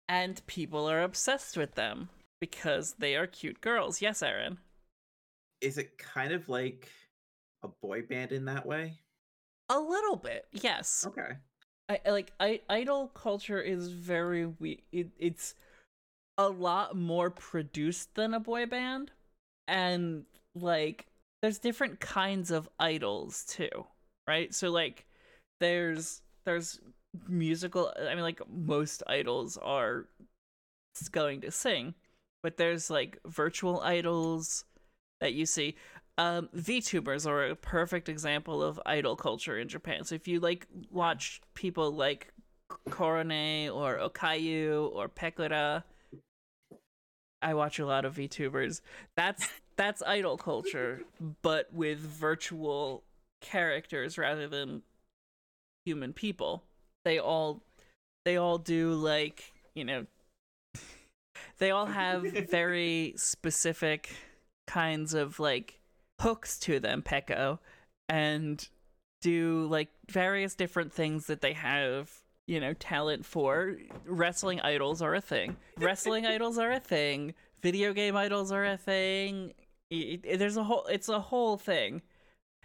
And 0.08 0.45
people 0.47 0.89
are 0.89 1.02
obsessed 1.02 1.58
with 1.58 1.76
them 1.76 2.10
because 2.39 2.95
they 2.99 3.16
are 3.16 3.28
cute 3.28 3.62
girls. 3.62 4.02
Yes, 4.02 4.22
Erin 4.22 4.58
is 5.62 5.78
it 5.78 5.97
kind 5.97 6.34
of 6.34 6.49
like 6.49 6.89
a 7.64 7.70
boy 7.82 8.02
band 8.02 8.32
in 8.32 8.45
that 8.45 8.66
way? 8.66 8.97
A 9.70 9.80
little 9.80 10.18
bit, 10.18 10.47
yes. 10.52 11.06
Okay. 11.08 11.38
I 11.88 11.99
like 12.10 12.34
I 12.39 12.62
idol 12.70 13.08
culture 13.14 13.62
is 13.62 13.89
very 13.89 14.45
we 14.45 14.84
it, 14.91 15.10
it's 15.18 15.56
a 16.38 16.49
lot 16.49 16.95
more 16.95 17.30
produced 17.30 18.16
than 18.16 18.34
a 18.34 18.39
boy 18.39 18.66
band 18.66 19.12
and 19.68 20.26
like 20.56 21.06
there's 21.41 21.59
different 21.59 21.99
kinds 21.99 22.51
of 22.51 22.69
idols 22.79 23.45
too, 23.45 23.85
right? 24.27 24.53
So 24.53 24.69
like 24.69 25.05
there's 25.59 26.21
there's 26.45 26.79
musical 27.27 27.93
I 27.99 28.13
mean 28.15 28.23
like 28.23 28.41
most 28.49 29.03
idols 29.07 29.57
are 29.57 30.07
going 31.11 31.41
to 31.41 31.51
sing, 31.51 31.93
but 32.43 32.57
there's 32.57 32.89
like 32.89 33.19
virtual 33.25 33.81
idols, 33.81 34.65
that 35.21 35.33
you 35.33 35.45
see. 35.45 35.75
Um, 36.17 36.49
VTubers 36.55 37.25
are 37.25 37.45
a 37.47 37.55
perfect 37.55 38.09
example 38.09 38.61
of 38.61 38.79
idol 38.85 39.15
culture 39.15 39.57
in 39.57 39.69
Japan. 39.69 40.03
So 40.03 40.15
if 40.15 40.27
you 40.27 40.39
like 40.39 40.67
watch 40.91 41.41
people 41.53 41.91
like 41.91 42.33
Korone 42.89 43.73
or 43.73 43.97
Okayu 43.97 44.93
or 44.93 45.07
Pekora, 45.07 45.83
I 47.41 47.53
watch 47.53 47.79
a 47.79 47.85
lot 47.85 48.05
of 48.05 48.15
VTubers. 48.15 48.81
That's 49.15 49.47
that's 49.82 50.03
idol 50.03 50.38
culture, 50.38 51.01
but 51.41 51.73
with 51.73 51.97
virtual 51.97 53.03
characters 53.41 54.15
rather 54.15 54.47
than 54.47 54.84
human 55.86 56.13
people. 56.13 56.63
They 57.03 57.17
all 57.17 57.63
they 58.23 58.38
all 58.38 58.59
do 58.59 58.93
like, 58.93 59.51
you 59.73 59.84
know, 59.84 60.05
they 61.57 61.71
all 61.71 61.88
have 61.88 62.21
very 62.51 63.15
specific 63.17 64.11
kinds 64.67 65.15
of 65.15 65.39
like 65.39 65.79
hooks 66.19 66.59
to 66.59 66.79
them, 66.79 67.01
Peko, 67.01 67.57
and 68.07 68.69
do 69.23 69.65
like 69.65 69.89
various 70.11 70.53
different 70.53 70.93
things 70.93 71.25
that 71.25 71.41
they 71.41 71.53
have, 71.53 72.11
you 72.45 72.59
know, 72.59 72.73
talent 72.73 73.25
for. 73.25 73.77
Wrestling 74.05 74.61
idols 74.61 75.01
are 75.01 75.15
a 75.15 75.21
thing. 75.21 75.57
Wrestling 75.77 76.25
idols 76.27 76.59
are 76.59 76.71
a 76.71 76.79
thing. 76.79 77.34
Video 77.63 77.93
game 77.93 78.15
idols 78.15 78.51
are 78.51 78.65
a 78.65 78.77
thing. 78.77 79.53
It, 79.91 80.21
it, 80.23 80.37
there's 80.39 80.57
a 80.57 80.63
whole 80.63 80.85
it's 80.85 81.09
a 81.09 81.19
whole 81.19 81.57
thing. 81.57 82.01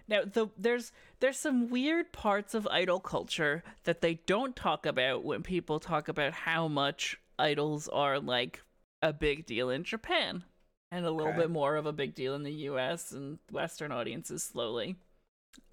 Now, 0.08 0.22
the, 0.24 0.46
there's 0.56 0.92
there's 1.20 1.38
some 1.38 1.68
weird 1.68 2.12
parts 2.12 2.54
of 2.54 2.66
idol 2.68 3.00
culture 3.00 3.64
that 3.84 4.00
they 4.00 4.14
don't 4.26 4.54
talk 4.54 4.86
about 4.86 5.24
when 5.24 5.42
people 5.42 5.80
talk 5.80 6.08
about 6.08 6.32
how 6.32 6.68
much 6.68 7.18
idols 7.38 7.88
are 7.88 8.20
like 8.20 8.62
a 9.02 9.12
big 9.12 9.44
deal 9.46 9.68
in 9.68 9.82
Japan 9.82 10.44
and 10.92 11.04
a 11.04 11.10
little 11.10 11.32
okay. 11.32 11.40
bit 11.40 11.50
more 11.50 11.76
of 11.76 11.86
a 11.86 11.92
big 11.92 12.14
deal 12.14 12.34
in 12.34 12.44
the 12.44 12.52
US 12.52 13.10
and 13.12 13.38
Western 13.50 13.90
audiences 13.90 14.44
slowly. 14.44 14.96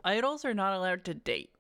Idols 0.04 0.44
are 0.46 0.54
not 0.54 0.74
allowed 0.74 1.06
to 1.06 1.14
date. 1.14 1.52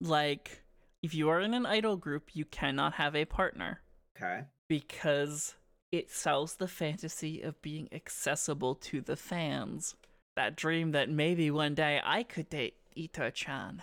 Like, 0.00 0.62
if 1.02 1.14
you 1.14 1.28
are 1.30 1.40
in 1.40 1.54
an 1.54 1.66
idol 1.66 1.96
group, 1.96 2.30
you 2.34 2.44
cannot 2.44 2.94
have 2.94 3.16
a 3.16 3.24
partner. 3.24 3.80
Okay. 4.16 4.44
Because 4.68 5.54
it 5.94 6.10
sells 6.10 6.56
the 6.56 6.66
fantasy 6.66 7.40
of 7.40 7.62
being 7.62 7.88
accessible 7.92 8.74
to 8.74 9.00
the 9.00 9.14
fans. 9.14 9.94
That 10.34 10.56
dream 10.56 10.90
that 10.90 11.08
maybe 11.08 11.52
one 11.52 11.74
day 11.74 12.00
I 12.04 12.24
could 12.24 12.50
date 12.50 12.74
Ito 12.96 13.30
chan. 13.30 13.80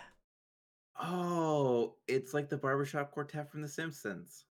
Oh, 1.02 1.96
it's 2.10 2.34
like 2.34 2.50
the 2.50 2.58
barbershop 2.58 3.12
quartet 3.12 3.50
from 3.50 3.62
The 3.62 3.70
Simpsons. 3.70 4.44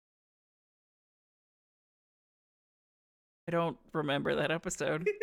I 3.49 3.51
don't 3.51 3.77
remember 3.91 4.35
that 4.35 4.51
episode. 4.51 5.09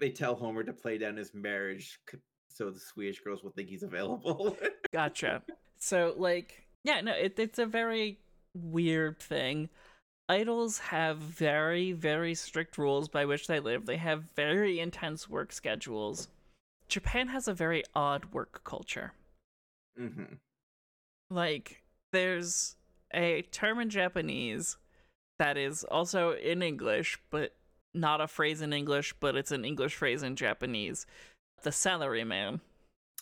they 0.00 0.10
tell 0.10 0.36
Homer 0.36 0.62
to 0.62 0.72
play 0.72 0.96
down 0.96 1.16
his 1.16 1.34
marriage 1.34 1.98
so 2.48 2.70
the 2.70 2.78
Swedish 2.78 3.20
girls 3.20 3.42
will 3.42 3.50
think 3.50 3.68
he's 3.68 3.82
available. 3.82 4.56
gotcha. 4.92 5.42
So, 5.78 6.14
like, 6.16 6.66
yeah, 6.84 7.00
no, 7.00 7.12
it, 7.12 7.38
it's 7.38 7.58
a 7.58 7.66
very 7.66 8.20
weird 8.54 9.18
thing. 9.18 9.68
Idols 10.30 10.78
have 10.78 11.16
very, 11.16 11.90
very 11.90 12.36
strict 12.36 12.78
rules 12.78 13.08
by 13.08 13.24
which 13.24 13.48
they 13.48 13.58
live. 13.58 13.84
They 13.84 13.96
have 13.96 14.30
very 14.36 14.78
intense 14.78 15.28
work 15.28 15.50
schedules. 15.50 16.28
Japan 16.88 17.26
has 17.26 17.48
a 17.48 17.52
very 17.52 17.82
odd 17.96 18.26
work 18.26 18.62
culture. 18.62 19.12
Mm-hmm. 20.00 20.34
Like, 21.30 21.82
there's 22.12 22.76
a 23.12 23.42
term 23.50 23.80
in 23.80 23.90
Japanese 23.90 24.76
that 25.40 25.56
is 25.56 25.82
also 25.82 26.30
in 26.34 26.62
English, 26.62 27.18
but 27.30 27.56
not 27.92 28.20
a 28.20 28.28
phrase 28.28 28.62
in 28.62 28.72
English, 28.72 29.12
but 29.18 29.34
it's 29.34 29.50
an 29.50 29.64
English 29.64 29.96
phrase 29.96 30.22
in 30.22 30.36
Japanese. 30.36 31.06
The 31.64 31.70
salaryman. 31.70 32.60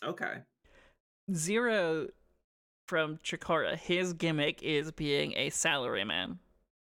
Okay. 0.05 0.43
Zero 1.33 2.09
from 2.87 3.17
Chikara, 3.25 3.79
his 3.79 4.13
gimmick 4.13 4.63
is 4.63 4.93
being 4.93 5.33
a 5.37 5.49
salaryman. 5.49 6.37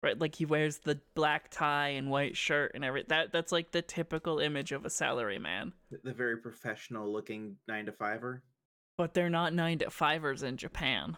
Right? 0.06 0.20
Like 0.20 0.36
he 0.36 0.44
wears 0.44 0.78
the 0.78 1.00
black 1.16 1.50
tie 1.50 1.88
and 1.88 2.10
white 2.10 2.36
shirt 2.36 2.72
and 2.76 2.84
everything. 2.84 3.08
That 3.08 3.32
that's 3.32 3.50
like 3.50 3.72
the 3.72 3.82
typical 3.82 4.38
image 4.38 4.70
of 4.70 4.84
a 4.84 4.88
salaryman. 4.88 5.72
The, 5.90 5.98
the 6.04 6.12
very 6.12 6.36
professional 6.36 7.12
looking 7.12 7.56
nine 7.66 7.86
to 7.86 7.92
fiver. 7.92 8.44
But 8.96 9.14
they're 9.14 9.28
not 9.28 9.52
nine 9.52 9.80
to 9.80 9.90
fivers 9.90 10.44
in 10.44 10.58
Japan. 10.58 11.16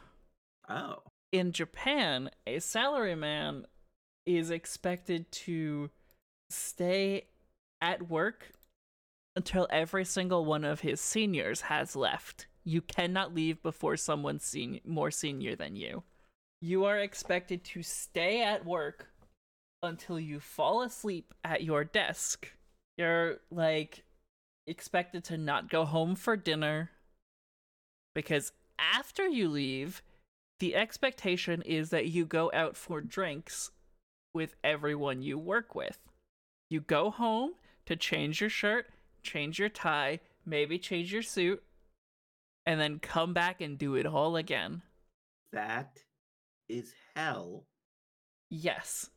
Oh. 0.70 1.03
In 1.32 1.53
Japan, 1.53 2.30
a 2.47 2.57
salaryman 2.57 3.64
is 4.24 4.51
expected 4.51 5.30
to 5.32 5.91
stay 6.49 7.26
at 7.82 8.09
work 8.09 8.53
until 9.36 9.66
every 9.68 10.07
single 10.07 10.47
one 10.47 10.64
of 10.64 10.80
his 10.80 10.99
seniors 10.99 11.61
has 11.61 11.95
left. 11.95 12.47
You 12.64 12.80
cannot 12.80 13.34
leave 13.34 13.62
before 13.62 13.99
someone's 13.99 14.45
sen- 14.45 14.80
more 14.86 15.11
senior 15.11 15.57
than 15.57 15.76
you. 15.76 16.05
You 16.61 16.85
are 16.85 16.99
expected 16.99 17.63
to 17.65 17.83
stay 17.83 18.43
at 18.43 18.67
work 18.67 19.09
until 19.83 20.19
you 20.19 20.41
fall 20.41 20.83
asleep 20.83 21.33
at 21.45 21.63
your 21.63 21.85
desk. 21.85 22.53
You're 22.97 23.39
like 23.51 24.03
expected 24.67 25.25
to 25.25 25.39
not 25.39 25.71
go 25.71 25.85
home 25.85 26.17
for 26.17 26.37
dinner 26.37 26.91
because 28.15 28.53
after 28.79 29.27
you 29.27 29.49
leave, 29.49 30.03
the 30.59 30.75
expectation 30.75 31.63
is 31.63 31.91
that 31.91 32.09
you 32.09 32.27
go 32.27 32.51
out 32.53 32.77
for 32.77 33.01
drinks 33.01 33.71
with 34.35 34.57
everyone 34.65 35.23
you 35.23 35.39
work 35.39 35.75
with. 35.75 35.99
You 36.69 36.81
go 36.81 37.11
home 37.11 37.53
to 37.87 37.95
change 37.95 38.41
your 38.41 38.51
shirt, 38.51 38.87
change 39.23 39.59
your 39.59 39.69
tie, 39.69 40.21
maybe 40.45 40.79
change 40.79 41.13
your 41.13 41.23
suit, 41.23 41.63
and 42.67 42.81
then 42.81 42.99
come 42.99 43.33
back 43.33 43.61
and 43.61 43.79
do 43.79 43.95
it 43.95 44.05
all 44.05 44.37
again. 44.37 44.83
That 45.53 46.03
is 46.69 46.93
hell. 47.14 47.64
Yes. 48.51 49.11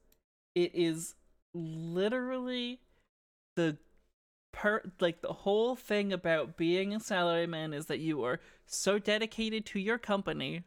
It 0.55 0.71
is 0.73 1.15
literally 1.53 2.79
the 3.55 3.77
per 4.51 4.81
like 4.99 5.21
the 5.21 5.31
whole 5.31 5.75
thing 5.75 6.11
about 6.11 6.57
being 6.57 6.93
a 6.93 6.99
salaryman 6.99 7.73
is 7.73 7.85
that 7.85 7.99
you 7.99 8.23
are 8.23 8.39
so 8.65 8.99
dedicated 8.99 9.65
to 9.65 9.79
your 9.79 9.97
company 9.97 10.63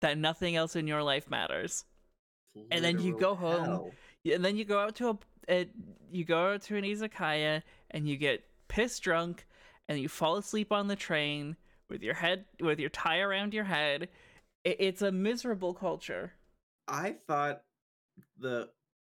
that 0.00 0.18
nothing 0.18 0.56
else 0.56 0.76
in 0.76 0.86
your 0.86 1.02
life 1.02 1.30
matters. 1.30 1.84
And 2.70 2.84
then 2.84 2.98
you 2.98 3.18
go 3.18 3.34
home, 3.34 3.64
hell. 3.64 3.90
And 4.30 4.44
then 4.44 4.56
you 4.56 4.64
go 4.64 4.78
out 4.78 4.96
to 4.96 5.10
a, 5.10 5.18
a 5.48 5.68
you 6.10 6.24
go 6.24 6.52
out 6.52 6.62
to 6.62 6.76
an 6.76 6.84
izakaya 6.84 7.62
and 7.90 8.06
you 8.06 8.16
get 8.16 8.44
pissed 8.68 9.02
drunk 9.02 9.46
and 9.88 9.98
you 9.98 10.08
fall 10.08 10.36
asleep 10.36 10.70
on 10.70 10.88
the 10.88 10.96
train 10.96 11.56
with 11.88 12.02
your 12.02 12.14
head 12.14 12.44
with 12.60 12.78
your 12.78 12.90
tie 12.90 13.20
around 13.20 13.54
your 13.54 13.64
head. 13.64 14.08
It, 14.64 14.76
it's 14.78 15.02
a 15.02 15.12
miserable 15.12 15.74
culture. 15.74 16.32
I 16.88 17.16
thought 17.26 17.62
the 18.38 18.70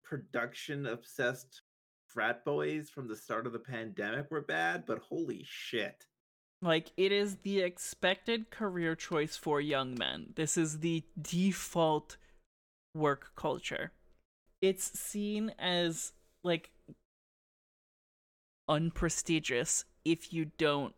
production 0.03 0.85
obsessed 0.85 1.61
frat 2.07 2.45
boys 2.45 2.89
from 2.89 3.07
the 3.07 3.15
start 3.15 3.45
of 3.45 3.53
the 3.53 3.59
pandemic 3.59 4.31
were 4.31 4.41
bad, 4.41 4.85
but 4.85 4.99
holy 4.99 5.45
shit. 5.47 6.05
Like 6.61 6.91
it 6.97 7.11
is 7.11 7.37
the 7.43 7.59
expected 7.59 8.49
career 8.49 8.95
choice 8.95 9.35
for 9.35 9.59
young 9.59 9.95
men. 9.97 10.33
This 10.35 10.57
is 10.57 10.79
the 10.79 11.03
default 11.21 12.17
work 12.93 13.31
culture. 13.35 13.91
It's 14.61 14.97
seen 14.97 15.53
as 15.59 16.13
like 16.43 16.71
unprestigious 18.67 19.85
if 20.05 20.33
you 20.33 20.45
don't 20.57 20.95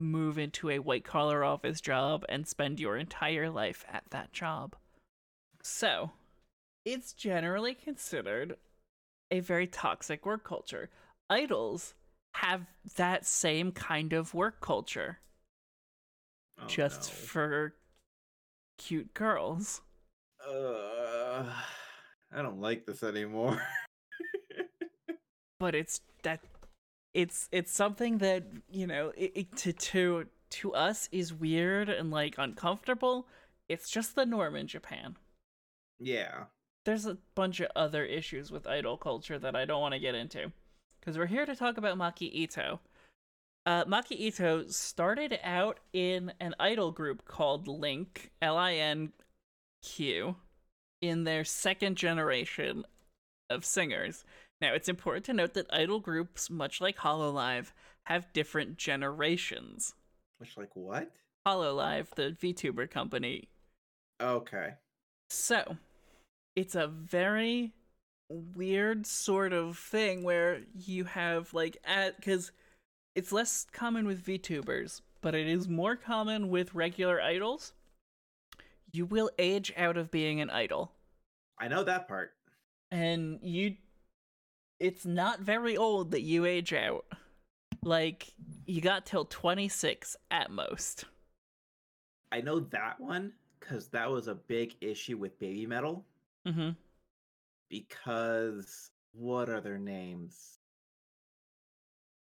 move 0.00 0.38
into 0.38 0.70
a 0.70 0.78
white 0.78 1.04
collar 1.04 1.44
office 1.44 1.80
job 1.80 2.24
and 2.28 2.46
spend 2.46 2.78
your 2.80 2.96
entire 2.96 3.50
life 3.50 3.84
at 3.90 4.04
that 4.10 4.32
job. 4.32 4.76
So, 5.62 6.12
it's 6.84 7.12
generally 7.12 7.74
considered 7.74 8.56
a 9.30 9.40
very 9.40 9.66
toxic 9.66 10.24
work 10.24 10.44
culture. 10.44 10.88
Idols 11.28 11.94
have 12.34 12.66
that 12.96 13.26
same 13.26 13.72
kind 13.72 14.12
of 14.12 14.32
work 14.34 14.60
culture, 14.60 15.18
Oh, 16.60 16.66
just 16.66 17.10
no. 17.10 17.16
for 17.26 17.74
cute 18.78 19.12
girls. 19.14 19.82
Uh, 20.48 21.44
I 22.32 22.42
don't 22.42 22.60
like 22.60 22.86
this 22.86 23.02
anymore. 23.02 23.60
but 25.60 25.74
it's 25.74 26.00
that 26.22 26.40
it's 27.14 27.48
it's 27.52 27.72
something 27.72 28.18
that 28.18 28.44
you 28.70 28.86
know 28.86 29.12
it, 29.16 29.32
it, 29.34 29.56
to 29.56 29.72
to 29.72 30.26
to 30.50 30.74
us 30.74 31.08
is 31.12 31.32
weird 31.32 31.88
and 31.88 32.10
like 32.10 32.34
uncomfortable. 32.38 33.26
It's 33.68 33.90
just 33.90 34.14
the 34.14 34.24
norm 34.26 34.56
in 34.56 34.66
japan. 34.66 35.16
Yeah. 35.98 36.44
there's 36.84 37.06
a 37.06 37.18
bunch 37.34 37.60
of 37.60 37.68
other 37.76 38.04
issues 38.04 38.50
with 38.50 38.66
idol 38.66 38.96
culture 38.96 39.38
that 39.38 39.56
i 39.56 39.64
don't 39.64 39.80
want 39.80 39.94
to 39.94 40.00
get 40.00 40.14
into 40.14 40.52
because 41.00 41.18
we're 41.18 41.26
here 41.26 41.44
to 41.44 41.56
talk 41.56 41.76
about 41.76 41.98
maki 41.98 42.30
ito. 42.32 42.80
Uh, 43.66 43.84
maki 43.84 44.12
ito 44.18 44.66
started 44.68 45.38
out 45.42 45.80
in 45.92 46.32
an 46.40 46.54
idol 46.60 46.90
group 46.92 47.24
called 47.26 47.66
LinQ 47.66 48.28
l-i-n-q 48.40 50.36
in 51.00 51.24
their 51.24 51.44
second 51.44 51.96
generation 51.96 52.84
of 53.50 53.64
singers 53.64 54.24
now, 54.60 54.74
it's 54.74 54.88
important 54.88 55.24
to 55.26 55.32
note 55.32 55.54
that 55.54 55.66
idol 55.72 56.00
groups, 56.00 56.50
much 56.50 56.80
like 56.80 56.98
Hololive, 56.98 57.72
have 58.04 58.32
different 58.32 58.76
generations. 58.76 59.94
Which 60.38 60.56
like 60.56 60.74
what? 60.74 61.12
Hololive, 61.46 62.10
the 62.16 62.36
VTuber 62.40 62.90
company. 62.90 63.48
Okay. 64.20 64.74
So, 65.30 65.76
it's 66.56 66.74
a 66.74 66.88
very 66.88 67.72
weird 68.28 69.06
sort 69.06 69.52
of 69.52 69.78
thing 69.78 70.22
where 70.22 70.60
you 70.74 71.04
have 71.04 71.54
like 71.54 71.78
at 71.84 72.16
because 72.16 72.52
it's 73.14 73.32
less 73.32 73.66
common 73.72 74.06
with 74.06 74.24
VTubers, 74.24 75.00
but 75.22 75.34
it 75.34 75.46
is 75.46 75.68
more 75.68 75.96
common 75.96 76.48
with 76.48 76.74
regular 76.74 77.20
idols. 77.22 77.72
You 78.92 79.06
will 79.06 79.30
age 79.38 79.72
out 79.76 79.96
of 79.96 80.10
being 80.10 80.40
an 80.40 80.50
idol. 80.50 80.92
I 81.60 81.68
know 81.68 81.84
that 81.84 82.08
part. 82.08 82.32
and 82.90 83.38
you 83.42 83.76
it's 84.80 85.04
not 85.04 85.40
very 85.40 85.76
old 85.76 86.10
that 86.12 86.22
you 86.22 86.44
age 86.44 86.72
out 86.72 87.04
like 87.82 88.32
you 88.66 88.80
got 88.80 89.06
till 89.06 89.24
26 89.24 90.16
at 90.30 90.50
most 90.50 91.04
I 92.30 92.40
know 92.40 92.60
that 92.60 93.00
one 93.00 93.32
because 93.58 93.88
that 93.88 94.10
was 94.10 94.28
a 94.28 94.34
big 94.34 94.74
issue 94.80 95.16
with 95.16 95.38
Baby 95.38 95.66
Metal. 95.66 96.04
mm-hmm 96.46 96.70
Because 97.68 98.90
what 99.12 99.48
are 99.48 99.60
their 99.60 99.78
names? 99.78 100.58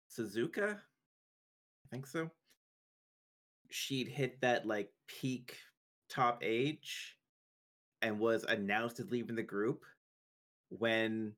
Suzuka? 0.10 0.76
I 0.76 1.88
think 1.92 2.08
so. 2.08 2.30
She'd 3.70 4.08
hit 4.08 4.42
that 4.42 4.66
like 4.66 4.90
peak 5.08 5.58
top 6.10 6.42
age 6.44 7.18
and 8.02 8.20
was 8.20 8.44
announced 8.46 9.00
as 9.00 9.12
leaving 9.12 9.36
the 9.36 9.44
group 9.44 9.84
when 10.70 11.34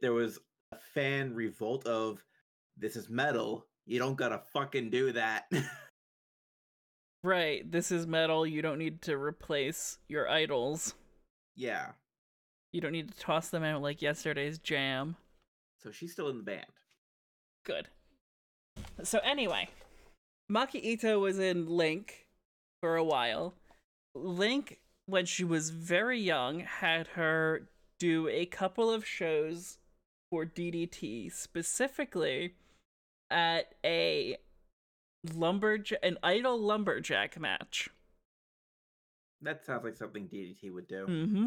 there 0.00 0.12
was 0.12 0.38
a 0.72 0.78
fan 0.94 1.34
revolt 1.34 1.86
of 1.86 2.22
this 2.76 2.96
is 2.96 3.08
metal. 3.08 3.66
You 3.86 3.98
don't 3.98 4.16
gotta 4.16 4.40
fucking 4.52 4.90
do 4.90 5.12
that. 5.12 5.44
right 7.24 7.70
this 7.72 7.90
is 7.90 8.06
metal 8.06 8.46
you 8.46 8.60
don't 8.60 8.78
need 8.78 9.00
to 9.00 9.16
replace 9.16 9.98
your 10.08 10.28
idols 10.28 10.94
yeah. 11.56 11.92
you 12.70 12.80
don't 12.82 12.92
need 12.92 13.10
to 13.10 13.18
toss 13.18 13.48
them 13.48 13.64
out 13.64 13.80
like 13.80 14.02
yesterday's 14.02 14.58
jam 14.58 15.16
So 15.82 15.90
she's 15.90 16.12
still 16.12 16.28
in 16.28 16.36
the 16.36 16.42
band. 16.42 16.66
good 17.64 17.88
so 19.02 19.20
anyway 19.24 19.68
maki 20.52 20.84
ito 20.84 21.18
was 21.18 21.38
in 21.38 21.66
LinQ 21.66 22.10
for 22.82 22.96
a 22.96 23.04
while 23.04 23.54
LinQ 24.14 24.76
when 25.06 25.24
she 25.24 25.44
was 25.44 25.70
very 25.70 26.20
young 26.20 26.60
had 26.60 27.06
her 27.08 27.68
do 28.04 28.28
a 28.28 28.44
couple 28.46 28.90
of 28.90 29.06
shows 29.06 29.78
for 30.30 30.44
ddt 30.44 31.32
specifically 31.32 32.54
at 33.30 33.74
a 33.84 34.36
lumberjack 35.32 35.98
an 36.02 36.18
idol 36.22 36.58
lumberjack 36.58 37.38
match 37.40 37.88
That 39.42 39.64
sounds 39.64 39.84
like 39.84 39.96
something 39.96 40.26
DDT 40.26 40.72
would 40.72 40.88
do. 40.88 41.06
Mm-hmm. 41.06 41.46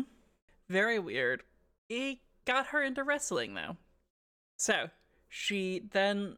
Very 0.69 0.99
weird. 0.99 1.41
It 1.89 2.19
got 2.45 2.67
her 2.67 2.83
into 2.83 3.03
wrestling 3.03 3.55
though. 3.55 3.75
So 4.57 4.89
she 5.29 5.81
then 5.91 6.37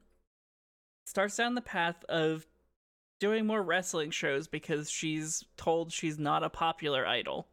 starts 1.06 1.36
down 1.36 1.56
the 1.56 1.62
path 1.62 2.04
of 2.08 2.46
doing 3.20 3.46
more 3.46 3.62
wrestling 3.62 4.12
shows 4.12 4.48
because 4.48 4.90
she's 4.90 5.44
told 5.58 5.92
she's 5.92 6.18
not 6.18 6.44
a 6.44 6.50
popular 6.50 7.06
idol. 7.06 7.49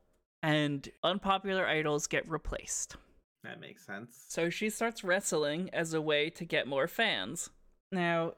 And 0.47 0.89
unpopular 1.03 1.67
idols 1.67 2.07
get 2.07 2.29
replaced. 2.29 2.95
That 3.43 3.59
makes 3.61 3.85
sense. 3.85 4.27
So 4.29 4.49
she 4.49 4.71
starts 4.71 5.03
wrestling 5.03 5.71
as 5.73 5.93
a 5.93 6.01
way 6.01 6.31
to 6.31 6.45
get 6.45 6.69
more 6.69 6.87
fans. 6.87 7.51
Now, 7.91 8.35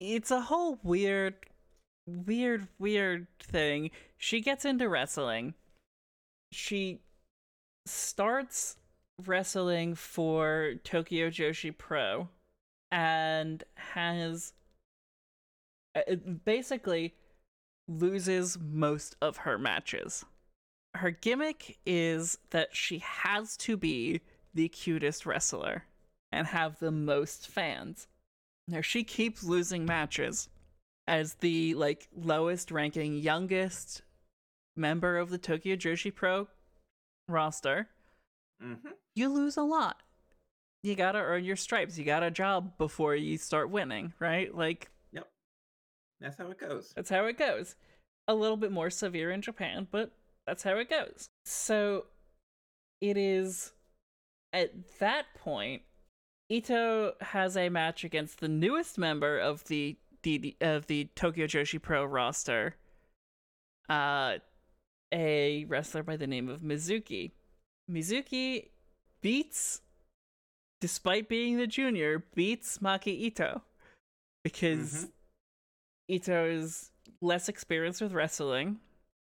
it's 0.00 0.30
a 0.30 0.40
whole 0.40 0.78
weird, 0.82 1.34
weird, 2.06 2.68
weird 2.78 3.26
thing. 3.38 3.90
She 4.16 4.40
gets 4.40 4.64
into 4.64 4.88
wrestling. 4.88 5.52
She 6.50 7.00
starts 7.84 8.76
wrestling 9.26 9.96
for 9.96 10.76
Tokyo 10.82 11.28
Joshi 11.28 11.76
Pro 11.76 12.30
and 12.90 13.64
has 13.74 14.54
uh, 15.94 16.14
basically 16.46 17.12
loses 17.86 18.56
most 18.58 19.14
of 19.20 19.38
her 19.38 19.58
matches. 19.58 20.24
Her 20.94 21.10
gimmick 21.10 21.78
is 21.84 22.38
that 22.50 22.74
she 22.74 22.98
has 22.98 23.56
to 23.58 23.76
be 23.76 24.20
the 24.54 24.68
cutest 24.68 25.26
wrestler 25.26 25.84
and 26.30 26.46
have 26.46 26.78
the 26.78 26.92
most 26.92 27.48
fans. 27.48 28.06
Now 28.68 28.80
she 28.80 29.04
keeps 29.04 29.42
losing 29.42 29.84
matches 29.84 30.48
as 31.06 31.34
the 31.34 31.74
like 31.74 32.08
lowest 32.16 32.70
ranking 32.70 33.14
youngest 33.14 34.02
member 34.76 35.18
of 35.18 35.30
the 35.30 35.38
Tokyo 35.38 35.76
Joshi 35.76 36.14
Pro 36.14 36.48
roster. 37.28 37.88
Mm-hmm. 38.62 38.88
You 39.14 39.28
lose 39.28 39.56
a 39.56 39.62
lot. 39.62 40.02
You 40.82 40.94
gotta 40.94 41.18
earn 41.18 41.44
your 41.44 41.56
stripes. 41.56 41.98
You 41.98 42.04
got 42.04 42.22
a 42.22 42.30
job 42.30 42.76
before 42.78 43.16
you 43.16 43.36
start 43.38 43.70
winning, 43.70 44.12
right? 44.18 44.54
Like 44.54 44.90
Yep. 45.12 45.28
That's 46.20 46.36
how 46.36 46.50
it 46.50 46.58
goes. 46.58 46.92
that's 46.94 47.10
how 47.10 47.26
it 47.26 47.38
goes. 47.38 47.74
A 48.28 48.34
little 48.34 48.56
bit 48.56 48.72
more 48.72 48.90
severe 48.90 49.30
in 49.30 49.42
Japan, 49.42 49.86
but 49.90 50.10
that's 50.46 50.62
how 50.62 50.76
it 50.78 50.90
goes. 50.90 51.26
So 51.44 52.06
it 53.00 53.16
is 53.16 53.72
at 54.52 54.72
that 55.00 55.26
point 55.36 55.82
Ito 56.50 57.14
has 57.20 57.56
a 57.56 57.68
match 57.70 58.04
against 58.04 58.40
the 58.40 58.48
newest 58.48 58.98
member 58.98 59.38
of 59.38 59.64
the 59.64 59.96
the 60.22 60.56
of 60.60 60.86
the 60.86 61.08
Tokyo 61.16 61.46
Joshi 61.46 61.80
Pro 61.80 62.04
roster. 62.04 62.76
Uh 63.88 64.38
a 65.12 65.64
wrestler 65.66 66.02
by 66.02 66.16
the 66.16 66.26
name 66.26 66.48
of 66.48 66.60
Mizuki. 66.60 67.32
Mizuki 67.90 68.68
beats 69.22 69.80
despite 70.80 71.28
being 71.28 71.56
the 71.56 71.66
junior 71.66 72.24
beats 72.34 72.78
Maki 72.78 73.08
Ito 73.08 73.62
because 74.42 75.06
Mhm. 75.06 75.10
Ito 76.08 76.44
is 76.46 76.90
less 77.20 77.48
experienced 77.48 78.00
with 78.02 78.12
wrestling 78.12 78.80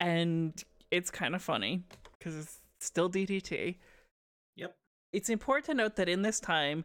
and 0.01 0.65
it's 0.95 1.11
kind 1.11 1.35
of 1.35 1.43
funny 1.43 1.83
because 2.19 2.37
it's 2.37 2.61
still 2.81 3.11
DDT. 3.11 3.77
Yep. 4.57 4.77
It's 5.13 5.29
important 5.29 5.67
to 5.67 5.75
note 5.75 5.97
that 5.97 6.09
in 6.09 6.23
this 6.23 6.41
time, 6.41 6.85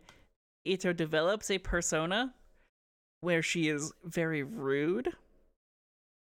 Ito 0.65 0.93
develops 0.93 1.49
a 1.51 1.57
persona 1.59 2.33
where 3.21 3.41
she 3.41 3.69
is 3.69 3.91
very 4.03 4.43
rude 4.43 5.09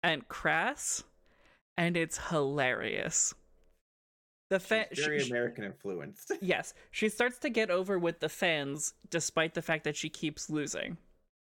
and 0.04 0.28
crass, 0.28 1.04
and 1.78 1.96
it's 1.96 2.18
hilarious. 2.30 3.34
The 4.50 4.60
fa- 4.60 4.88
She's 4.92 5.06
very 5.06 5.20
she- 5.20 5.30
American 5.30 5.64
influenced. 5.64 6.32
Yes, 6.42 6.74
she 6.92 7.08
starts 7.10 7.38
to 7.40 7.50
get 7.50 7.70
over 7.70 7.98
with 8.00 8.20
the 8.20 8.30
fans 8.30 8.94
despite 9.10 9.54
the 9.54 9.62
fact 9.62 9.84
that 9.86 9.96
she 9.96 10.10
keeps 10.10 10.50
losing. 10.50 10.98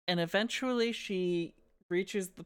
And 0.08 0.20
eventually 0.20 0.92
she 0.92 1.54
reaches 1.88 2.30
the, 2.30 2.44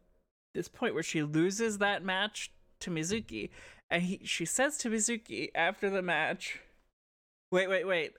this 0.54 0.68
point 0.68 0.94
where 0.94 1.02
she 1.02 1.22
loses 1.22 1.78
that 1.78 2.04
match 2.04 2.50
to 2.80 2.90
Mizuki. 2.90 3.50
And 3.90 4.02
he, 4.02 4.20
she 4.24 4.44
says 4.44 4.78
to 4.78 4.90
Mizuki 4.90 5.50
after 5.54 5.90
the 5.90 6.02
match, 6.02 6.60
Wait, 7.50 7.68
wait, 7.68 7.86
wait. 7.86 8.12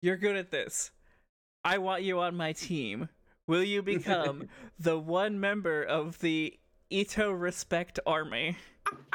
You're 0.00 0.16
good 0.16 0.36
at 0.36 0.50
this. 0.50 0.90
I 1.64 1.78
want 1.78 2.02
you 2.02 2.20
on 2.20 2.36
my 2.36 2.52
team. 2.52 3.08
Will 3.46 3.62
you 3.62 3.82
become 3.82 4.48
the 4.78 4.98
one 4.98 5.40
member 5.40 5.82
of 5.82 6.18
the 6.20 6.58
Ito 6.90 7.30
Respect 7.32 7.98
Army? 8.06 8.56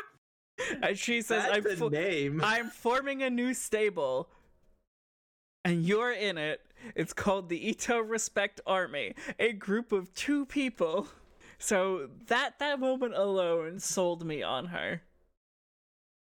and 0.83 0.97
she 0.97 1.21
says, 1.21 1.43
That's 1.43 1.65
I'm 1.67 1.77
fu- 1.77 1.89
name. 1.89 2.41
I'm 2.43 2.69
forming 2.69 3.23
a 3.23 3.29
new 3.29 3.53
stable, 3.53 4.29
and 5.65 5.83
you're 5.83 6.11
in 6.13 6.37
it. 6.37 6.61
It's 6.95 7.13
called 7.13 7.49
the 7.49 7.69
Ito 7.69 7.99
Respect 7.99 8.61
Army, 8.65 9.15
a 9.39 9.51
group 9.53 9.91
of 9.91 10.13
two 10.13 10.45
people. 10.45 11.07
So 11.57 12.09
that 12.27 12.59
that 12.59 12.79
moment 12.79 13.15
alone 13.15 13.79
sold 13.79 14.25
me 14.25 14.41
on 14.43 14.67
her. 14.67 15.01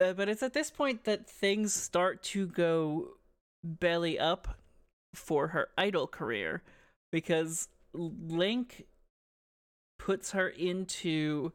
Uh, 0.01 0.13
but 0.13 0.29
it's 0.29 0.43
at 0.43 0.55
this 0.55 0.71
point 0.71 1.05
that 1.05 1.29
things 1.29 1.73
start 1.73 2.23
to 2.23 2.47
go 2.47 3.09
belly 3.63 4.19
up 4.19 4.59
for 5.15 5.49
her 5.49 5.69
idol 5.79 6.07
career 6.07 6.63
because 7.13 7.69
LinQ 7.97 8.83
puts 9.99 10.33
her 10.33 10.49
into 10.49 11.53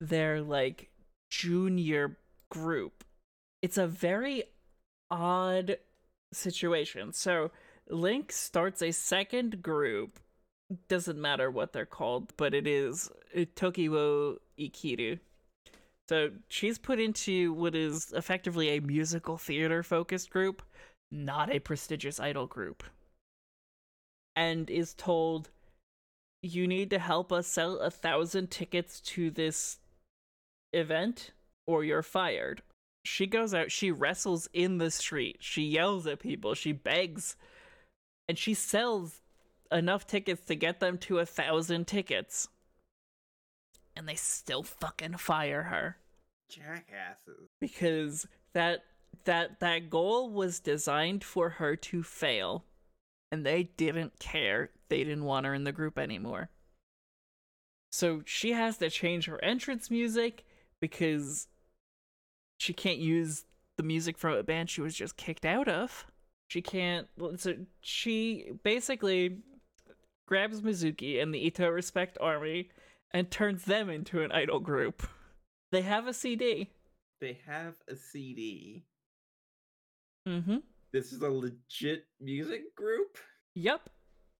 their 0.00 0.40
like 0.40 0.90
junior 1.30 2.16
group. 2.50 3.04
It's 3.60 3.78
a 3.78 3.86
very 3.86 4.44
odd 5.10 5.76
situation. 6.32 7.12
So 7.12 7.50
LinQ 7.90 8.32
starts 8.32 8.82
a 8.82 8.92
second 8.92 9.62
group. 9.62 10.18
Doesn't 10.88 11.20
matter 11.20 11.50
what 11.50 11.72
they're 11.72 11.84
called, 11.86 12.32
but 12.36 12.54
it 12.54 12.66
is 12.66 13.10
Tokiwo 13.36 14.36
Ikiru. 14.58 15.18
So 16.12 16.28
she's 16.46 16.76
put 16.76 17.00
into 17.00 17.54
what 17.54 17.74
is 17.74 18.12
effectively 18.12 18.68
a 18.68 18.82
musical 18.82 19.38
theater 19.38 19.82
focused 19.82 20.28
group, 20.28 20.60
not 21.10 21.50
a 21.50 21.58
prestigious 21.58 22.20
idol 22.20 22.46
group. 22.46 22.82
And 24.36 24.68
is 24.68 24.92
told, 24.92 25.48
you 26.42 26.68
need 26.68 26.90
to 26.90 26.98
help 26.98 27.32
us 27.32 27.46
sell 27.46 27.78
a 27.78 27.90
thousand 27.90 28.50
tickets 28.50 29.00
to 29.00 29.30
this 29.30 29.78
event 30.74 31.30
or 31.66 31.82
you're 31.82 32.02
fired. 32.02 32.60
She 33.06 33.26
goes 33.26 33.54
out, 33.54 33.72
she 33.72 33.90
wrestles 33.90 34.50
in 34.52 34.76
the 34.76 34.90
street, 34.90 35.38
she 35.40 35.62
yells 35.62 36.06
at 36.06 36.20
people, 36.20 36.52
she 36.52 36.72
begs, 36.72 37.36
and 38.28 38.36
she 38.36 38.52
sells 38.52 39.22
enough 39.70 40.06
tickets 40.06 40.44
to 40.44 40.56
get 40.56 40.78
them 40.78 40.98
to 40.98 41.20
a 41.20 41.24
thousand 41.24 41.86
tickets. 41.86 42.48
And 43.96 44.06
they 44.06 44.14
still 44.14 44.62
fucking 44.62 45.16
fire 45.16 45.62
her 45.62 45.96
Jackasses. 46.52 47.48
because 47.60 48.26
that 48.52 48.84
that 49.24 49.60
that 49.60 49.90
goal 49.90 50.30
was 50.30 50.60
designed 50.60 51.24
for 51.24 51.50
her 51.50 51.76
to 51.76 52.02
fail. 52.02 52.64
And 53.30 53.46
they 53.46 53.70
didn't 53.76 54.18
care. 54.18 54.70
They 54.90 55.04
didn't 55.04 55.24
want 55.24 55.46
her 55.46 55.54
in 55.54 55.64
the 55.64 55.72
group 55.72 55.98
anymore. 55.98 56.50
So 57.90 58.22
she 58.26 58.52
has 58.52 58.76
to 58.78 58.90
change 58.90 59.26
her 59.26 59.42
entrance 59.42 59.90
music 59.90 60.44
because 60.80 61.48
she 62.58 62.72
can't 62.74 62.98
use 62.98 63.44
the 63.78 63.82
music 63.82 64.18
from 64.18 64.34
a 64.34 64.42
band 64.42 64.68
she 64.68 64.82
was 64.82 64.94
just 64.94 65.16
kicked 65.16 65.46
out 65.46 65.68
of. 65.68 66.06
She 66.48 66.60
can't 66.60 67.08
so 67.36 67.54
she 67.80 68.50
basically 68.62 69.38
grabs 70.28 70.60
mizuki 70.60 71.22
and 71.22 71.34
the 71.34 71.46
ito 71.46 71.68
respect 71.68 72.18
army 72.20 72.70
and 73.12 73.30
turns 73.30 73.64
them 73.64 73.88
into 73.88 74.22
an 74.22 74.32
idol 74.32 74.60
group 74.60 75.06
they 75.72 75.82
have 75.82 76.06
a 76.06 76.14
cd 76.14 76.70
They 77.20 77.38
have 77.46 77.74
a 77.88 77.96
CD. 77.96 78.84
mm-hmm 80.28 80.58
This 80.92 81.12
is 81.12 81.22
a 81.22 81.28
legit 81.28 82.04
music 82.20 82.74
group. 82.76 83.18
Yep. 83.54 83.90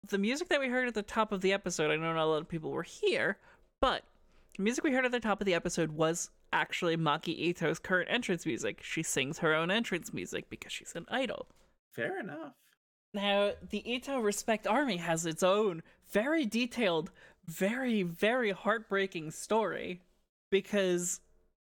The 0.08 0.18
music 0.18 0.48
that 0.48 0.60
we 0.60 0.68
heard 0.68 0.88
at 0.88 0.94
the 0.94 1.02
top 1.02 1.32
of 1.32 1.40
the 1.40 1.52
episode, 1.52 1.90
I 1.90 1.96
know 1.96 2.12
not 2.12 2.22
a 2.22 2.26
lot 2.26 2.42
of 2.42 2.48
people 2.48 2.70
were 2.70 2.82
here, 2.82 3.38
but 3.80 4.04
the 4.56 4.62
music 4.62 4.84
we 4.84 4.92
heard 4.92 5.04
at 5.04 5.12
the 5.12 5.20
top 5.20 5.40
of 5.40 5.46
the 5.46 5.54
episode 5.54 5.92
was 5.92 6.30
actually 6.52 6.96
Maki 6.96 7.38
Ito's 7.38 7.78
current 7.78 8.08
entrance 8.10 8.44
music. 8.44 8.82
She 8.82 9.02
sings 9.02 9.38
her 9.38 9.54
own 9.54 9.70
entrance 9.70 10.12
music 10.12 10.50
because 10.50 10.72
she's 10.72 10.94
an 10.94 11.06
idol. 11.10 11.46
Fair 11.94 12.20
enough. 12.20 12.52
Now, 13.14 13.52
the 13.70 13.88
Ito 13.90 14.20
Respect 14.20 14.66
Army 14.66 14.96
has 14.96 15.26
its 15.26 15.42
own 15.42 15.82
very 16.10 16.46
detailed, 16.46 17.10
very, 17.46 18.02
very 18.02 18.50
heartbreaking 18.50 19.30
story 19.30 20.00
because, 20.52 21.18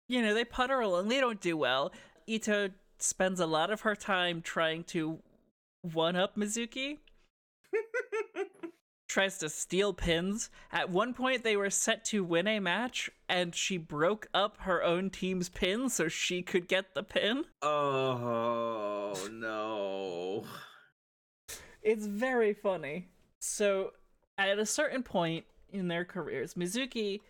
you 0.07 0.23
know, 0.23 0.35
they 0.35 0.45
putter 0.45 0.79
along, 0.79 1.09
they 1.09 1.19
don't 1.19 1.41
do 1.41 1.57
well. 1.57 1.93
Ito 2.29 2.71
spends 2.99 3.41
a 3.41 3.47
lot 3.47 3.73
of 3.73 3.81
her 3.81 3.97
time 3.97 4.43
trying 4.43 4.85
to 4.85 5.19
one 5.83 6.15
up 6.15 6.37
Mizuki, 6.37 6.99
tries 9.09 9.39
to 9.39 9.49
steal 9.49 9.93
pins. 9.93 10.51
At 10.71 10.91
one 10.91 11.15
point, 11.15 11.43
they 11.43 11.57
were 11.57 11.71
set 11.71 12.05
to 12.07 12.23
win 12.23 12.47
a 12.47 12.61
match, 12.61 13.11
and 13.29 13.55
she 13.55 13.77
broke 13.79 14.29
up 14.33 14.59
her 14.61 14.85
own 14.85 15.11
team's 15.11 15.49
pin 15.49 15.89
so 15.89 16.07
she 16.07 16.43
could 16.43 16.69
get 16.69 16.95
the 16.95 17.03
pin. 17.03 17.45
Oh 17.63 19.15
no. 19.33 20.45
It's 21.83 22.07
very 22.07 22.55
funny. 22.55 23.09
So, 23.41 23.93
at 24.39 24.59
a 24.59 24.67
certain 24.67 25.03
point 25.03 25.45
in 25.71 25.89
their 25.89 26.05
careers, 26.05 26.55
Mizuki 26.55 27.21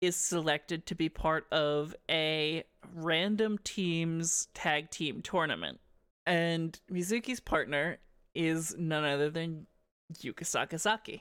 is 0.00 0.16
selected 0.16 0.86
to 0.86 0.94
be 0.94 1.08
part 1.08 1.46
of 1.52 1.94
a 2.10 2.64
random 2.94 3.58
team's 3.64 4.48
tag 4.54 4.90
team 4.90 5.22
tournament. 5.22 5.80
And 6.26 6.78
Mizuki's 6.92 7.40
partner 7.40 7.98
is 8.34 8.74
none 8.78 9.04
other 9.04 9.30
than 9.30 9.66
Yuka 10.14 10.42
Sakazaki. 10.42 11.20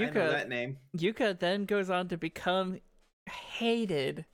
I 0.00 0.10
know 0.10 0.30
that 0.30 0.48
name. 0.48 0.78
Yuka 0.96 1.38
then 1.38 1.64
goes 1.64 1.90
on 1.90 2.08
to 2.08 2.16
become 2.16 2.78
hated 3.30 4.24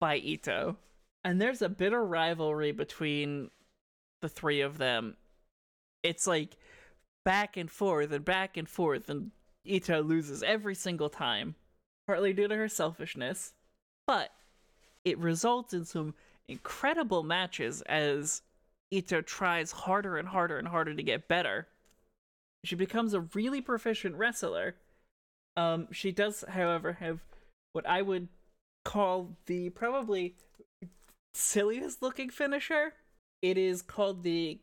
by 0.00 0.16
Ito. 0.16 0.76
And 1.22 1.40
there's 1.40 1.62
a 1.62 1.68
bitter 1.68 2.04
rivalry 2.04 2.72
between 2.72 3.50
the 4.22 4.28
three 4.28 4.60
of 4.60 4.78
them. 4.78 5.16
It's 6.02 6.26
like 6.26 6.56
back 7.24 7.56
and 7.56 7.70
forth 7.70 8.12
and 8.12 8.24
back 8.24 8.56
and 8.56 8.68
forth, 8.68 9.08
and 9.08 9.30
Ito 9.64 10.02
loses 10.02 10.42
every 10.42 10.74
single 10.74 11.08
time, 11.08 11.54
partly 12.06 12.32
due 12.32 12.48
to 12.48 12.56
her 12.56 12.68
selfishness. 12.68 13.52
But 14.06 14.30
it 15.04 15.18
results 15.18 15.72
in 15.72 15.84
some 15.84 16.14
incredible 16.48 17.22
matches 17.22 17.82
as 17.82 18.42
Ito 18.90 19.22
tries 19.22 19.72
harder 19.72 20.16
and 20.16 20.28
harder 20.28 20.58
and 20.58 20.68
harder 20.68 20.94
to 20.94 21.02
get 21.02 21.28
better. 21.28 21.66
She 22.64 22.76
becomes 22.76 23.12
a 23.14 23.20
really 23.20 23.60
proficient 23.60 24.16
wrestler. 24.16 24.76
Um, 25.56 25.88
she 25.92 26.12
does, 26.12 26.44
however, 26.48 26.94
have 26.94 27.20
what 27.72 27.86
I 27.88 28.02
would 28.02 28.28
call 28.84 29.36
the 29.46 29.70
probably 29.70 30.36
silliest 31.34 32.02
looking 32.02 32.30
finisher. 32.30 32.94
It 33.42 33.58
is 33.58 33.82
called 33.82 34.22
the. 34.22 34.60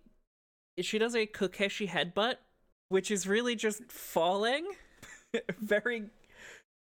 She 0.79 0.97
does 0.97 1.15
a 1.15 1.27
Kokeshi 1.27 1.89
headbutt, 1.89 2.37
which 2.89 3.11
is 3.11 3.27
really 3.27 3.55
just 3.55 3.91
falling, 3.91 4.65
very 5.59 6.05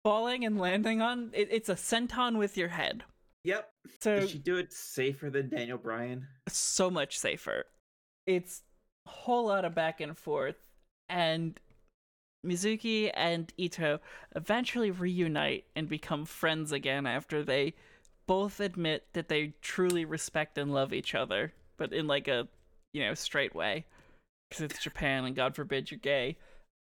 falling 0.06 0.46
and 0.46 0.60
landing 0.60 1.02
on. 1.02 1.32
It, 1.34 1.50
it's 1.52 1.68
a 1.68 1.74
senton 1.76 2.38
with 2.38 2.56
your 2.56 2.70
head. 2.70 3.04
Yep. 3.44 3.70
So 4.02 4.20
Did 4.20 4.30
she 4.30 4.38
do 4.38 4.58
it 4.58 4.72
safer 4.72 5.30
than 5.30 5.50
Daniel 5.50 5.80
Bryan? 5.80 6.28
so 6.48 6.92
much 6.92 7.18
safer. 7.18 7.66
It's 8.28 8.62
a 9.08 9.10
whole 9.10 9.48
lot 9.48 9.66
of 9.66 9.74
back 9.76 10.00
and 10.00 10.18
forth, 10.18 10.56
and 11.10 11.60
Mizuki 12.46 13.12
and 13.14 13.52
Ito 13.58 14.00
eventually 14.36 14.92
reunite 14.92 15.66
and 15.76 15.90
become 15.90 16.26
friends 16.26 16.72
again 16.72 17.08
after 17.08 17.44
they 17.44 17.74
both 18.28 18.60
admit 18.60 19.08
that 19.14 19.28
they 19.28 19.54
truly 19.62 20.06
respect 20.06 20.58
and 20.58 20.74
love 20.74 20.94
each 20.94 21.16
other, 21.16 21.54
but 21.78 21.94
in 21.94 22.08
like 22.08 22.28
a, 22.28 22.48
you 22.94 23.04
know, 23.04 23.14
straight 23.14 23.56
way. 23.56 23.86
Because 24.50 24.66
it's 24.66 24.84
Japan 24.84 25.26
and 25.26 25.36
God 25.36 25.56
forbid 25.56 25.90
you're 25.90 26.00
gay. 26.00 26.38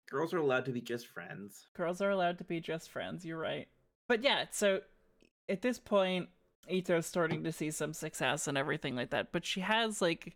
Girls 0.10 0.34
are 0.34 0.38
allowed 0.38 0.66
to 0.66 0.72
be 0.72 0.82
just 0.82 1.08
friends. 1.08 1.68
Girls 1.76 2.02
are 2.02 2.10
allowed 2.10 2.38
to 2.38 2.44
be 2.44 2.60
just 2.60 2.90
friends, 2.90 3.26
you're 3.26 3.38
right. 3.38 3.68
But 4.08 4.24
yeah, 4.24 4.46
so 4.52 4.82
at 5.50 5.62
this 5.62 5.80
point, 5.80 6.30
Ito's 6.70 7.06
starting 7.06 7.44
to 7.44 7.52
see 7.52 7.72
some 7.72 7.94
success 7.94 8.48
and 8.48 8.58
everything 8.58 8.96
like 8.96 9.10
that, 9.10 9.32
but 9.32 9.46
she 9.46 9.62
has 9.62 10.02
like 10.02 10.36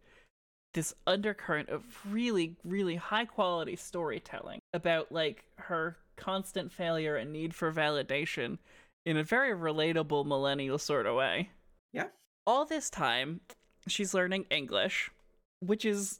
this 0.73 0.93
undercurrent 1.05 1.69
of 1.69 1.83
really, 2.09 2.55
really 2.63 2.95
high 2.95 3.25
quality 3.25 3.75
storytelling 3.75 4.59
about 4.73 5.11
like 5.11 5.45
her 5.57 5.97
constant 6.15 6.71
failure 6.71 7.15
and 7.15 7.31
need 7.31 7.53
for 7.53 7.71
validation 7.71 8.57
in 9.05 9.17
a 9.17 9.23
very 9.23 9.55
relatable 9.57 10.25
millennial 10.25 10.77
sort 10.77 11.05
of 11.05 11.15
way. 11.15 11.49
Yeah. 11.93 12.07
All 12.45 12.65
this 12.65 12.89
time, 12.89 13.41
she's 13.87 14.13
learning 14.13 14.45
English, 14.49 15.11
which 15.59 15.85
is 15.85 16.19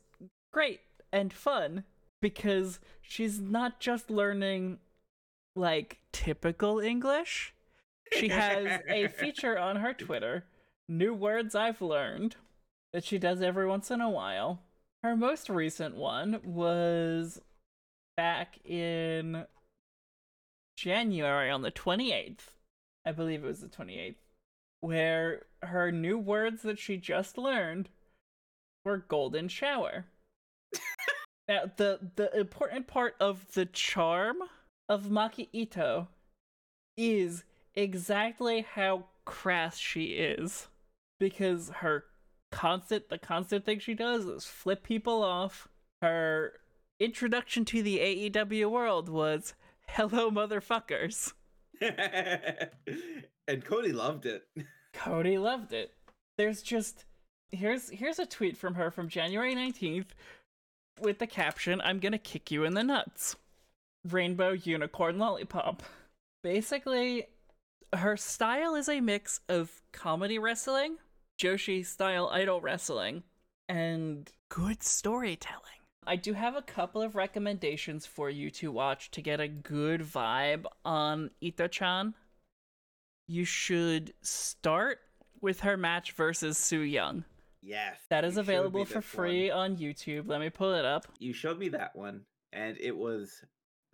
great 0.52 0.82
and 1.14 1.32
fun 1.32 1.84
because 2.22 2.80
she's 3.02 3.40
not 3.40 3.80
just 3.80 4.10
learning 4.10 4.80
like 5.56 6.00
typical 6.12 6.80
English. 6.80 7.54
She 8.14 8.30
has 8.30 8.82
a 8.88 9.08
feature 9.18 9.58
on 9.58 9.78
her 9.78 9.94
Twitter, 9.94 10.46
New 10.88 11.14
Words 11.14 11.56
I've 11.56 11.82
Learned, 11.82 12.36
that 12.94 13.04
she 13.04 13.18
does 13.18 13.42
every 13.42 13.68
once 13.68 13.92
in 13.92 14.02
a 14.02 14.10
while. 14.10 14.62
Her 15.04 15.16
most 15.16 15.50
recent 15.50 15.96
one 15.96 16.40
was 16.44 17.42
back 18.16 18.60
in 18.66 19.46
January 20.78 21.50
on 21.50 21.64
the 21.64 21.72
28th. 21.72 22.50
I 23.06 23.12
believe 23.12 23.44
it 23.44 23.48
was 23.48 23.62
the 23.62 23.68
28th, 23.68 24.16
where 24.80 25.44
her 25.64 25.92
new 25.92 26.20
words 26.20 26.62
that 26.62 26.78
she 26.78 26.98
just 26.98 27.38
learned 27.38 27.90
were 28.86 28.98
golden 28.98 29.48
shower. 29.48 30.06
now, 31.52 31.70
the 31.76 32.00
the 32.16 32.34
important 32.40 32.88
part 32.88 33.16
of 33.20 33.52
the 33.52 33.66
charm 33.66 34.38
of 34.88 35.08
Maki 35.08 35.50
Ito 35.52 36.08
is 36.96 37.44
exactly 37.76 38.62
how 38.62 39.08
crass 39.26 39.78
she 39.78 40.14
is. 40.14 40.70
Because 41.20 41.70
her 41.80 42.06
constant 42.52 43.10
the 43.10 43.18
constant 43.18 43.66
thing 43.66 43.80
she 43.80 43.94
does 43.94 44.24
is 44.24 44.46
flip 44.46 44.82
people 44.82 45.22
off. 45.24 45.68
Her 46.02 46.54
introduction 47.02 47.66
to 47.66 47.84
the 47.84 48.00
AEW 48.00 48.72
world 48.72 49.10
was 49.10 49.54
hello 49.88 50.32
motherfuckers. 50.32 51.34
And 53.48 53.66
Cody 53.66 53.92
loved 53.92 54.26
it. 54.26 54.44
Cody 54.94 55.38
loved 55.38 55.74
it. 55.74 55.92
There's 56.38 56.62
just 56.62 57.04
here's 57.52 57.90
here's 57.90 58.20
a 58.20 58.26
tweet 58.26 58.56
from 58.56 58.76
her 58.76 58.90
from 58.92 59.10
January 59.10 59.54
19th 59.56 60.12
with 61.00 61.20
the 61.20 61.28
caption 61.28 61.82
I'm 61.82 62.00
to 62.00 62.18
kick 62.18 62.52
you 62.52 62.64
in 62.64 62.74
the 62.74 62.84
nuts 62.84 63.36
rainbow 64.04 64.52
unicorn 64.52 65.20
lollipop 65.20 65.84
basically 66.44 67.28
her 67.94 68.18
style 68.18 68.76
is 68.76 68.88
a 68.88 69.02
mix 69.02 69.42
of 69.50 69.82
comedy 69.92 70.40
wrestling, 70.40 70.98
Joshi 71.40 71.86
style 71.86 72.30
idol 72.32 72.62
wrestling, 72.62 73.24
and 73.68 74.32
good 74.50 74.84
storytelling. 74.84 75.60
I 76.08 76.16
do 76.16 76.34
have 76.34 76.56
a 76.56 76.62
couple 76.62 77.02
of 77.02 77.16
recommendations 77.16 78.06
for 78.06 78.30
you 78.30 78.50
to 78.52 78.72
watch 78.72 79.12
to 79.12 79.22
get 79.22 79.40
a 79.40 79.48
good 79.48 80.02
vibe 80.02 80.66
on 80.84 81.30
Ito-chan. 81.42 82.16
You 83.28 83.46
should 83.46 84.14
start 84.22 85.00
with 85.42 85.60
her 85.62 85.78
match 85.78 86.14
versus 86.14 86.58
Su 86.58 86.80
Yung. 86.80 87.24
Yes. 87.62 87.98
That 88.10 88.26
is 88.26 88.38
available 88.38 88.86
for 88.86 89.02
free 89.02 89.50
one. 89.50 89.72
on 89.72 89.78
YouTube. 89.78 90.28
Let 90.28 90.42
me 90.42 90.50
pull 90.50 90.74
it 90.74 90.86
up. 90.86 91.06
You 91.20 91.34
showed 91.34 91.60
me 91.60 91.70
that 91.70 91.96
one, 91.96 92.22
and 92.52 92.78
it 92.80 92.96
was 92.96 93.44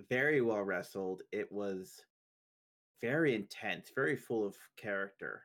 very 0.10 0.42
well 0.42 0.62
wrestled. 0.62 1.24
It 1.32 1.52
was 1.52 2.02
very 3.02 3.36
intense, 3.36 3.92
very 3.94 4.16
full 4.16 4.46
of 4.46 4.56
character, 4.78 5.44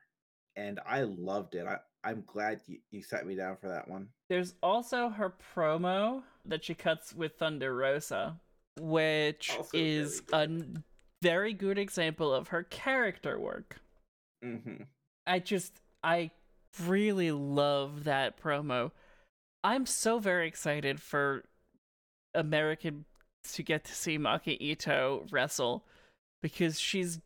and 0.55 0.79
I 0.87 1.01
loved 1.01 1.55
it. 1.55 1.67
I, 1.67 1.77
I'm 2.03 2.23
glad 2.25 2.61
you, 2.67 2.79
you 2.91 3.03
set 3.03 3.25
me 3.25 3.35
down 3.35 3.57
for 3.57 3.69
that 3.69 3.87
one. 3.87 4.07
There's 4.29 4.55
also 4.63 5.09
her 5.09 5.33
promo 5.55 6.23
that 6.45 6.63
she 6.63 6.73
cuts 6.73 7.13
with 7.13 7.35
Thunder 7.37 7.75
Rosa, 7.75 8.39
which 8.79 9.51
Also 9.55 9.69
is 9.73 10.21
a 10.31 10.49
very 11.21 11.53
good 11.53 11.77
example 11.77 12.33
of 12.33 12.49
her 12.49 12.63
character 12.63 13.39
work. 13.39 13.79
Mm-hmm. 14.43 14.83
I 15.25 15.39
just, 15.39 15.81
I 16.03 16.31
really 16.85 17.31
love 17.31 18.03
that 18.03 18.41
promo. 18.41 18.91
I'm 19.63 19.85
so 19.85 20.19
very 20.19 20.47
excited 20.47 21.01
for 21.01 21.43
American 22.33 23.05
to 23.53 23.63
get 23.63 23.83
to 23.85 23.93
see 23.93 24.17
Maki 24.17 24.57
Ito 24.59 25.25
wrestle 25.31 25.83
because 26.41 26.79
she's 26.79 27.19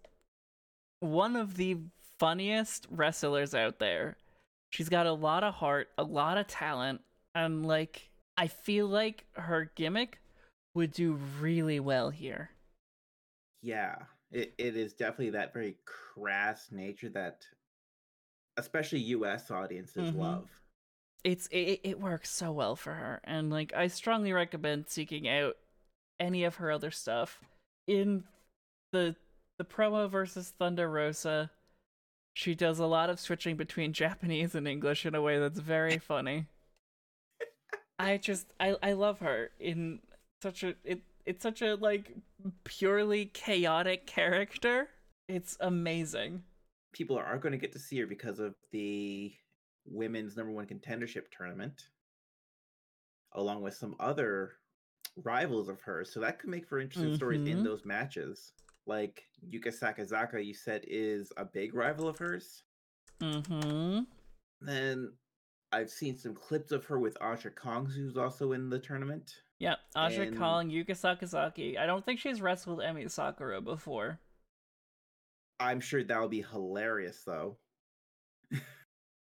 one 0.99 1.35
of 1.35 1.57
the 1.57 1.77
funniest 2.19 2.87
wrestlers 2.89 3.53
out 3.53 3.79
there. 3.79 4.17
She's 4.71 4.89
got 4.89 5.05
a 5.05 5.13
lot 5.13 5.43
of 5.43 5.55
heart, 5.55 5.89
a 5.97 6.03
lot 6.03 6.37
of 6.37 6.47
talent, 6.47 7.01
and 7.33 7.65
like 7.65 8.09
I 8.37 8.47
feel 8.47 8.87
like 8.87 9.25
her 9.33 9.71
gimmick 9.75 10.19
would 10.75 10.91
do 10.91 11.19
really 11.39 11.79
well 11.79 12.09
here. 12.09 12.51
Yeah, 13.61 13.95
it, 14.31 14.53
it 14.57 14.75
is 14.75 14.93
definitely 14.93 15.31
that 15.31 15.53
very 15.53 15.75
crass 15.85 16.67
nature 16.71 17.09
that 17.09 17.45
especially 18.57 18.99
US 18.99 19.49
audiences 19.51 20.11
Mhm. 20.11 20.19
love. 20.19 20.49
It's 21.23 21.47
it, 21.47 21.81
it 21.83 21.99
works 21.99 22.29
so 22.29 22.51
well 22.51 22.75
for 22.75 22.93
her, 22.93 23.19
and 23.23 23.49
like 23.49 23.73
I 23.73 23.87
strongly 23.87 24.31
recommend 24.33 24.89
seeking 24.89 25.27
out 25.27 25.57
any 26.19 26.43
of 26.43 26.55
her 26.55 26.71
other 26.71 26.91
stuff. 26.91 27.41
In 27.87 28.23
the 28.91 29.15
the 29.57 29.65
promo 29.65 30.09
versus 30.09 30.51
Thunder 30.51 30.89
Rosa, 30.89 31.51
she 32.33 32.55
does 32.55 32.79
a 32.79 32.85
lot 32.85 33.09
of 33.09 33.19
switching 33.19 33.57
between 33.57 33.93
Japanese 34.03 34.55
and 34.55 34.67
English 34.67 35.05
in 35.05 35.15
a 35.15 35.21
way 35.21 35.39
that's 35.39 35.59
very 35.59 35.97
funny. 36.11 36.47
I 37.99 38.17
just 38.17 38.47
I 38.59 38.75
I 38.83 38.93
love 38.93 39.19
her 39.19 39.51
in 39.59 39.99
such 40.41 40.63
a 40.63 40.75
it 40.83 41.01
it's 41.25 41.43
such 41.43 41.61
a 41.61 41.75
like 41.75 42.13
purely 42.63 43.25
chaotic 43.25 44.05
character. 44.05 44.89
It's 45.27 45.57
amazing. 45.59 46.43
People 46.93 47.17
are 47.17 47.37
going 47.37 47.51
to 47.51 47.57
get 47.57 47.71
to 47.73 47.79
see 47.79 47.99
her 47.99 48.07
because 48.07 48.39
of 48.39 48.55
the 48.71 49.33
women's 49.85 50.35
number 50.35 50.51
one 50.51 50.65
contendership 50.65 51.23
tournament, 51.35 51.89
along 53.33 53.61
with 53.61 53.73
some 53.75 53.95
other 53.99 54.53
rivals 55.23 55.67
of 55.69 55.81
hers. 55.81 56.11
So 56.11 56.19
that 56.21 56.39
could 56.39 56.49
make 56.49 56.67
for 56.67 56.79
interesting 56.79 57.15
stories 57.15 57.47
in 57.47 57.59
Mhm. 57.59 57.63
those 57.63 57.85
matches. 57.85 58.53
like 58.89 59.25
Yuka 59.45 59.65
Sakazaki, 59.67 60.45
you 60.45 60.53
said 60.53 60.81
is 60.87 61.33
a 61.35 61.43
big 61.43 61.73
rival 61.73 62.07
of 62.07 62.17
hers. 62.19 62.63
Mm-hmm. 63.19 64.03
Then 64.61 65.13
I've 65.73 65.89
seen 65.89 66.17
some 66.17 66.33
clips 66.33 66.71
of 66.71 66.85
her 66.85 66.97
with 66.97 67.17
Aja 67.21 67.49
Kong, 67.49 67.85
who's 67.85 68.15
also 68.15 68.53
in 68.53 68.69
the 68.69 68.79
tournament. 68.79 69.29
Yeah, 69.59 69.75
Aja 69.93 70.21
And- 70.21 70.37
Kong, 70.37 70.69
Yuka 70.69 70.91
Sakazaki. 70.91 71.77
I 71.77 71.85
don't 71.85 72.05
think 72.05 72.21
she's 72.21 72.39
wrestled 72.41 72.79
Emi 72.79 73.11
Sakura 73.11 73.59
before. 73.59 74.21
I'm 75.59 75.79
sure 75.79 76.03
that'll 76.03 76.27
be 76.27 76.41
hilarious, 76.43 77.21
though. 77.25 77.57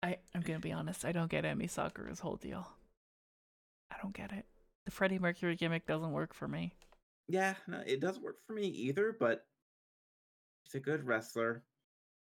I, 0.03 0.17
I'm 0.35 0.41
gonna 0.41 0.59
be 0.59 0.71
honest, 0.71 1.03
I 1.03 1.11
don't 1.11 1.31
get 1.31 1.45
Emi 1.45 1.69
Sakura's 1.69 2.19
whole 2.19 2.35
deal. 2.35 2.67
I 3.91 3.95
don't 4.01 4.15
get 4.15 4.31
it. 4.31 4.45
The 4.85 4.91
Freddie 4.91 5.17
Mercury 5.17 5.55
gimmick 5.55 5.87
doesn't 5.87 6.11
work 6.11 6.33
for 6.33 6.47
me. 6.47 6.73
Yeah, 7.27 7.55
no, 7.67 7.81
it 7.85 8.01
doesn't 8.01 8.23
work 8.23 8.37
for 8.45 8.53
me 8.53 8.67
either, 8.67 9.15
but 9.19 9.45
she's 10.63 10.75
a 10.75 10.79
good 10.79 11.05
wrestler. 11.05 11.63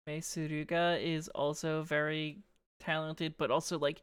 Mei 0.06 0.20
Suruga 0.20 1.02
is 1.02 1.30
also 1.30 1.84
very 1.84 2.40
talented, 2.82 3.36
but 3.38 3.52
also 3.52 3.80
like 3.80 4.02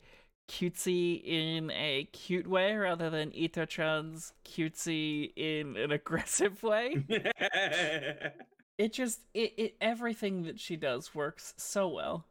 cutesy 0.48 1.22
in 1.24 1.70
a 1.72 2.08
cute 2.12 2.46
way 2.46 2.74
rather 2.74 3.10
than 3.10 3.32
Ito-chan's 3.34 4.32
cutesy 4.46 5.32
in 5.36 5.76
an 5.76 5.92
aggressive 5.92 6.62
way. 6.62 7.04
It 8.78 8.92
just 8.92 9.20
it, 9.34 9.52
it 9.56 9.76
everything 9.80 10.44
that 10.44 10.60
she 10.60 10.76
does 10.76 11.14
works 11.14 11.52
so 11.56 11.88
well. 11.88 12.26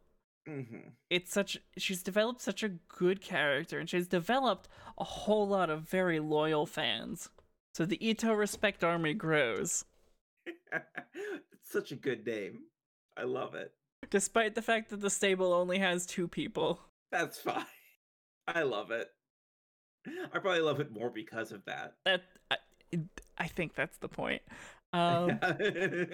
hmm 0.46 0.88
It's 1.10 1.32
such 1.32 1.58
she's 1.76 2.02
developed 2.02 2.40
such 2.40 2.62
a 2.62 2.70
good 2.88 3.20
character 3.20 3.78
and 3.78 3.88
she's 3.88 4.08
developed 4.08 4.68
a 4.96 5.04
whole 5.04 5.46
lot 5.46 5.70
of 5.70 5.82
very 5.88 6.18
loyal 6.20 6.64
fans. 6.66 7.28
So 7.74 7.84
the 7.84 8.04
Ito 8.04 8.32
respect 8.32 8.82
army 8.82 9.14
grows. 9.14 9.84
it's 10.46 10.56
such 11.70 11.92
a 11.92 11.96
good 11.96 12.26
name. 12.26 12.60
I 13.16 13.24
love 13.24 13.54
it. 13.54 13.72
Despite 14.10 14.54
the 14.54 14.62
fact 14.62 14.90
that 14.90 15.00
the 15.00 15.10
stable 15.10 15.52
only 15.52 15.78
has 15.78 16.06
two 16.06 16.28
people. 16.28 16.80
That's 17.12 17.38
fine. 17.42 17.64
I 18.46 18.62
love 18.62 18.90
it. 18.90 19.08
I 20.06 20.38
probably 20.38 20.60
love 20.62 20.80
it 20.80 20.90
more 20.90 21.10
because 21.10 21.52
of 21.52 21.64
that. 21.66 21.94
That 22.06 22.22
I, 22.50 22.56
I 23.36 23.46
think 23.48 23.74
that's 23.74 23.98
the 23.98 24.08
point. 24.08 24.40
Um 24.92 25.38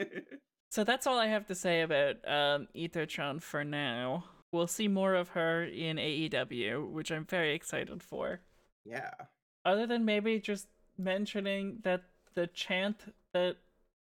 So 0.71 0.83
that's 0.83 1.07
all 1.07 1.21
I 1.21 1.29
have 1.29 1.47
to 1.47 1.55
say 1.55 1.83
about 1.83 2.17
um, 2.27 2.67
Ito-chan 2.75 3.39
for 3.39 3.63
now. 3.63 4.25
We'll 4.51 4.67
see 4.67 4.89
more 4.89 5.15
of 5.15 5.29
her 5.29 5.63
in 5.63 5.99
AEW, 5.99 6.91
which 6.91 7.13
I'm 7.13 7.25
very 7.27 7.55
excited 7.55 8.03
for. 8.03 8.41
yeah. 8.85 9.11
Other 9.65 9.87
than 9.87 10.05
maybe 10.05 10.41
just 10.41 10.67
mentioning 10.99 11.79
that 11.85 12.03
the 12.35 12.49
chant 12.49 13.15
that 13.33 13.57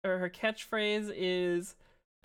or 0.05 0.17
her 0.19 0.29
catchphrase 0.29 1.11
is 1.13 1.75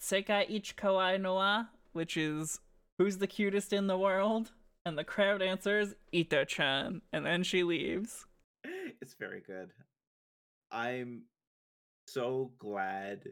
Sekai 0.00 0.46
ich 0.48 0.76
kawaii 0.76 1.20
no 1.20 1.34
wa, 1.34 1.64
which 1.92 2.16
is 2.16 2.60
who's 2.98 3.18
the 3.18 3.26
cutest 3.26 3.72
in 3.72 3.88
the 3.88 3.98
world? 3.98 4.52
And 4.84 4.96
the 4.96 5.02
crowd 5.04 5.42
answers 5.42 5.94
Ito-chan, 6.12 7.02
and 7.12 7.26
then 7.26 7.42
she 7.42 7.64
leaves. 7.64 8.26
It's 9.02 9.14
very 9.14 9.40
good. 9.44 9.72
I'm 10.70 11.22
so 12.06 12.52
glad 12.58 13.24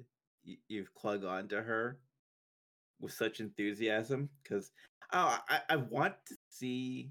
you've 0.68 0.94
clung 0.94 1.24
on 1.24 1.48
to 1.48 1.62
her 1.62 1.98
with 3.00 3.12
such 3.12 3.40
enthusiasm 3.40 4.28
because 4.42 4.70
oh, 5.12 5.38
I, 5.48 5.60
I 5.68 5.76
want 5.76 6.14
to 6.28 6.34
see 6.50 7.10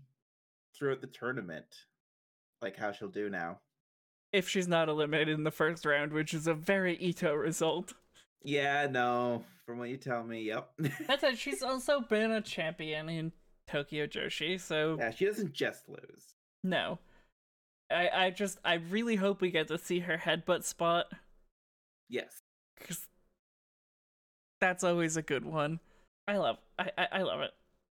throughout 0.76 1.02
the 1.02 1.08
tournament 1.08 1.66
like 2.62 2.78
how 2.78 2.92
she'll 2.92 3.10
do 3.10 3.30
now. 3.30 3.60
If 4.32 4.50
she's 4.50 4.68
not 4.68 4.90
eliminated 4.90 5.38
in 5.38 5.44
the 5.44 5.52
first 5.52 5.86
round, 5.86 6.12
which 6.12 6.34
is 6.34 6.48
a 6.48 6.54
very 6.54 6.96
Ito 6.98 7.36
result. 7.36 7.94
Yeah, 8.44 8.88
no, 8.90 9.44
from 9.66 9.78
what 9.78 9.90
you 9.90 9.98
tell 9.98 10.24
me, 10.24 10.42
yep. 10.42 10.72
That 11.08 11.22
said, 11.22 11.38
she's 11.38 11.62
also 11.62 12.02
been 12.02 12.32
a 12.32 12.42
champion 12.42 13.10
in 13.10 13.32
Tokyo 13.68 14.08
Joshi, 14.08 14.60
so 14.60 14.98
yeah, 15.00 15.12
she 15.12 15.26
doesn't 15.26 15.54
just 15.54 15.88
lose. 15.88 16.36
no. 16.64 17.00
I, 17.92 18.10
I 18.10 18.30
just 18.32 18.58
I 18.66 18.76
really 18.76 19.16
hope 19.16 19.40
we 19.40 19.52
get 19.52 19.68
to 19.68 19.78
see 19.78 20.00
her 20.00 20.18
headbutt 20.18 20.64
spot 20.64 21.14
Yes. 22.10 22.42
because 22.80 23.08
that's 24.60 24.84
always 24.84 25.18
a 25.18 25.22
good 25.22 25.46
one. 25.46 25.80
I 26.28 26.38
love 26.38 26.58
I, 26.80 26.92
I 26.98 27.08
I 27.14 27.22
love 27.24 27.42
it. 27.42 27.52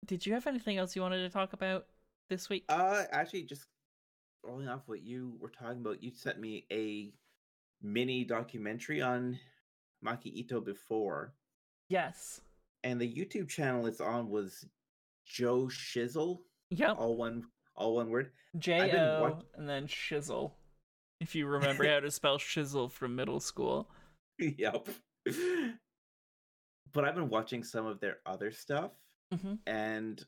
Did 0.07 0.27
you 0.27 0.35
have 0.35 0.47
anything 0.47 0.77
else 0.77 0.95
you 0.95 1.03
wanted 1.03 1.23
to 1.23 1.31
talk 1.31 1.53
about 1.53 1.87
this 2.31 2.49
week? 2.49 2.65
Uh, 2.69 3.05
actually, 3.11 3.43
just 3.45 3.67
rolling 4.45 4.69
off 4.69 4.83
what 4.87 5.03
you 5.03 5.37
were 5.41 5.51
talking 5.51 5.79
about, 5.81 6.03
you 6.03 6.11
sent 6.13 6.39
me 6.39 6.67
a 6.71 7.13
mini 7.83 8.25
documentary 8.25 9.01
on 9.03 9.39
Maki 10.05 10.27
Ito 10.27 10.61
before, 10.61 11.33
yes. 11.89 12.41
and 12.85 13.01
the 13.01 13.13
YouTube 13.13 13.49
channel 13.49 13.87
it's 13.87 14.01
on 14.01 14.29
was 14.29 14.65
Joshizzle, 15.29 16.39
Yep. 16.71 16.97
all 16.99 17.17
one, 17.17 17.45
all 17.75 17.97
one 17.97 18.11
word. 18.11 18.31
J 18.59 18.91
been 18.91 19.01
O 19.01 19.23
watch- 19.23 19.45
and 19.57 19.69
then 19.69 19.87
shizzle. 19.87 20.53
If 21.21 21.35
you 21.35 21.47
remember 21.47 21.89
how 21.89 22.01
to 22.01 22.11
spell 22.11 22.39
shizzle 22.39 22.91
from 22.91 23.17
middle 23.17 23.41
school. 23.41 23.91
yep. 24.59 24.89
But 26.93 27.05
I've 27.05 27.15
been 27.15 27.29
watching 27.29 27.63
some 27.63 27.87
of 27.87 28.01
their 28.01 28.19
other 28.27 28.51
stuff 28.51 28.93
hmm 29.33 29.55
and 29.67 30.25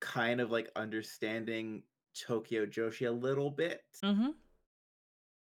kind 0.00 0.40
of 0.42 0.50
like 0.50 0.70
understanding 0.76 1.82
Tokyo 2.26 2.66
Joshi 2.66 3.08
a 3.08 3.10
little 3.10 3.50
bit. 3.50 3.82
Mm-hmm. 4.04 4.28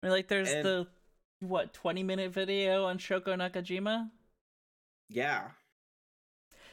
Like 0.02 0.28
there's 0.28 0.50
And- 0.52 0.64
the 0.64 0.86
what, 1.40 1.72
twenty 1.72 2.02
minute 2.02 2.32
video 2.32 2.84
on 2.84 2.98
Shoko 2.98 3.28
Nakajima? 3.28 4.10
Yeah. 5.08 5.48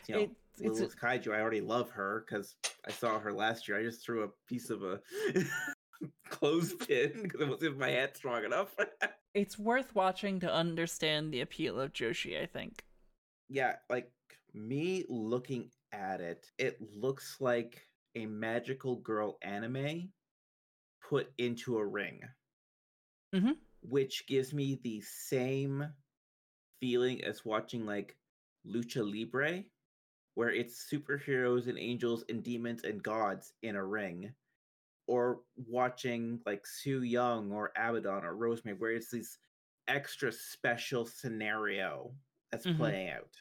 You 0.08 0.16
know, 0.16 0.22
It- 0.22 0.32
it's 0.60 0.80
a- 0.82 0.88
Kaiju, 0.88 1.34
I 1.34 1.40
already 1.40 1.62
love 1.62 1.90
her 1.92 2.26
because 2.28 2.56
I 2.86 2.92
saw 2.92 3.18
her 3.20 3.32
last 3.32 3.68
year. 3.68 3.80
I 3.80 3.84
just 3.84 4.04
threw 4.04 4.24
a 4.24 4.30
piece 4.48 4.70
of 4.70 4.84
a 4.84 5.00
clothespin 6.30 7.22
because 7.24 7.42
I 7.42 7.46
wasn't 7.50 7.74
in 7.74 7.80
my 7.80 7.90
head 7.90 8.16
strong 8.16 8.44
enough. 8.46 8.76
It's 9.34 9.58
worth 9.58 9.96
watching 9.96 10.42
to 10.42 10.54
understand 10.54 11.34
the 11.34 11.40
appeal 11.40 11.80
of 11.80 11.94
Joshi, 11.94 12.42
I 12.42 12.46
think. 12.48 12.84
yeah, 13.48 13.78
like 13.90 14.12
me 14.54 15.06
looking 15.08 15.70
at 15.94 16.20
it, 16.20 16.52
it 16.58 16.80
looks 16.82 17.38
like 17.40 17.88
a 18.16 18.26
magical 18.26 18.98
girl 18.98 19.38
anime 19.42 20.12
put 21.02 21.32
into 21.38 21.78
a 21.78 21.86
ring. 21.86 22.20
Mhm. 23.34 23.56
Which 23.82 24.28
gives 24.28 24.54
me 24.54 24.76
the 24.84 25.00
same 25.02 25.94
feeling 26.82 27.24
as 27.24 27.46
watching 27.46 27.86
like 27.86 28.18
Lucha 28.68 29.02
Libre, 29.10 29.64
where 30.36 30.52
it's 30.52 30.90
superheroes 30.92 31.68
and 31.68 31.80
angels 31.80 32.26
and 32.28 32.44
demons 32.44 32.84
and 32.84 33.02
gods 33.02 33.54
in 33.62 33.76
a 33.78 33.86
ring. 33.86 34.34
Or 35.12 35.42
watching 35.68 36.40
like 36.46 36.66
Su 36.66 37.02
Yung 37.04 37.52
or 37.52 37.74
Abaddon 37.76 38.24
or 38.24 38.34
Rosemary, 38.34 38.78
where 38.78 38.92
it's 38.92 39.10
this 39.12 39.40
extra 39.90 40.32
special 40.32 41.06
scenario 41.06 42.14
that's 42.50 42.66
Mhm. 42.66 42.78
playing 42.78 43.10
out. 43.10 43.36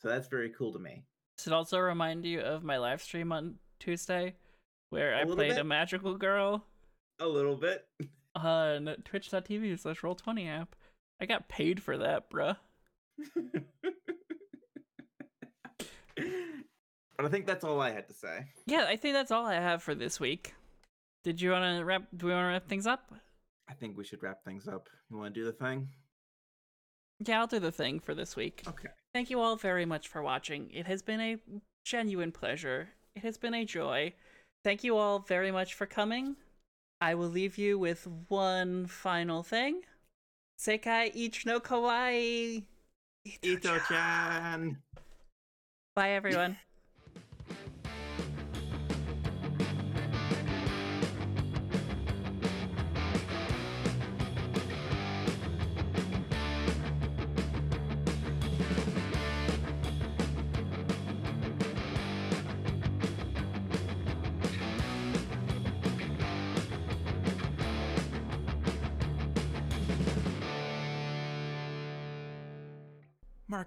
So 0.00 0.08
that's 0.08 0.28
very 0.28 0.48
cool 0.48 0.72
to 0.72 0.78
me. 0.78 1.04
Does 1.36 1.46
it 1.48 1.52
also 1.52 1.78
remind 1.78 2.24
you 2.24 2.40
of 2.40 2.64
my 2.64 2.78
live 2.78 3.02
stream 3.02 3.32
on 3.32 3.58
Tuesday, 3.78 4.36
where 4.88 5.12
A 5.12 5.20
I 5.20 5.24
played 5.26 5.58
a 5.58 5.62
magical 5.64 6.16
girl 6.16 6.64
A 7.18 7.28
little 7.28 7.56
bit. 7.56 7.86
on 8.34 8.86
twitch.tv 9.04 9.78
slash 9.78 10.00
roll20 10.00 10.48
app? 10.48 10.74
I 11.20 11.26
got 11.26 11.48
paid 11.50 11.82
for 11.82 11.98
that, 11.98 12.30
bruh. 12.30 12.56
but 16.16 17.26
I 17.26 17.28
think 17.28 17.44
that's 17.46 17.64
all 17.64 17.78
I 17.80 17.90
had 17.90 18.08
to 18.08 18.14
say. 18.14 18.46
Yeah, 18.66 18.86
I 18.88 18.96
think 18.96 19.12
that's 19.14 19.30
all 19.30 19.44
I 19.44 19.56
have 19.56 19.82
for 19.82 19.94
this 19.94 20.18
week. 20.18 20.54
Did 21.24 21.40
you 21.40 21.50
want 21.50 21.78
to 21.78 21.84
wrap? 21.84 22.04
Do 22.16 22.26
we 22.26 22.32
want 22.32 22.44
to 22.44 22.48
wrap 22.48 22.68
things 22.68 22.86
up? 22.86 23.12
I 23.68 23.74
think 23.74 23.96
we 23.96 24.04
should 24.04 24.22
wrap 24.22 24.44
things 24.44 24.66
up. 24.66 24.88
You 25.10 25.18
want 25.18 25.34
to 25.34 25.40
do 25.40 25.44
the 25.44 25.52
thing? 25.52 25.88
Yeah, 27.24 27.40
I'll 27.40 27.46
do 27.46 27.58
the 27.58 27.72
thing 27.72 28.00
for 28.00 28.14
this 28.14 28.36
week. 28.36 28.62
Okay. 28.66 28.88
Thank 29.12 29.30
you 29.30 29.40
all 29.40 29.56
very 29.56 29.84
much 29.84 30.08
for 30.08 30.22
watching. 30.22 30.70
It 30.72 30.86
has 30.86 31.02
been 31.02 31.20
a 31.20 31.36
genuine 31.84 32.32
pleasure. 32.32 32.90
It 33.16 33.22
has 33.22 33.36
been 33.36 33.54
a 33.54 33.64
joy. 33.64 34.14
Thank 34.64 34.84
you 34.84 34.96
all 34.96 35.18
very 35.18 35.50
much 35.50 35.74
for 35.74 35.86
coming. 35.86 36.36
I 37.00 37.14
will 37.14 37.28
leave 37.28 37.58
you 37.58 37.78
with 37.78 38.06
one 38.28 38.86
final 38.86 39.42
thing. 39.42 39.82
Sekai 40.60 41.10
ich 41.14 41.46
no 41.46 41.60
kawaii. 41.60 42.64
Ito-chan. 43.42 44.78
Bye, 45.94 46.10
everyone. 46.10 46.56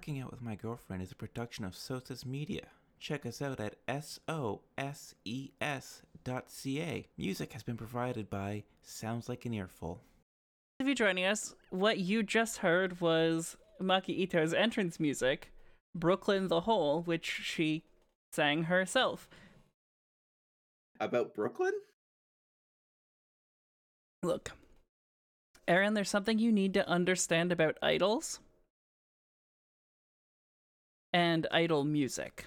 Marking 0.02 0.20
Out 0.20 0.32
with 0.32 0.42
My 0.42 0.56
Girlfriend 0.56 1.00
is 1.00 1.12
a 1.12 1.14
production 1.14 1.64
of 1.64 1.74
Sosis 1.74 2.26
Media. 2.26 2.66
Check 2.98 3.24
us 3.24 3.40
out 3.40 3.60
at 3.60 3.76
S-O-S-E-S.ca. 3.86 4.26
Music 7.16 7.52
has 7.52 7.62
been 7.62 7.76
provided 7.76 8.28
by 8.28 8.64
Sounds 8.82 9.28
Like 9.28 9.46
an 9.46 9.54
Earful. 9.54 10.00
If 10.80 10.86
you're 10.86 10.96
joining 10.96 11.24
us, 11.24 11.54
what 11.70 11.98
you 11.98 12.24
just 12.24 12.58
heard 12.58 13.00
was 13.00 13.56
Maki 13.80 14.18
Ito's 14.18 14.52
entrance 14.52 14.98
music, 14.98 15.52
Brooklyn 15.94 16.48
the 16.48 16.62
Whole, 16.62 17.02
which 17.02 17.40
she 17.44 17.84
sang 18.32 18.64
herself. 18.64 19.28
About 20.98 21.32
Brooklyn? 21.32 21.74
Look, 24.24 24.50
Erin, 25.68 25.94
there's 25.94 26.10
something 26.10 26.40
you 26.40 26.50
need 26.50 26.74
to 26.74 26.88
understand 26.88 27.52
about 27.52 27.78
idols 27.80 28.40
and 31.12 31.46
idol 31.50 31.84
music. 31.84 32.46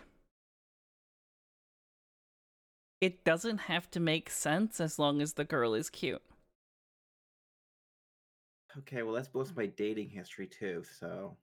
It 3.01 3.23
doesn't 3.23 3.59
have 3.59 3.89
to 3.91 3.99
make 3.99 4.29
sense 4.29 4.81
as 4.81 4.97
long 4.99 5.21
as 5.21 5.33
the 5.33 5.43
girl 5.45 5.73
is 5.73 5.89
cute. 5.89 6.21
Okay, 8.77 9.03
well 9.03 9.13
that's 9.13 9.33
most 9.33 9.55
my 9.55 9.67
dating 9.67 10.09
history 10.09 10.47
too, 10.47 10.83
so 10.99 11.37